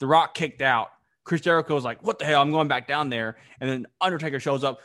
The 0.00 0.06
Rock 0.06 0.34
kicked 0.34 0.62
out. 0.62 0.90
Chris 1.24 1.40
Jericho 1.42 1.74
was 1.74 1.84
like, 1.84 2.02
"What 2.02 2.18
the 2.18 2.24
hell? 2.24 2.40
I'm 2.40 2.50
going 2.50 2.68
back 2.68 2.88
down 2.88 3.10
there." 3.10 3.36
And 3.60 3.68
then 3.68 3.86
Undertaker 4.00 4.40
shows 4.40 4.64
up. 4.64 4.80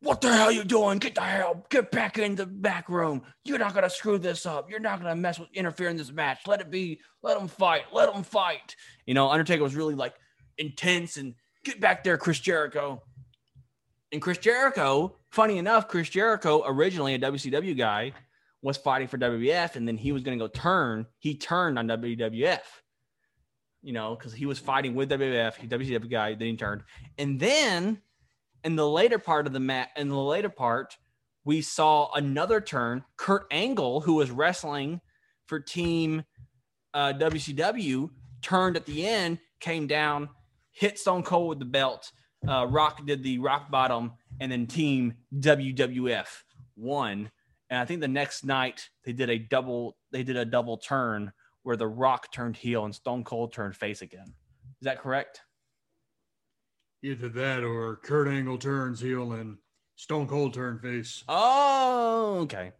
What 0.00 0.20
the 0.20 0.32
hell 0.32 0.52
you 0.52 0.62
doing? 0.62 0.98
Get 0.98 1.16
the 1.16 1.22
hell, 1.22 1.66
get 1.70 1.90
back 1.90 2.18
in 2.18 2.36
the 2.36 2.46
back 2.46 2.88
room. 2.88 3.22
You're 3.44 3.58
not 3.58 3.74
gonna 3.74 3.90
screw 3.90 4.16
this 4.16 4.46
up. 4.46 4.70
You're 4.70 4.78
not 4.78 5.00
gonna 5.00 5.16
mess 5.16 5.40
with 5.40 5.48
interfere 5.52 5.88
in 5.88 5.96
this 5.96 6.12
match. 6.12 6.46
Let 6.46 6.60
it 6.60 6.70
be. 6.70 7.00
Let 7.22 7.36
them 7.36 7.48
fight. 7.48 7.82
Let 7.92 8.12
them 8.12 8.22
fight. 8.22 8.76
You 9.06 9.14
know, 9.14 9.28
Undertaker 9.28 9.62
was 9.62 9.74
really 9.74 9.96
like 9.96 10.14
intense 10.56 11.16
and 11.16 11.34
get 11.64 11.80
back 11.80 12.04
there, 12.04 12.16
Chris 12.16 12.38
Jericho. 12.38 13.02
And 14.12 14.22
Chris 14.22 14.38
Jericho, 14.38 15.16
funny 15.30 15.58
enough, 15.58 15.88
Chris 15.88 16.08
Jericho, 16.08 16.62
originally 16.66 17.14
a 17.14 17.18
WCW 17.18 17.76
guy, 17.76 18.12
was 18.62 18.76
fighting 18.76 19.06
for 19.06 19.18
WWF, 19.18 19.76
and 19.76 19.86
then 19.86 19.96
he 19.96 20.12
was 20.12 20.22
going 20.22 20.38
to 20.38 20.44
go 20.44 20.48
turn. 20.48 21.06
He 21.18 21.36
turned 21.36 21.78
on 21.78 21.86
WWF, 21.86 22.60
you 23.82 23.92
know, 23.92 24.16
because 24.16 24.32
he 24.32 24.46
was 24.46 24.58
fighting 24.58 24.94
with 24.94 25.10
WWF, 25.10 25.56
he 25.56 25.68
WCW 25.68 26.10
guy. 26.10 26.34
Then 26.34 26.48
he 26.48 26.56
turned, 26.56 26.82
and 27.18 27.38
then 27.38 28.00
in 28.64 28.76
the 28.76 28.88
later 28.88 29.18
part 29.18 29.46
of 29.46 29.52
the 29.52 29.60
mat, 29.60 29.90
in 29.96 30.08
the 30.08 30.16
later 30.16 30.48
part, 30.48 30.96
we 31.44 31.60
saw 31.62 32.10
another 32.14 32.60
turn. 32.60 33.04
Kurt 33.16 33.46
Angle, 33.50 34.00
who 34.00 34.14
was 34.14 34.30
wrestling 34.30 35.00
for 35.46 35.60
Team 35.60 36.24
uh, 36.94 37.12
WCW, 37.12 38.10
turned 38.42 38.76
at 38.76 38.86
the 38.86 39.06
end, 39.06 39.38
came 39.60 39.86
down, 39.86 40.28
hit 40.70 40.98
Stone 40.98 41.22
Cold 41.22 41.48
with 41.50 41.58
the 41.58 41.64
belt. 41.64 42.10
Uh, 42.46 42.66
Rock 42.68 43.04
did 43.06 43.22
the 43.22 43.38
rock 43.38 43.70
bottom, 43.70 44.12
and 44.40 44.50
then 44.50 44.66
Team 44.66 45.14
WWF 45.38 46.26
won. 46.76 47.30
And 47.70 47.80
I 47.80 47.84
think 47.84 48.00
the 48.00 48.08
next 48.08 48.44
night 48.44 48.88
they 49.04 49.12
did 49.12 49.30
a 49.30 49.38
double. 49.38 49.96
They 50.12 50.22
did 50.22 50.36
a 50.36 50.44
double 50.44 50.78
turn 50.78 51.32
where 51.62 51.76
the 51.76 51.86
Rock 51.86 52.32
turned 52.32 52.56
heel 52.56 52.84
and 52.84 52.94
Stone 52.94 53.24
Cold 53.24 53.52
turned 53.52 53.76
face 53.76 54.00
again. 54.02 54.34
Is 54.80 54.84
that 54.84 55.00
correct? 55.00 55.42
Either 57.02 57.28
that 57.28 57.62
or 57.62 57.96
Kurt 57.96 58.28
Angle 58.28 58.58
turns 58.58 59.00
heel 59.00 59.32
and 59.32 59.58
Stone 59.96 60.28
Cold 60.28 60.54
turn 60.54 60.78
face. 60.78 61.24
Oh, 61.28 62.38
okay, 62.42 62.72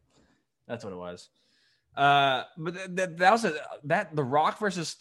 that's 0.67 0.85
what 0.85 0.93
it 0.93 0.97
was. 0.97 1.29
Uh, 1.97 2.45
but 2.57 2.75
th- 2.75 2.97
th- 2.97 3.17
that 3.17 3.33
was 3.33 3.45
a, 3.45 3.55
that 3.85 4.15
the 4.15 4.25
Rock 4.25 4.59
versus 4.59 4.97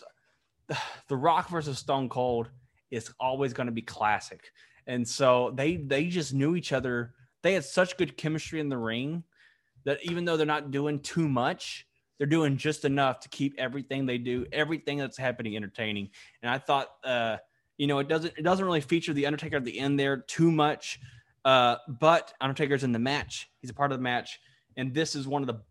the 1.08 1.16
Rock 1.16 1.49
versus 1.49 1.78
Stone 1.78 2.10
Cold 2.10 2.49
is 2.91 3.11
always 3.19 3.53
going 3.53 3.67
to 3.67 3.73
be 3.73 3.81
classic, 3.81 4.51
and 4.85 5.07
so 5.07 5.51
they 5.55 5.77
they 5.77 6.07
just 6.07 6.33
knew 6.33 6.55
each 6.55 6.73
other. 6.73 7.13
They 7.43 7.53
had 7.53 7.63
such 7.63 7.97
good 7.97 8.17
chemistry 8.17 8.59
in 8.59 8.69
the 8.69 8.77
ring 8.77 9.23
that 9.85 9.99
even 10.03 10.25
though 10.25 10.35
they're 10.35 10.45
not 10.45 10.71
doing 10.71 10.99
too 10.99 11.29
much, 11.29 11.88
they're 12.17 12.27
doing 12.27 12.57
just 12.57 12.83
enough 12.83 13.19
to 13.21 13.29
keep 13.29 13.53
everything 13.57 14.05
they 14.05 14.17
do, 14.17 14.45
everything 14.51 14.97
that's 14.97 15.17
happening, 15.17 15.55
entertaining. 15.55 16.09
And 16.41 16.51
I 16.51 16.57
thought, 16.57 16.88
uh, 17.03 17.38
you 17.77 17.88
know, 17.88 17.99
it 17.99 18.07
doesn't 18.07 18.33
it 18.38 18.43
doesn't 18.43 18.65
really 18.65 18.81
feature 18.81 19.13
the 19.13 19.25
Undertaker 19.25 19.57
at 19.57 19.65
the 19.65 19.79
end 19.79 19.99
there 19.99 20.17
too 20.17 20.51
much, 20.51 20.99
uh, 21.45 21.77
but 21.88 22.33
Undertaker's 22.41 22.83
in 22.83 22.91
the 22.91 22.99
match. 22.99 23.49
He's 23.61 23.69
a 23.69 23.73
part 23.73 23.91
of 23.91 23.97
the 23.97 24.03
match, 24.03 24.39
and 24.75 24.93
this 24.93 25.15
is 25.15 25.27
one 25.27 25.41
of 25.41 25.47
the 25.47 25.61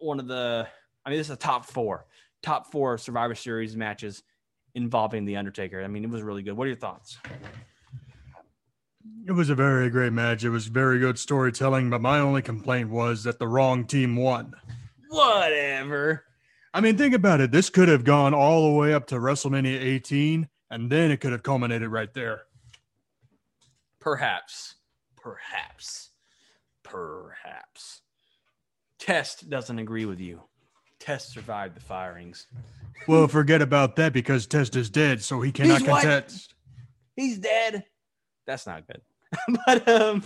one 0.00 0.18
of 0.18 0.26
the. 0.26 0.66
I 1.04 1.10
mean, 1.10 1.18
this 1.18 1.28
is 1.28 1.32
a 1.32 1.36
top 1.36 1.66
four, 1.66 2.06
top 2.42 2.70
four 2.70 2.98
Survivor 2.98 3.34
Series 3.34 3.76
matches 3.76 4.22
involving 4.74 5.24
the 5.24 5.36
Undertaker. 5.36 5.82
I 5.82 5.88
mean, 5.88 6.04
it 6.04 6.10
was 6.10 6.22
really 6.22 6.42
good. 6.42 6.56
What 6.56 6.64
are 6.64 6.68
your 6.68 6.76
thoughts? 6.76 7.18
It 9.26 9.32
was 9.32 9.50
a 9.50 9.54
very 9.54 9.90
great 9.90 10.12
match. 10.12 10.44
It 10.44 10.50
was 10.50 10.66
very 10.66 10.98
good 10.98 11.18
storytelling, 11.18 11.90
but 11.90 12.00
my 12.00 12.18
only 12.18 12.42
complaint 12.42 12.90
was 12.90 13.24
that 13.24 13.38
the 13.38 13.48
wrong 13.48 13.84
team 13.84 14.16
won. 14.16 14.54
Whatever. 15.08 16.24
I 16.74 16.80
mean, 16.80 16.96
think 16.96 17.14
about 17.14 17.40
it. 17.40 17.52
This 17.52 17.68
could 17.68 17.88
have 17.88 18.04
gone 18.04 18.34
all 18.34 18.70
the 18.70 18.78
way 18.78 18.94
up 18.94 19.06
to 19.08 19.16
WrestleMania 19.16 19.80
18, 19.80 20.48
and 20.70 20.90
then 20.90 21.10
it 21.10 21.18
could 21.18 21.32
have 21.32 21.42
culminated 21.42 21.88
right 21.88 22.12
there. 22.14 22.42
Perhaps. 24.00 24.76
Perhaps. 25.16 26.10
Perhaps. 26.82 28.00
Test 28.98 29.50
doesn't 29.50 29.78
agree 29.78 30.06
with 30.06 30.18
you. 30.18 30.42
Test 31.02 31.32
survived 31.32 31.74
the 31.74 31.80
firings. 31.80 32.46
Well, 33.08 33.26
forget 33.26 33.60
about 33.60 33.96
that 33.96 34.12
because 34.12 34.46
Test 34.46 34.76
is 34.76 34.88
dead, 34.88 35.20
so 35.20 35.40
he 35.40 35.50
cannot 35.50 35.80
He's 35.80 35.88
contest. 35.88 36.54
He's 37.16 37.38
dead. 37.38 37.84
That's 38.46 38.68
not 38.68 38.84
good. 38.86 39.00
but 39.66 39.88
um 39.88 40.22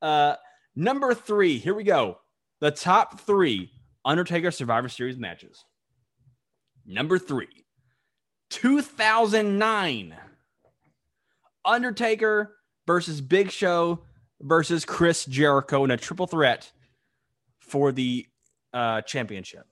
uh 0.00 0.36
number 0.76 1.12
3, 1.12 1.58
here 1.58 1.74
we 1.74 1.82
go. 1.82 2.18
The 2.60 2.70
top 2.70 3.18
3 3.18 3.68
Undertaker 4.04 4.52
Survivor 4.52 4.88
Series 4.88 5.18
matches. 5.18 5.64
Number 6.86 7.18
3. 7.18 7.48
2009 8.50 10.14
Undertaker 11.64 12.56
versus 12.86 13.20
Big 13.20 13.50
Show 13.50 14.04
versus 14.40 14.84
Chris 14.84 15.24
Jericho 15.24 15.82
in 15.82 15.90
a 15.90 15.96
triple 15.96 16.28
threat 16.28 16.70
for 17.58 17.90
the 17.90 18.28
uh, 18.72 19.00
championship. 19.00 19.66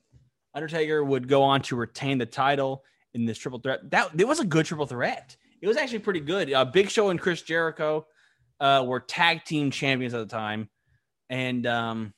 Undertaker 0.54 1.02
would 1.02 1.28
go 1.28 1.42
on 1.42 1.62
to 1.62 1.76
retain 1.76 2.18
the 2.18 2.26
title 2.26 2.84
in 3.14 3.24
this 3.24 3.38
triple 3.38 3.58
threat. 3.58 3.90
That 3.90 4.10
it 4.18 4.26
was 4.26 4.40
a 4.40 4.44
good 4.44 4.66
triple 4.66 4.86
threat. 4.86 5.36
It 5.60 5.68
was 5.68 5.76
actually 5.76 6.00
pretty 6.00 6.20
good. 6.20 6.52
Uh, 6.52 6.64
Big 6.64 6.90
Show 6.90 7.08
and 7.08 7.18
Chris 7.18 7.42
Jericho 7.42 8.06
uh, 8.60 8.84
were 8.86 9.00
tag 9.00 9.44
team 9.44 9.70
champions 9.70 10.14
at 10.14 10.18
the 10.18 10.26
time, 10.26 10.68
and 11.30 11.66
um, 11.66 12.14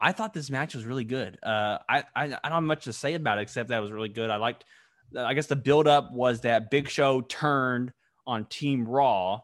I 0.00 0.12
thought 0.12 0.32
this 0.32 0.50
match 0.50 0.74
was 0.74 0.84
really 0.84 1.04
good. 1.04 1.38
Uh, 1.42 1.78
I, 1.88 2.04
I 2.14 2.24
I 2.24 2.26
don't 2.26 2.52
have 2.52 2.62
much 2.62 2.84
to 2.84 2.92
say 2.92 3.14
about 3.14 3.38
it 3.38 3.42
except 3.42 3.68
that 3.68 3.78
it 3.78 3.82
was 3.82 3.92
really 3.92 4.08
good. 4.08 4.30
I 4.30 4.36
liked. 4.36 4.64
I 5.16 5.34
guess 5.34 5.46
the 5.46 5.56
build 5.56 5.86
up 5.86 6.12
was 6.12 6.40
that 6.40 6.70
Big 6.70 6.88
Show 6.88 7.20
turned 7.22 7.92
on 8.26 8.44
Team 8.46 8.88
Raw 8.88 9.40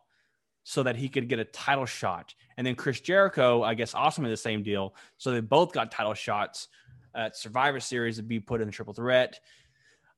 so 0.65 0.83
that 0.83 0.97
he 0.97 1.09
could 1.09 1.29
get 1.29 1.39
a 1.39 1.45
title 1.45 1.87
shot, 1.87 2.35
and 2.57 2.67
then 2.67 2.75
Chris 2.75 3.01
Jericho, 3.01 3.63
I 3.63 3.75
guess, 3.75 3.95
also 3.95 4.23
made 4.23 4.31
the 4.31 4.37
same 4.37 4.63
deal. 4.63 4.95
So 5.19 5.31
they 5.31 5.41
both 5.41 5.73
got 5.73 5.91
title 5.91 6.15
shots 6.15 6.69
at 7.15 7.37
Survivor 7.37 7.81
Series 7.81 8.17
to 8.17 8.23
be 8.23 8.41
put 8.41 8.61
in 8.61 8.69
the 8.69 8.73
triple 8.73 8.95
threat. 8.95 9.41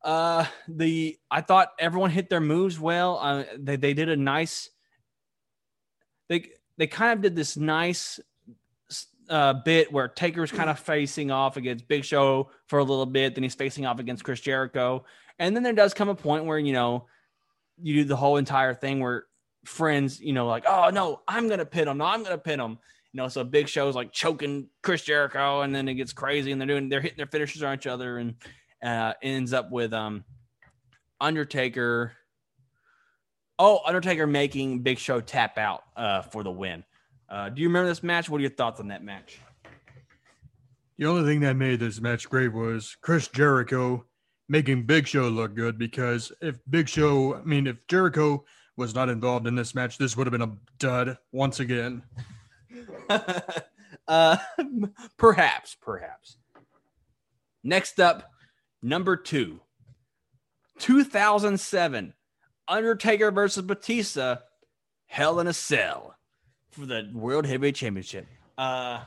Uh, 0.02 0.44
the 0.68 1.18
I 1.30 1.40
thought 1.40 1.70
everyone 1.78 2.10
hit 2.10 2.28
their 2.28 2.40
moves 2.40 2.78
well. 2.78 3.18
Uh, 3.20 3.44
they 3.58 3.76
they 3.76 3.94
did 3.94 4.08
a 4.08 4.16
nice. 4.16 4.68
They 6.28 6.50
they 6.76 6.86
kind 6.86 7.12
of 7.12 7.22
did 7.22 7.34
this 7.34 7.56
nice 7.56 8.20
uh, 9.28 9.54
bit 9.54 9.92
where 9.92 10.08
Taker's 10.08 10.52
kind 10.52 10.68
of 10.68 10.78
facing 10.78 11.30
off 11.30 11.56
against 11.56 11.88
Big 11.88 12.04
Show 12.04 12.50
for 12.66 12.78
a 12.78 12.84
little 12.84 13.06
bit, 13.06 13.34
then 13.34 13.42
he's 13.42 13.54
facing 13.54 13.86
off 13.86 13.98
against 13.98 14.24
Chris 14.24 14.40
Jericho, 14.40 15.04
and 15.38 15.56
then 15.56 15.62
there 15.62 15.72
does 15.72 15.94
come 15.94 16.08
a 16.08 16.14
point 16.14 16.44
where 16.44 16.58
you 16.58 16.72
know 16.72 17.06
you 17.80 17.94
do 17.94 18.04
the 18.04 18.16
whole 18.16 18.36
entire 18.36 18.74
thing 18.74 19.00
where 19.00 19.24
friends, 19.64 20.20
you 20.20 20.32
know, 20.32 20.46
like, 20.46 20.64
oh 20.68 20.90
no, 20.92 21.22
I'm 21.26 21.48
gonna 21.48 21.64
pin 21.64 21.88
him, 21.88 21.98
no, 21.98 22.04
I'm 22.04 22.22
gonna 22.22 22.38
pin 22.38 22.60
him, 22.60 22.78
you 23.14 23.22
know. 23.22 23.28
So 23.28 23.44
Big 23.44 23.68
Show's 23.68 23.94
like 23.94 24.12
choking 24.12 24.68
Chris 24.82 25.02
Jericho, 25.02 25.62
and 25.62 25.74
then 25.74 25.88
it 25.88 25.94
gets 25.94 26.12
crazy, 26.12 26.52
and 26.52 26.60
they're 26.60 26.68
doing 26.68 26.88
they're 26.88 27.00
hitting 27.00 27.16
their 27.16 27.26
finishers 27.26 27.62
on 27.62 27.74
each 27.74 27.86
other, 27.86 28.18
and 28.18 28.34
uh, 28.82 29.14
ends 29.22 29.52
up 29.54 29.70
with 29.70 29.94
um 29.94 30.24
Undertaker. 31.20 32.12
Oh, 33.58 33.80
Undertaker 33.86 34.26
making 34.26 34.80
Big 34.80 34.98
Show 34.98 35.20
tap 35.20 35.58
out 35.58 35.84
uh, 35.96 36.22
for 36.22 36.42
the 36.42 36.50
win. 36.50 36.84
Uh, 37.28 37.48
do 37.48 37.62
you 37.62 37.68
remember 37.68 37.88
this 37.88 38.02
match? 38.02 38.28
What 38.28 38.38
are 38.38 38.42
your 38.42 38.50
thoughts 38.50 38.80
on 38.80 38.88
that 38.88 39.04
match? 39.04 39.38
The 40.98 41.06
only 41.06 41.24
thing 41.24 41.40
that 41.40 41.54
made 41.54 41.80
this 41.80 42.00
match 42.00 42.28
great 42.28 42.52
was 42.52 42.96
Chris 43.00 43.28
Jericho 43.28 44.04
making 44.48 44.86
Big 44.86 45.06
Show 45.06 45.28
look 45.28 45.54
good 45.54 45.78
because 45.78 46.32
if 46.40 46.58
Big 46.68 46.88
Show, 46.88 47.36
I 47.36 47.42
mean, 47.42 47.68
if 47.68 47.76
Jericho 47.86 48.44
was 48.76 48.94
not 48.94 49.08
involved 49.08 49.46
in 49.46 49.54
this 49.54 49.74
match, 49.74 49.98
this 49.98 50.16
would 50.16 50.26
have 50.26 50.32
been 50.32 50.42
a 50.42 50.56
dud 50.78 51.16
once 51.32 51.60
again. 51.60 52.02
Uh, 54.08 54.36
perhaps, 55.16 55.76
perhaps. 55.80 56.36
Next 57.62 58.00
up, 58.00 58.30
number 58.82 59.16
two, 59.16 59.60
2007, 60.78 62.14
Undertaker 62.68 63.30
versus 63.30 63.62
Batista, 63.62 64.36
Hell 65.06 65.40
in 65.40 65.46
a 65.46 65.52
Cell 65.52 66.16
for 66.70 66.86
the 66.86 67.10
World 67.12 67.46
Heavyweight 67.46 67.76
Championship. 67.76 68.26
Uh, 68.58 69.00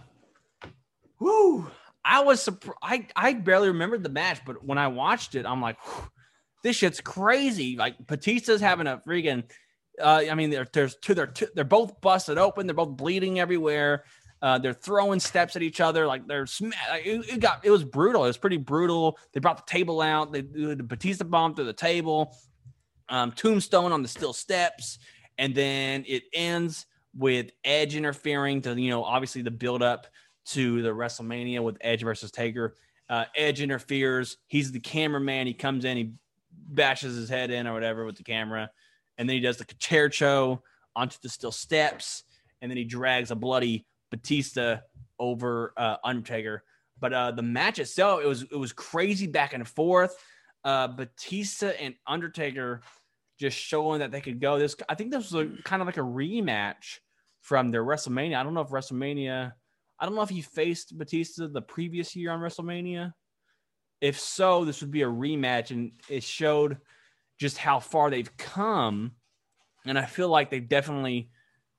whoo! 1.19 1.69
I 2.03 2.21
was 2.21 2.41
surprised. 2.41 2.77
I, 2.81 3.07
I 3.15 3.33
barely 3.33 3.67
remembered 3.67 4.03
the 4.03 4.09
match, 4.09 4.39
but 4.45 4.63
when 4.63 4.77
I 4.77 4.87
watched 4.87 5.35
it, 5.35 5.45
I'm 5.45 5.61
like, 5.61 5.77
this 6.63 6.77
shit's 6.77 7.01
crazy. 7.01 7.75
Like 7.75 7.95
Batista's 8.07 8.61
having 8.61 8.87
a 8.87 9.01
freaking. 9.05 9.43
Uh, 10.01 10.23
I 10.29 10.35
mean, 10.35 10.49
they're, 10.49 10.67
there's 10.71 10.95
two. 10.95 11.13
They're 11.13 11.33
they're 11.55 11.63
both 11.63 11.99
busted 12.01 12.37
open. 12.37 12.67
They're 12.67 12.75
both 12.75 12.95
bleeding 12.97 13.39
everywhere. 13.39 14.03
Uh, 14.41 14.59
they're 14.59 14.73
throwing 14.73 15.19
steps 15.19 15.55
at 15.55 15.63
each 15.63 15.81
other. 15.81 16.05
Like 16.05 16.27
they're 16.27 16.45
like, 16.61 17.05
it, 17.05 17.33
it 17.33 17.39
got. 17.39 17.65
It 17.65 17.71
was 17.71 17.83
brutal. 17.83 18.23
It 18.23 18.27
was 18.27 18.37
pretty 18.37 18.57
brutal. 18.57 19.17
They 19.33 19.39
brought 19.39 19.65
the 19.65 19.71
table 19.71 20.01
out. 20.01 20.31
They 20.31 20.41
did 20.41 20.77
the 20.77 20.83
Batista 20.83 21.25
bomb 21.25 21.55
through 21.55 21.65
the 21.65 21.73
table. 21.73 22.35
Um, 23.09 23.31
tombstone 23.31 23.91
on 23.91 24.01
the 24.01 24.07
steel 24.07 24.33
steps, 24.33 24.99
and 25.37 25.55
then 25.55 26.03
it 26.07 26.23
ends 26.33 26.85
with 27.15 27.51
Edge 27.63 27.95
interfering 27.95 28.61
to 28.61 28.79
you 28.79 28.89
know 28.89 29.03
obviously 29.03 29.41
the 29.41 29.51
build 29.51 29.81
up 29.81 30.07
to 30.47 30.81
the 30.81 30.89
WrestleMania 30.89 31.63
with 31.63 31.77
Edge 31.81 32.03
versus 32.03 32.31
Taker. 32.31 32.75
Uh, 33.09 33.25
Edge 33.35 33.61
interferes. 33.61 34.37
He's 34.47 34.71
the 34.71 34.79
cameraman. 34.79 35.47
He 35.47 35.53
comes 35.53 35.85
in. 35.85 35.97
He 35.97 36.11
bashes 36.51 37.15
his 37.15 37.29
head 37.29 37.51
in 37.51 37.67
or 37.67 37.73
whatever 37.73 38.05
with 38.05 38.17
the 38.17 38.23
camera, 38.23 38.69
and 39.17 39.27
then 39.27 39.35
he 39.35 39.41
does 39.41 39.57
the 39.57 40.09
show 40.11 40.61
onto 40.95 41.17
the 41.21 41.29
steel 41.29 41.51
steps, 41.51 42.23
and 42.61 42.71
then 42.71 42.77
he 42.77 42.83
drags 42.83 43.31
a 43.31 43.35
bloody 43.35 43.85
Batista 44.11 44.77
over 45.19 45.73
uh, 45.77 45.97
Undertaker. 46.03 46.63
But 46.99 47.13
uh, 47.13 47.31
the 47.31 47.43
match 47.43 47.79
itself, 47.79 48.21
it 48.23 48.27
was 48.27 48.43
it 48.43 48.55
was 48.55 48.73
crazy 48.73 49.27
back 49.27 49.53
and 49.53 49.67
forth. 49.67 50.15
Uh, 50.63 50.87
Batista 50.87 51.67
and 51.67 51.95
Undertaker 52.07 52.81
just 53.39 53.57
showing 53.57 53.99
that 53.99 54.11
they 54.11 54.21
could 54.21 54.41
go. 54.41 54.57
This 54.57 54.75
I 54.89 54.95
think 54.95 55.11
this 55.11 55.31
was 55.31 55.45
a, 55.45 55.61
kind 55.63 55.81
of 55.81 55.85
like 55.85 55.97
a 55.97 56.01
rematch 56.01 56.99
from 57.41 57.71
their 57.71 57.83
WrestleMania. 57.83 58.37
I 58.37 58.43
don't 58.43 58.53
know 58.53 58.61
if 58.61 58.69
WrestleMania. 58.69 59.53
I 59.99 60.05
don't 60.05 60.15
know 60.15 60.21
if 60.21 60.29
he 60.29 60.41
faced 60.41 60.97
Batista 60.97 61.47
the 61.47 61.61
previous 61.61 62.15
year 62.15 62.31
on 62.31 62.39
WrestleMania. 62.39 63.13
If 63.99 64.19
so, 64.19 64.63
this 64.63 64.81
would 64.81 64.91
be 64.91 65.01
a 65.01 65.07
rematch, 65.07 65.71
and 65.71 65.91
it 66.07 66.23
showed 66.23 66.77
just 67.37 67.57
how 67.57 67.79
far 67.79 68.09
they've 68.09 68.35
come. 68.37 69.13
And 69.85 69.97
I 69.97 70.05
feel 70.05 70.29
like 70.29 70.49
they've 70.49 70.67
definitely. 70.67 71.29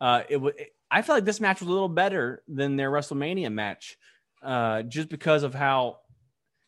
Uh, 0.01 0.23
it 0.29 0.37
would. 0.37 0.55
I 0.91 1.03
feel 1.03 1.17
like 1.17 1.25
this 1.25 1.41
match 1.41 1.61
was 1.61 1.69
a 1.69 1.73
little 1.73 1.89
better 1.89 2.43
than 2.49 2.77
their 2.77 2.91
WrestleMania 2.91 3.53
match, 3.53 3.99
uh, 4.43 4.83
just 4.83 5.09
because 5.09 5.43
of 5.43 5.55
how 5.55 5.99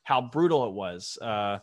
how 0.03 0.21
brutal 0.21 0.67
it 0.67 0.73
was. 0.73 1.17
Uh, 1.21 1.59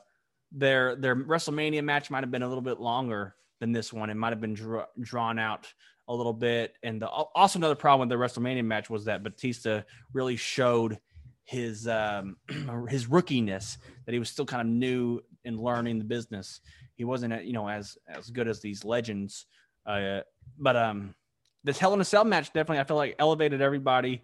their 0.51 0.95
their 0.95 1.15
WrestleMania 1.15 1.83
match 1.83 2.09
might 2.09 2.23
have 2.23 2.31
been 2.31 2.43
a 2.43 2.47
little 2.47 2.61
bit 2.61 2.79
longer 2.79 3.35
than 3.59 3.71
this 3.71 3.91
one. 3.91 4.09
It 4.09 4.15
might 4.15 4.29
have 4.29 4.41
been 4.41 4.53
dra- 4.53 4.87
drawn 4.99 5.39
out 5.39 5.71
a 6.07 6.13
little 6.13 6.33
bit. 6.33 6.75
And 6.83 7.01
the, 7.01 7.07
also 7.07 7.59
another 7.59 7.75
problem 7.75 8.07
with 8.07 8.17
the 8.17 8.23
WrestleMania 8.23 8.63
match 8.63 8.89
was 8.89 9.05
that 9.05 9.23
Batista 9.23 9.81
really 10.13 10.37
showed 10.37 10.99
his 11.43 11.87
um, 11.87 12.37
his 12.89 13.07
rookiness 13.07 13.77
that 14.05 14.13
he 14.13 14.19
was 14.19 14.29
still 14.29 14.45
kind 14.45 14.61
of 14.61 14.67
new 14.67 15.21
in 15.43 15.57
learning 15.57 15.97
the 15.99 16.05
business. 16.05 16.61
He 16.97 17.05
wasn't 17.05 17.45
you 17.45 17.53
know 17.53 17.69
as 17.69 17.97
as 18.07 18.29
good 18.29 18.47
as 18.47 18.59
these 18.59 18.83
legends. 18.83 19.45
Uh, 19.85 20.21
but 20.57 20.75
um, 20.75 21.15
this 21.63 21.77
Hell 21.77 21.93
in 21.93 22.01
a 22.01 22.05
Cell 22.05 22.25
match 22.25 22.47
definitely 22.47 22.79
I 22.79 22.83
feel 22.83 22.97
like 22.97 23.15
elevated 23.19 23.61
everybody, 23.61 24.21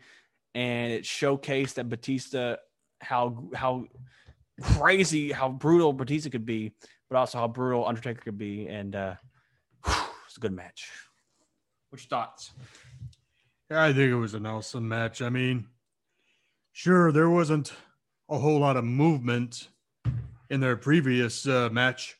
and 0.54 0.92
it 0.92 1.04
showcased 1.04 1.76
that 1.76 1.90
Batista 1.90 2.58
how 3.02 3.50
how 3.54 3.86
crazy 4.62 5.32
how 5.32 5.50
brutal 5.50 5.94
Batista 5.94 6.30
could 6.30 6.46
be, 6.46 6.74
but 7.10 7.18
also 7.18 7.38
how 7.38 7.48
brutal 7.48 7.88
Undertaker 7.88 8.22
could 8.22 8.38
be, 8.38 8.68
and 8.68 8.96
uh, 8.96 9.16
it's 9.86 10.38
a 10.38 10.40
good 10.40 10.54
match. 10.54 10.90
What's 11.90 12.06
your 12.06 12.10
thoughts? 12.10 12.52
Yeah, 13.70 13.84
I 13.84 13.94
think 13.94 14.12
it 14.12 14.16
was 14.16 14.34
an 14.34 14.46
awesome 14.46 14.88
match. 14.88 15.22
I 15.22 15.30
mean, 15.30 15.68
sure, 16.72 17.12
there 17.12 17.30
wasn't 17.30 17.74
a 18.30 18.38
whole 18.38 18.60
lot 18.60 18.78
of 18.78 18.84
movement 18.84 19.70
in 20.50 20.60
their 20.60 20.76
previous 20.76 21.48
uh, 21.48 21.70
match, 21.72 22.18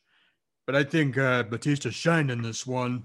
but 0.66 0.76
I 0.76 0.84
think 0.84 1.18
uh, 1.18 1.44
Batista 1.44 1.90
shined 1.90 2.32
in 2.32 2.42
this 2.42 2.66
one. 2.66 3.04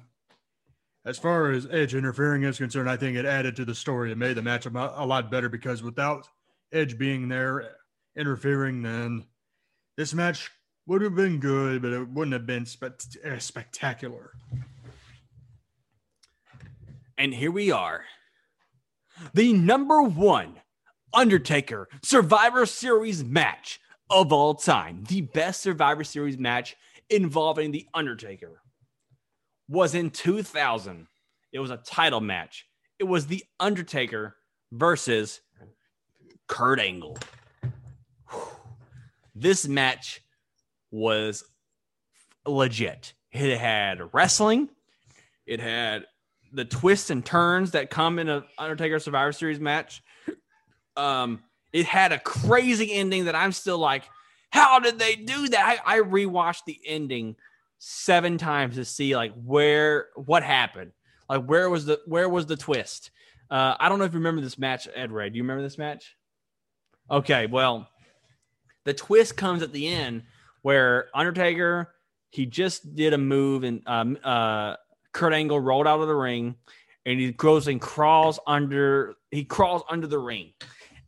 As 1.05 1.19
far 1.19 1.51
as 1.51 1.67
Edge 1.71 1.95
interfering 1.95 2.43
is 2.43 2.59
concerned, 2.59 2.91
I 2.91 2.97
think 2.97 3.17
it 3.17 3.25
added 3.25 3.57
to 3.57 3.65
the 3.65 3.75
story. 3.75 4.13
It 4.13 4.19
made 4.19 4.37
the 4.37 4.43
match 4.43 4.67
a, 4.67 4.71
lot 4.71 5.31
better 5.31 5.49
because 5.49 5.83
without 5.83 6.29
Edge 6.73 6.99
being 6.99 7.29
there 7.29 7.77
interfering, 8.17 8.83
then 8.83 9.25
this 9.97 10.13
match 10.13 10.51
would 10.87 11.01
have 11.03 11.15
been 11.15 11.39
good, 11.39 11.83
but 11.83 11.93
it 11.93 12.09
wouldn't 12.09 12.35
have 12.35 12.47
been 12.47 12.67
spe- 12.67 13.01
uh, 13.25 13.39
spectacular. 13.39 14.33
And 17.17 17.33
here 17.33 17.51
we 17.51 17.71
are. 17.71 18.05
The 19.35 19.53
number 19.53 20.03
one 20.03 20.61
Undertaker 21.13 21.89
Survivor 22.03 22.67
Series 22.67 23.25
match 23.25 23.81
of 24.11 24.33
all 24.33 24.55
time. 24.55 25.05
The 25.09 25.23
best 25.23 25.63
Survivor 25.63 26.05
Series 26.05 26.39
match 26.39 26.77
involving 27.11 27.71
The 27.71 27.87
Undertaker 27.95 28.61
was 29.69 29.95
in 29.95 30.11
2000. 30.11 31.07
It 31.53 31.59
was 31.59 31.71
a 31.71 31.79
title 31.79 32.21
match. 32.21 32.67
It 32.99 33.05
was 33.05 33.27
The 33.27 33.45
Undertaker 33.61 34.37
versus 34.73 35.41
Kurt 36.47 36.81
Angle. 36.81 37.19
This 39.35 39.69
match 39.69 40.21
was 40.91 41.45
legit. 42.47 43.13
It 43.31 43.59
had 43.59 44.13
wrestling, 44.13 44.69
it 45.47 45.61
had 45.61 46.07
the 46.53 46.65
twists 46.65 47.11
and 47.11 47.25
turns 47.25 47.73
that 47.73 47.91
come 47.91 48.19
in 48.19 48.29
a 48.29 48.45
Undertaker 48.57 48.99
Survivor 48.99 49.33
Series 49.33 49.61
match. 49.61 50.03
Um, 50.97 51.43
it 51.73 51.87
had 51.87 52.13
a 52.13 52.19
crazy 52.19 52.93
ending 52.93 53.27
that 53.27 53.35
I'm 53.35 53.53
still 53.53 53.79
like, 53.79 54.05
how 54.51 54.79
did 54.79 54.99
they 54.99 55.17
do 55.17 55.49
that? 55.49 55.81
I, 55.85 55.99
I 55.99 56.01
rewatched 56.01 56.65
the 56.67 56.79
ending 56.87 57.37
seven 57.79 58.39
times 58.39 58.75
to 58.77 58.85
see 58.85 59.15
like 59.15 59.33
where 59.45 60.09
what 60.15 60.43
happened, 60.43 60.93
like 61.29 61.45
where 61.45 61.69
was 61.71 61.87
the 61.87 62.01
where 62.07 62.29
was 62.29 62.47
the 62.47 62.57
twist. 62.57 63.11
Uh, 63.51 63.77
I 63.79 63.89
don't 63.89 63.99
know 63.99 64.05
if 64.05 64.13
you 64.13 64.19
remember 64.19 64.43
this 64.43 64.59
match, 64.59 64.89
Ed 64.95 65.11
Ray. 65.11 65.31
Do 65.31 65.37
you 65.37 65.43
remember 65.43 65.63
this 65.63 65.79
match? 65.79 66.17
Okay, 67.11 67.47
well, 67.47 67.89
the 68.85 68.93
twist 68.93 69.37
comes 69.37 69.63
at 69.63 69.73
the 69.73 69.87
end 69.87 70.23
where 70.63 71.09
Undertaker 71.15 71.95
he 72.31 72.47
just 72.47 72.95
did 72.95 73.15
a 73.15 73.19
move 73.19 73.65
and 73.65 73.83
um, 73.87 74.19
uh, 74.23 74.77
Kurt 75.13 75.33
Angle 75.33 75.61
rolled 75.61 75.87
out 75.87 76.01
of 76.01 76.09
the 76.09 76.15
ring 76.15 76.57
and 77.07 77.19
he 77.19 77.33
goes 77.33 77.69
and 77.69 77.81
crawls 77.81 78.39
under 78.47 79.15
he 79.31 79.45
crawls 79.45 79.83
under 79.91 80.07
the 80.07 80.19
ring. 80.19 80.53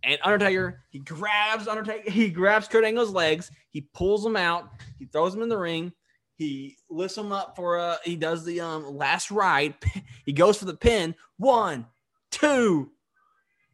And 0.03 0.19
Undertaker, 0.25 0.83
he 0.91 0.99
grabs 0.99 1.69
Undertaker, 1.69 2.11
he 2.11 2.31
grabs 2.31 2.69
Kurt 2.69 2.85
Angle's 2.85 3.11
legs, 3.11 3.51
he 3.71 3.83
pulls 3.93 4.25
him 4.25 4.37
out, 4.37 4.71
he 4.99 5.05
throws 5.07 5.35
him 5.35 5.43
in 5.43 5.49
the 5.49 5.59
ring, 5.59 5.93
he 6.37 6.77
lifts 6.89 7.19
him 7.19 7.33
up 7.33 7.55
for 7.55 7.77
a 7.77 7.99
he 8.05 8.17
does 8.17 8.45
the 8.45 8.61
um 8.61 8.97
last 8.97 9.31
ride, 9.31 9.75
he 10.25 10.33
goes 10.33 10.57
for 10.59 10.65
the 10.65 10.77
pin. 10.77 11.15
One, 11.37 11.87
two. 12.31 12.91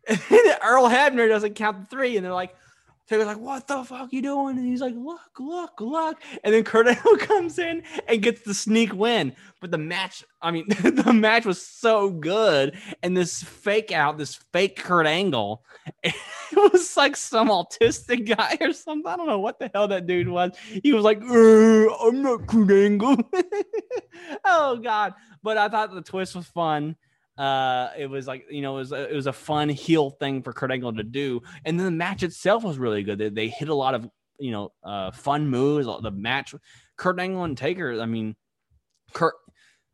And 0.08 0.58
Earl 0.62 0.88
Hebner 0.88 1.28
doesn't 1.28 1.54
count 1.54 1.80
the 1.80 1.86
three, 1.86 2.16
and 2.16 2.24
they're 2.24 2.32
like, 2.32 2.54
Taker's 3.08 3.26
like, 3.26 3.38
"What 3.38 3.68
the 3.68 3.84
fuck 3.84 4.12
you 4.12 4.20
doing?" 4.20 4.58
And 4.58 4.66
he's 4.66 4.80
like, 4.80 4.94
"Look, 4.96 5.38
look, 5.38 5.80
look!" 5.80 6.20
And 6.42 6.52
then 6.52 6.64
Kurt 6.64 6.88
Angle 6.88 7.16
comes 7.18 7.58
in 7.58 7.82
and 8.08 8.22
gets 8.22 8.42
the 8.42 8.54
sneak 8.54 8.92
win. 8.92 9.34
But 9.60 9.70
the 9.70 9.78
match, 9.78 10.24
I 10.42 10.50
mean, 10.50 10.66
the 10.68 11.12
match 11.12 11.46
was 11.46 11.64
so 11.64 12.10
good, 12.10 12.76
and 13.02 13.16
this 13.16 13.42
fake 13.42 13.92
out, 13.92 14.18
this 14.18 14.34
fake 14.52 14.76
Kurt 14.76 15.06
Angle, 15.06 15.62
it 16.02 16.14
was 16.56 16.96
like 16.96 17.16
some 17.16 17.48
autistic 17.48 18.36
guy 18.36 18.58
or 18.60 18.72
something. 18.72 19.10
I 19.10 19.16
don't 19.16 19.28
know 19.28 19.38
what 19.40 19.60
the 19.60 19.70
hell 19.72 19.86
that 19.88 20.06
dude 20.06 20.28
was. 20.28 20.52
He 20.82 20.92
was 20.92 21.04
like, 21.04 21.22
"Uh, 21.22 21.94
"I'm 22.08 22.22
not 22.22 22.46
Kurt 22.48 22.70
Angle." 22.72 23.18
oh 24.44 24.76
God! 24.78 25.14
But 25.44 25.58
I 25.58 25.68
thought 25.68 25.94
the 25.94 26.02
twist 26.02 26.34
was 26.34 26.46
fun 26.46 26.96
uh 27.38 27.90
it 27.98 28.06
was 28.08 28.26
like 28.26 28.44
you 28.50 28.62
know 28.62 28.76
it 28.76 28.78
was 28.78 28.92
a, 28.92 29.10
it 29.10 29.14
was 29.14 29.26
a 29.26 29.32
fun 29.32 29.68
heel 29.68 30.10
thing 30.10 30.42
for 30.42 30.52
Kurt 30.52 30.70
Angle 30.70 30.94
to 30.94 31.02
do. 31.02 31.42
And 31.64 31.78
then 31.78 31.84
the 31.84 31.90
match 31.90 32.22
itself 32.22 32.64
was 32.64 32.78
really 32.78 33.02
good. 33.02 33.18
They, 33.18 33.28
they 33.28 33.48
hit 33.48 33.68
a 33.68 33.74
lot 33.74 33.94
of 33.94 34.08
you 34.38 34.52
know 34.52 34.72
uh 34.82 35.10
fun 35.10 35.48
moves. 35.48 35.86
The 35.86 36.10
match 36.10 36.54
Kurt 36.96 37.18
Angle 37.18 37.44
and 37.44 37.56
Taker 37.56 38.00
I 38.00 38.06
mean 38.06 38.36
Kurt 39.12 39.34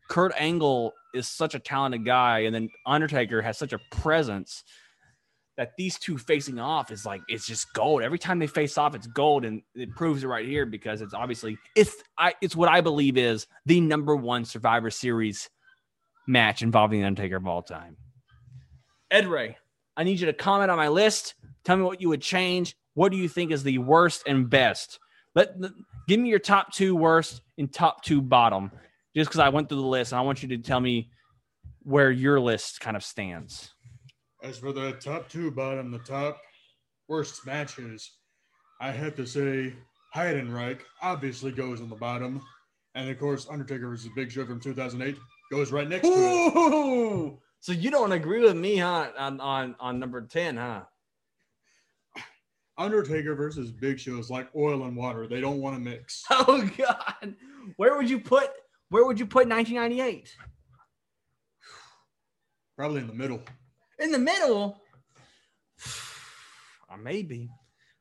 Kurt 0.08 0.32
Angle 0.36 0.92
is 1.14 1.28
such 1.28 1.54
a 1.54 1.58
talented 1.58 2.04
guy. 2.04 2.40
And 2.40 2.54
then 2.54 2.68
Undertaker 2.86 3.42
has 3.42 3.58
such 3.58 3.72
a 3.72 3.78
presence 3.90 4.64
that 5.56 5.70
these 5.76 5.98
two 5.98 6.16
facing 6.16 6.58
off 6.58 6.90
is 6.90 7.04
like 7.04 7.20
it's 7.28 7.46
just 7.46 7.72
gold. 7.74 8.02
Every 8.02 8.18
time 8.18 8.38
they 8.38 8.46
face 8.46 8.78
off, 8.78 8.94
it's 8.94 9.06
gold, 9.06 9.44
and 9.44 9.62
it 9.74 9.94
proves 9.94 10.24
it 10.24 10.26
right 10.26 10.46
here 10.46 10.64
because 10.66 11.02
it's 11.02 11.14
obviously 11.14 11.58
it's 11.76 11.94
I 12.18 12.34
it's 12.40 12.56
what 12.56 12.68
I 12.68 12.80
believe 12.80 13.16
is 13.16 13.46
the 13.66 13.80
number 13.80 14.16
one 14.16 14.44
Survivor 14.44 14.90
Series 14.90 15.50
match 16.26 16.62
involving 16.62 17.00
the 17.00 17.06
Undertaker 17.06 17.36
of 17.36 17.46
all 17.46 17.62
time. 17.62 17.96
Ed 19.10 19.26
Ray, 19.26 19.56
I 19.96 20.04
need 20.04 20.20
you 20.20 20.26
to 20.26 20.32
comment 20.32 20.70
on 20.70 20.78
my 20.78 20.88
list. 20.88 21.34
Tell 21.64 21.76
me 21.76 21.82
what 21.82 22.00
you 22.00 22.08
would 22.08 22.22
change. 22.22 22.76
What 22.94 23.12
do 23.12 23.18
you 23.18 23.28
think 23.28 23.52
is 23.52 23.62
the 23.62 23.78
worst 23.78 24.22
and 24.26 24.48
best? 24.48 24.98
Let 25.34 25.54
give 26.08 26.20
me 26.20 26.28
your 26.28 26.38
top 26.38 26.72
two 26.72 26.94
worst 26.94 27.42
and 27.58 27.72
top 27.72 28.02
two 28.02 28.20
bottom, 28.20 28.70
just 29.14 29.30
because 29.30 29.40
I 29.40 29.48
went 29.48 29.68
through 29.68 29.80
the 29.80 29.86
list 29.86 30.12
and 30.12 30.18
I 30.18 30.22
want 30.22 30.42
you 30.42 30.48
to 30.50 30.58
tell 30.58 30.80
me 30.80 31.10
where 31.82 32.10
your 32.10 32.40
list 32.40 32.80
kind 32.80 32.96
of 32.96 33.04
stands. 33.04 33.70
As 34.42 34.58
for 34.58 34.72
the 34.72 34.92
top 34.92 35.28
two 35.28 35.50
bottom, 35.50 35.90
the 35.90 35.98
top 35.98 36.40
worst 37.08 37.46
matches, 37.46 38.10
I 38.80 38.90
have 38.90 39.14
to 39.16 39.26
say 39.26 39.74
Heidenreich 40.14 40.80
obviously 41.00 41.52
goes 41.52 41.80
on 41.80 41.88
the 41.88 41.96
bottom. 41.96 42.42
And 42.94 43.08
of 43.08 43.18
course, 43.18 43.46
Undertaker 43.48 43.88
versus 43.88 44.10
Big 44.14 44.30
Show 44.30 44.44
from 44.44 44.60
2008 44.60 45.16
goes 45.52 45.70
right 45.70 45.88
next 45.88 46.08
to 46.08 46.14
it. 46.14 47.38
So 47.60 47.72
you 47.72 47.90
don't 47.90 48.12
agree 48.12 48.40
with 48.40 48.56
me, 48.56 48.78
huh? 48.78 49.10
On 49.18 49.38
on, 49.38 49.76
on 49.78 50.00
number 50.00 50.22
ten, 50.22 50.56
huh? 50.56 50.82
Undertaker 52.78 53.34
versus 53.34 53.70
Big 53.70 54.00
Show 54.00 54.18
is 54.18 54.30
like 54.30 54.48
oil 54.56 54.84
and 54.84 54.96
water. 54.96 55.28
They 55.28 55.40
don't 55.40 55.60
want 55.60 55.76
to 55.76 55.80
mix. 55.80 56.24
Oh 56.30 56.68
God, 56.76 57.36
where 57.76 57.96
would 57.96 58.08
you 58.08 58.18
put 58.18 58.50
where 58.88 59.04
would 59.04 59.20
you 59.20 59.26
put 59.26 59.46
1998? 59.46 60.34
Probably 62.76 63.02
in 63.02 63.06
the 63.06 63.14
middle. 63.14 63.42
In 63.98 64.10
the 64.10 64.18
middle. 64.18 64.80
Uh, 66.90 66.98
maybe. 66.98 67.48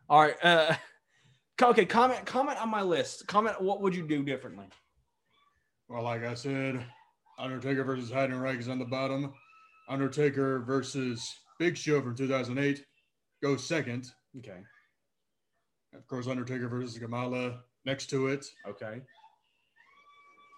All 0.10 0.20
right. 0.20 0.36
Uh, 0.44 0.76
okay. 1.64 1.86
Comment. 1.86 2.26
Comment 2.26 2.62
on 2.62 2.68
my 2.68 2.82
list. 2.82 3.26
Comment. 3.26 3.62
What 3.62 3.82
would 3.82 3.96
you 3.96 4.06
do 4.06 4.22
differently? 4.22 4.66
Well, 5.88 6.04
like 6.04 6.26
I 6.26 6.34
said, 6.34 6.86
Undertaker 7.42 7.84
versus 7.84 8.12
Heidenreich 8.12 8.60
is 8.60 8.70
on 8.70 8.80
the 8.80 8.86
bottom. 8.86 9.34
Undertaker 9.90 10.60
versus 10.60 11.36
Big 11.60 11.76
Show 11.76 12.02
from 12.02 12.16
2008 12.16 12.86
goes 13.42 13.64
second. 13.64 14.08
Okay. 14.38 14.60
Of 15.94 16.08
course, 16.08 16.28
Undertaker 16.28 16.70
versus 16.70 16.98
Kamala 16.98 17.60
next 17.84 18.10
to 18.12 18.28
it. 18.28 18.46
Okay. 18.68 19.02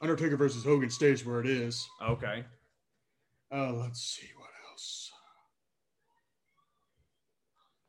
Undertaker 0.02 0.36
versus 0.36 0.64
Hogan 0.64 0.90
stays 0.90 1.26
where 1.26 1.40
it 1.40 1.48
is. 1.48 1.88
Okay. 2.02 2.44
Uh, 3.52 3.72
let's 3.74 4.02
see 4.02 4.28
what 4.38 4.50
else. 4.70 5.12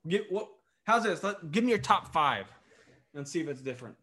Get 0.07 0.31
what? 0.31 0.49
How's 0.85 1.03
this? 1.03 1.23
Let, 1.25 1.51
give 1.51 1.65
me 1.65 1.71
your 1.71 1.79
top 1.79 2.13
five, 2.13 2.47
and 3.15 3.27
see 3.27 3.41
if 3.41 3.49
it's 3.49 3.63
different. 3.63 3.97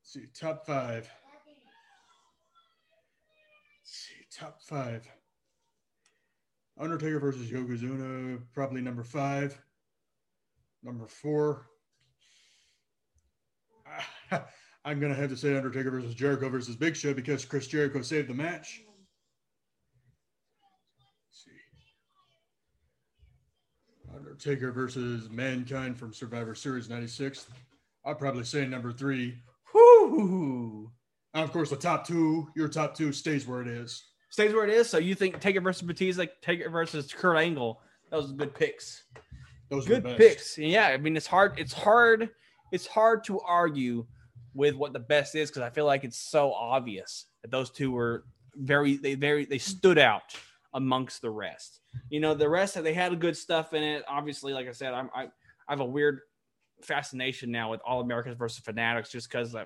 Let's 0.00 0.12
see, 0.12 0.26
top 0.38 0.66
five. 0.66 1.10
Top 4.38 4.60
five. 4.62 5.08
Undertaker 6.78 7.20
versus 7.20 7.50
Yokozuna, 7.50 8.40
probably 8.54 8.80
number 8.80 9.04
five. 9.04 9.60
Number 10.82 11.06
four. 11.06 11.66
I'm 14.84 14.98
gonna 14.98 15.14
have 15.14 15.30
to 15.30 15.36
say 15.36 15.56
Undertaker 15.56 15.90
versus 15.90 16.14
Jericho 16.14 16.48
versus 16.48 16.76
Big 16.76 16.96
Show 16.96 17.14
because 17.14 17.44
Chris 17.44 17.66
Jericho 17.68 18.02
saved 18.02 18.28
the 18.28 18.34
match. 18.34 18.80
Let's 21.28 21.44
see. 21.44 21.50
Undertaker 24.14 24.72
versus 24.72 25.30
Mankind 25.30 25.96
from 25.96 26.12
Survivor 26.12 26.54
Series 26.54 26.88
96. 26.88 27.46
I'd 28.04 28.18
probably 28.18 28.44
say 28.44 28.66
number 28.66 28.92
three. 28.92 29.38
Whoo! 29.72 30.90
And 31.34 31.44
of 31.44 31.52
course, 31.52 31.70
the 31.70 31.76
top 31.76 32.06
two, 32.06 32.48
your 32.56 32.68
top 32.68 32.96
two 32.96 33.12
stays 33.12 33.46
where 33.46 33.62
it 33.62 33.68
is. 33.68 34.02
Stays 34.32 34.54
where 34.54 34.64
it 34.64 34.70
is. 34.70 34.88
So 34.88 34.96
you 34.96 35.14
think 35.14 35.38
Taker 35.40 35.60
versus 35.60 35.82
Batista, 35.82 36.22
like 36.22 36.40
Taker 36.40 36.70
versus 36.70 37.12
Kurt 37.12 37.36
Angle? 37.36 37.82
Those 38.10 38.30
are 38.30 38.34
good 38.34 38.54
picks. 38.54 39.04
Those 39.68 39.84
are 39.84 40.00
good 40.00 40.16
picks. 40.16 40.56
Yeah, 40.56 40.86
I 40.86 40.96
mean 40.96 41.18
it's 41.18 41.26
hard. 41.26 41.52
It's 41.58 41.74
hard. 41.74 42.30
It's 42.72 42.86
hard 42.86 43.24
to 43.24 43.40
argue 43.40 44.06
with 44.54 44.74
what 44.74 44.94
the 44.94 45.00
best 45.00 45.34
is 45.34 45.50
because 45.50 45.60
I 45.60 45.68
feel 45.68 45.84
like 45.84 46.02
it's 46.02 46.16
so 46.16 46.50
obvious 46.50 47.26
that 47.42 47.50
those 47.50 47.68
two 47.68 47.90
were 47.90 48.24
very 48.56 48.96
they 48.96 49.16
very 49.16 49.44
they 49.44 49.58
stood 49.58 49.98
out 49.98 50.34
amongst 50.72 51.20
the 51.20 51.30
rest. 51.30 51.80
You 52.08 52.20
know, 52.20 52.32
the 52.32 52.48
rest 52.48 52.82
they 52.82 52.94
had 52.94 53.20
good 53.20 53.36
stuff 53.36 53.74
in 53.74 53.82
it. 53.82 54.02
Obviously, 54.08 54.54
like 54.54 54.66
I 54.66 54.72
said, 54.72 54.94
I'm, 54.94 55.10
I 55.14 55.24
I 55.24 55.72
have 55.72 55.80
a 55.80 55.84
weird 55.84 56.20
fascination 56.80 57.50
now 57.50 57.70
with 57.70 57.82
All 57.84 58.00
Americans 58.00 58.38
versus 58.38 58.64
Fanatics 58.64 59.10
just 59.10 59.30
because 59.30 59.54
uh, 59.54 59.64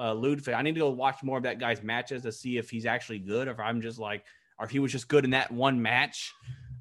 uh, 0.00 0.14
Ludwig. 0.14 0.54
I 0.54 0.62
need 0.62 0.74
to 0.74 0.80
go 0.80 0.90
watch 0.90 1.22
more 1.22 1.36
of 1.36 1.42
that 1.44 1.60
guy's 1.60 1.82
matches 1.82 2.22
to 2.22 2.32
see 2.32 2.56
if 2.56 2.70
he's 2.70 2.86
actually 2.86 3.18
good 3.18 3.46
or 3.46 3.52
if 3.52 3.60
I'm 3.60 3.80
just 3.80 3.98
like 3.98 4.24
or 4.58 4.64
if 4.64 4.70
he 4.70 4.78
was 4.78 4.90
just 4.92 5.08
good 5.08 5.24
in 5.24 5.30
that 5.30 5.52
one 5.52 5.80
match. 5.80 6.32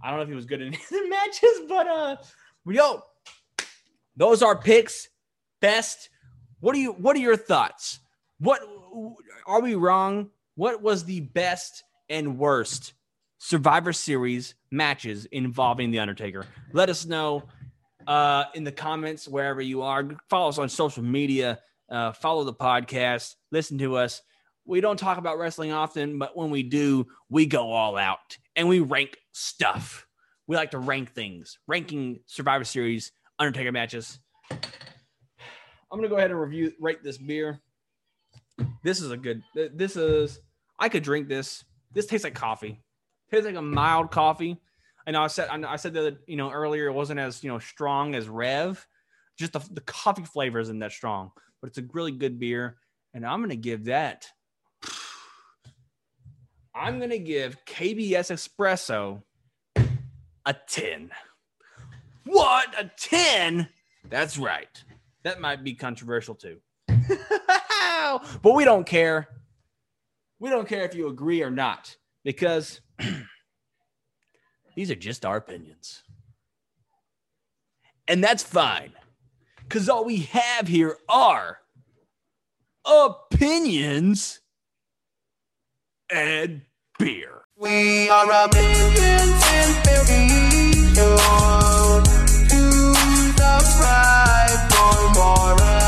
I 0.01 0.09
don't 0.09 0.17
know 0.17 0.24
if 0.24 0.30
he 0.30 0.36
was 0.36 0.45
good 0.45 0.61
in 0.61 0.72
the 0.89 1.07
matches, 1.09 1.61
but 1.67 1.88
uh, 1.88 2.15
yo, 2.65 3.03
those 4.15 4.41
are 4.41 4.55
picks. 4.55 5.09
Best. 5.61 6.09
What 6.61 6.76
are 6.76 6.80
you? 6.80 6.93
What 6.93 7.17
are 7.17 7.20
your 7.20 7.36
thoughts? 7.36 7.99
What 8.39 8.61
are 9.45 9.61
we 9.61 9.76
wrong? 9.76 10.30
What 10.55 10.82
was 10.82 11.03
the 11.03 11.20
best 11.22 11.84
and 12.09 12.38
worst 12.38 12.93
Survivor 13.39 13.91
Series 13.91 14.55
matches 14.72 15.26
involving 15.26 15.91
the 15.91 15.99
Undertaker? 15.99 16.45
Let 16.72 16.89
us 16.89 17.05
know 17.05 17.43
uh, 18.07 18.45
in 18.55 18.63
the 18.63 18.72
comments 18.72 19.28
wherever 19.28 19.61
you 19.61 19.82
are. 19.82 20.09
Follow 20.30 20.49
us 20.49 20.57
on 20.57 20.70
social 20.70 21.03
media. 21.03 21.59
Uh, 21.90 22.12
follow 22.14 22.44
the 22.44 22.54
podcast. 22.54 23.36
Listen 23.52 23.78
to 23.80 23.96
us. 23.98 24.22
We 24.66 24.82
don't 24.82 24.98
talk 24.98 25.18
about 25.18 25.40
wrestling 25.40 25.72
often, 25.72 26.20
but 26.20 26.38
when 26.38 26.52
we 26.52 26.62
do, 26.62 27.08
we 27.30 27.46
go 27.46 27.72
all 27.72 27.98
out 27.98 28.38
and 28.56 28.68
we 28.68 28.80
rank 28.80 29.18
stuff. 29.32 30.06
We 30.48 30.56
like 30.56 30.72
to 30.72 30.80
rank 30.80 31.14
things, 31.14 31.58
ranking 31.68 32.20
Survivor 32.28 32.64
Series 32.64 33.12
Undertaker 33.40 33.72
matches. 33.72 34.20
I'm 34.52 35.98
gonna 35.98 36.08
go 36.08 36.18
ahead 36.18 36.32
and 36.32 36.40
review 36.40 36.74
rate 36.80 37.04
this 37.04 37.18
beer. 37.18 37.60
This 38.84 39.02
is 39.02 39.12
a 39.12 39.18
good. 39.18 39.42
This 39.56 39.96
is. 39.96 40.40
I 40.78 40.90
could 40.90 41.04
drink 41.04 41.28
this. 41.28 41.64
This 41.94 42.06
tastes 42.06 42.24
like 42.24 42.36
coffee. 42.36 42.82
tastes 43.32 43.46
like 43.46 43.56
a 43.56 43.62
mild 43.62 44.12
coffee. 44.12 44.60
I 45.08 45.12
know 45.12 45.24
I 45.24 45.28
said 45.28 45.50
I 45.50 45.76
said 45.78 45.94
that 45.96 46.18
you 46.28 46.36
know 46.36 46.52
earlier 46.52 46.88
it 46.88 46.94
wasn't 46.94 47.20
as 47.20 47.44
you 47.44 47.50
know 47.50 47.58
strong 47.60 48.14
as 48.14 48.30
Rev. 48.30 48.86
Just 49.38 49.54
the, 49.54 49.64
the 49.72 49.82
coffee 49.82 50.26
flavor 50.26 50.60
isn't 50.60 50.80
that 50.80 50.92
strong, 50.92 51.32
but 51.62 51.68
it's 51.70 51.78
a 51.78 51.86
really 51.93 52.12
good 52.12 52.39
beer, 52.39 52.78
and 53.14 53.26
I'm 53.26 53.41
gonna 53.41 53.55
give 53.55 53.86
that. 53.86 54.28
I'm 56.74 56.99
gonna 56.99 57.18
give 57.18 57.64
KBS 57.66 58.32
Espresso 58.32 59.24
a 60.45 60.55
10. 60.68 61.12
What? 62.26 62.74
A 62.80 62.89
10? 62.97 63.68
That's 64.10 64.38
right. 64.38 64.84
That 65.24 65.41
might 65.41 65.64
be 65.64 65.74
controversial 65.74 66.36
too. 66.36 66.60
but 66.88 68.53
we 68.53 68.64
don't 68.64 68.86
care. 68.86 69.28
We 70.39 70.49
don't 70.49 70.68
care 70.68 70.86
if 70.86 70.95
you 70.95 71.10
agree 71.10 71.43
or 71.43 71.51
not 71.51 71.95
because 72.24 72.80
these 74.76 74.89
are 74.89 74.95
just 74.95 75.26
our 75.26 75.38
opinions. 75.38 76.03
And 78.07 78.24
that's 78.24 78.41
fine 78.41 78.93
because 79.70 79.88
all 79.88 80.03
we 80.03 80.17
have 80.17 80.67
here 80.67 80.97
are 81.07 81.59
opinions 82.84 84.41
and 86.11 86.63
beer. 86.97 87.43
We 87.55 88.09
are 88.09 88.26
a 88.32 88.49
million 88.51 89.30
and 89.43 89.84
billion 89.86 90.95
to 90.95 91.15
the 93.38 93.53
for 94.72 95.13
more. 95.13 95.79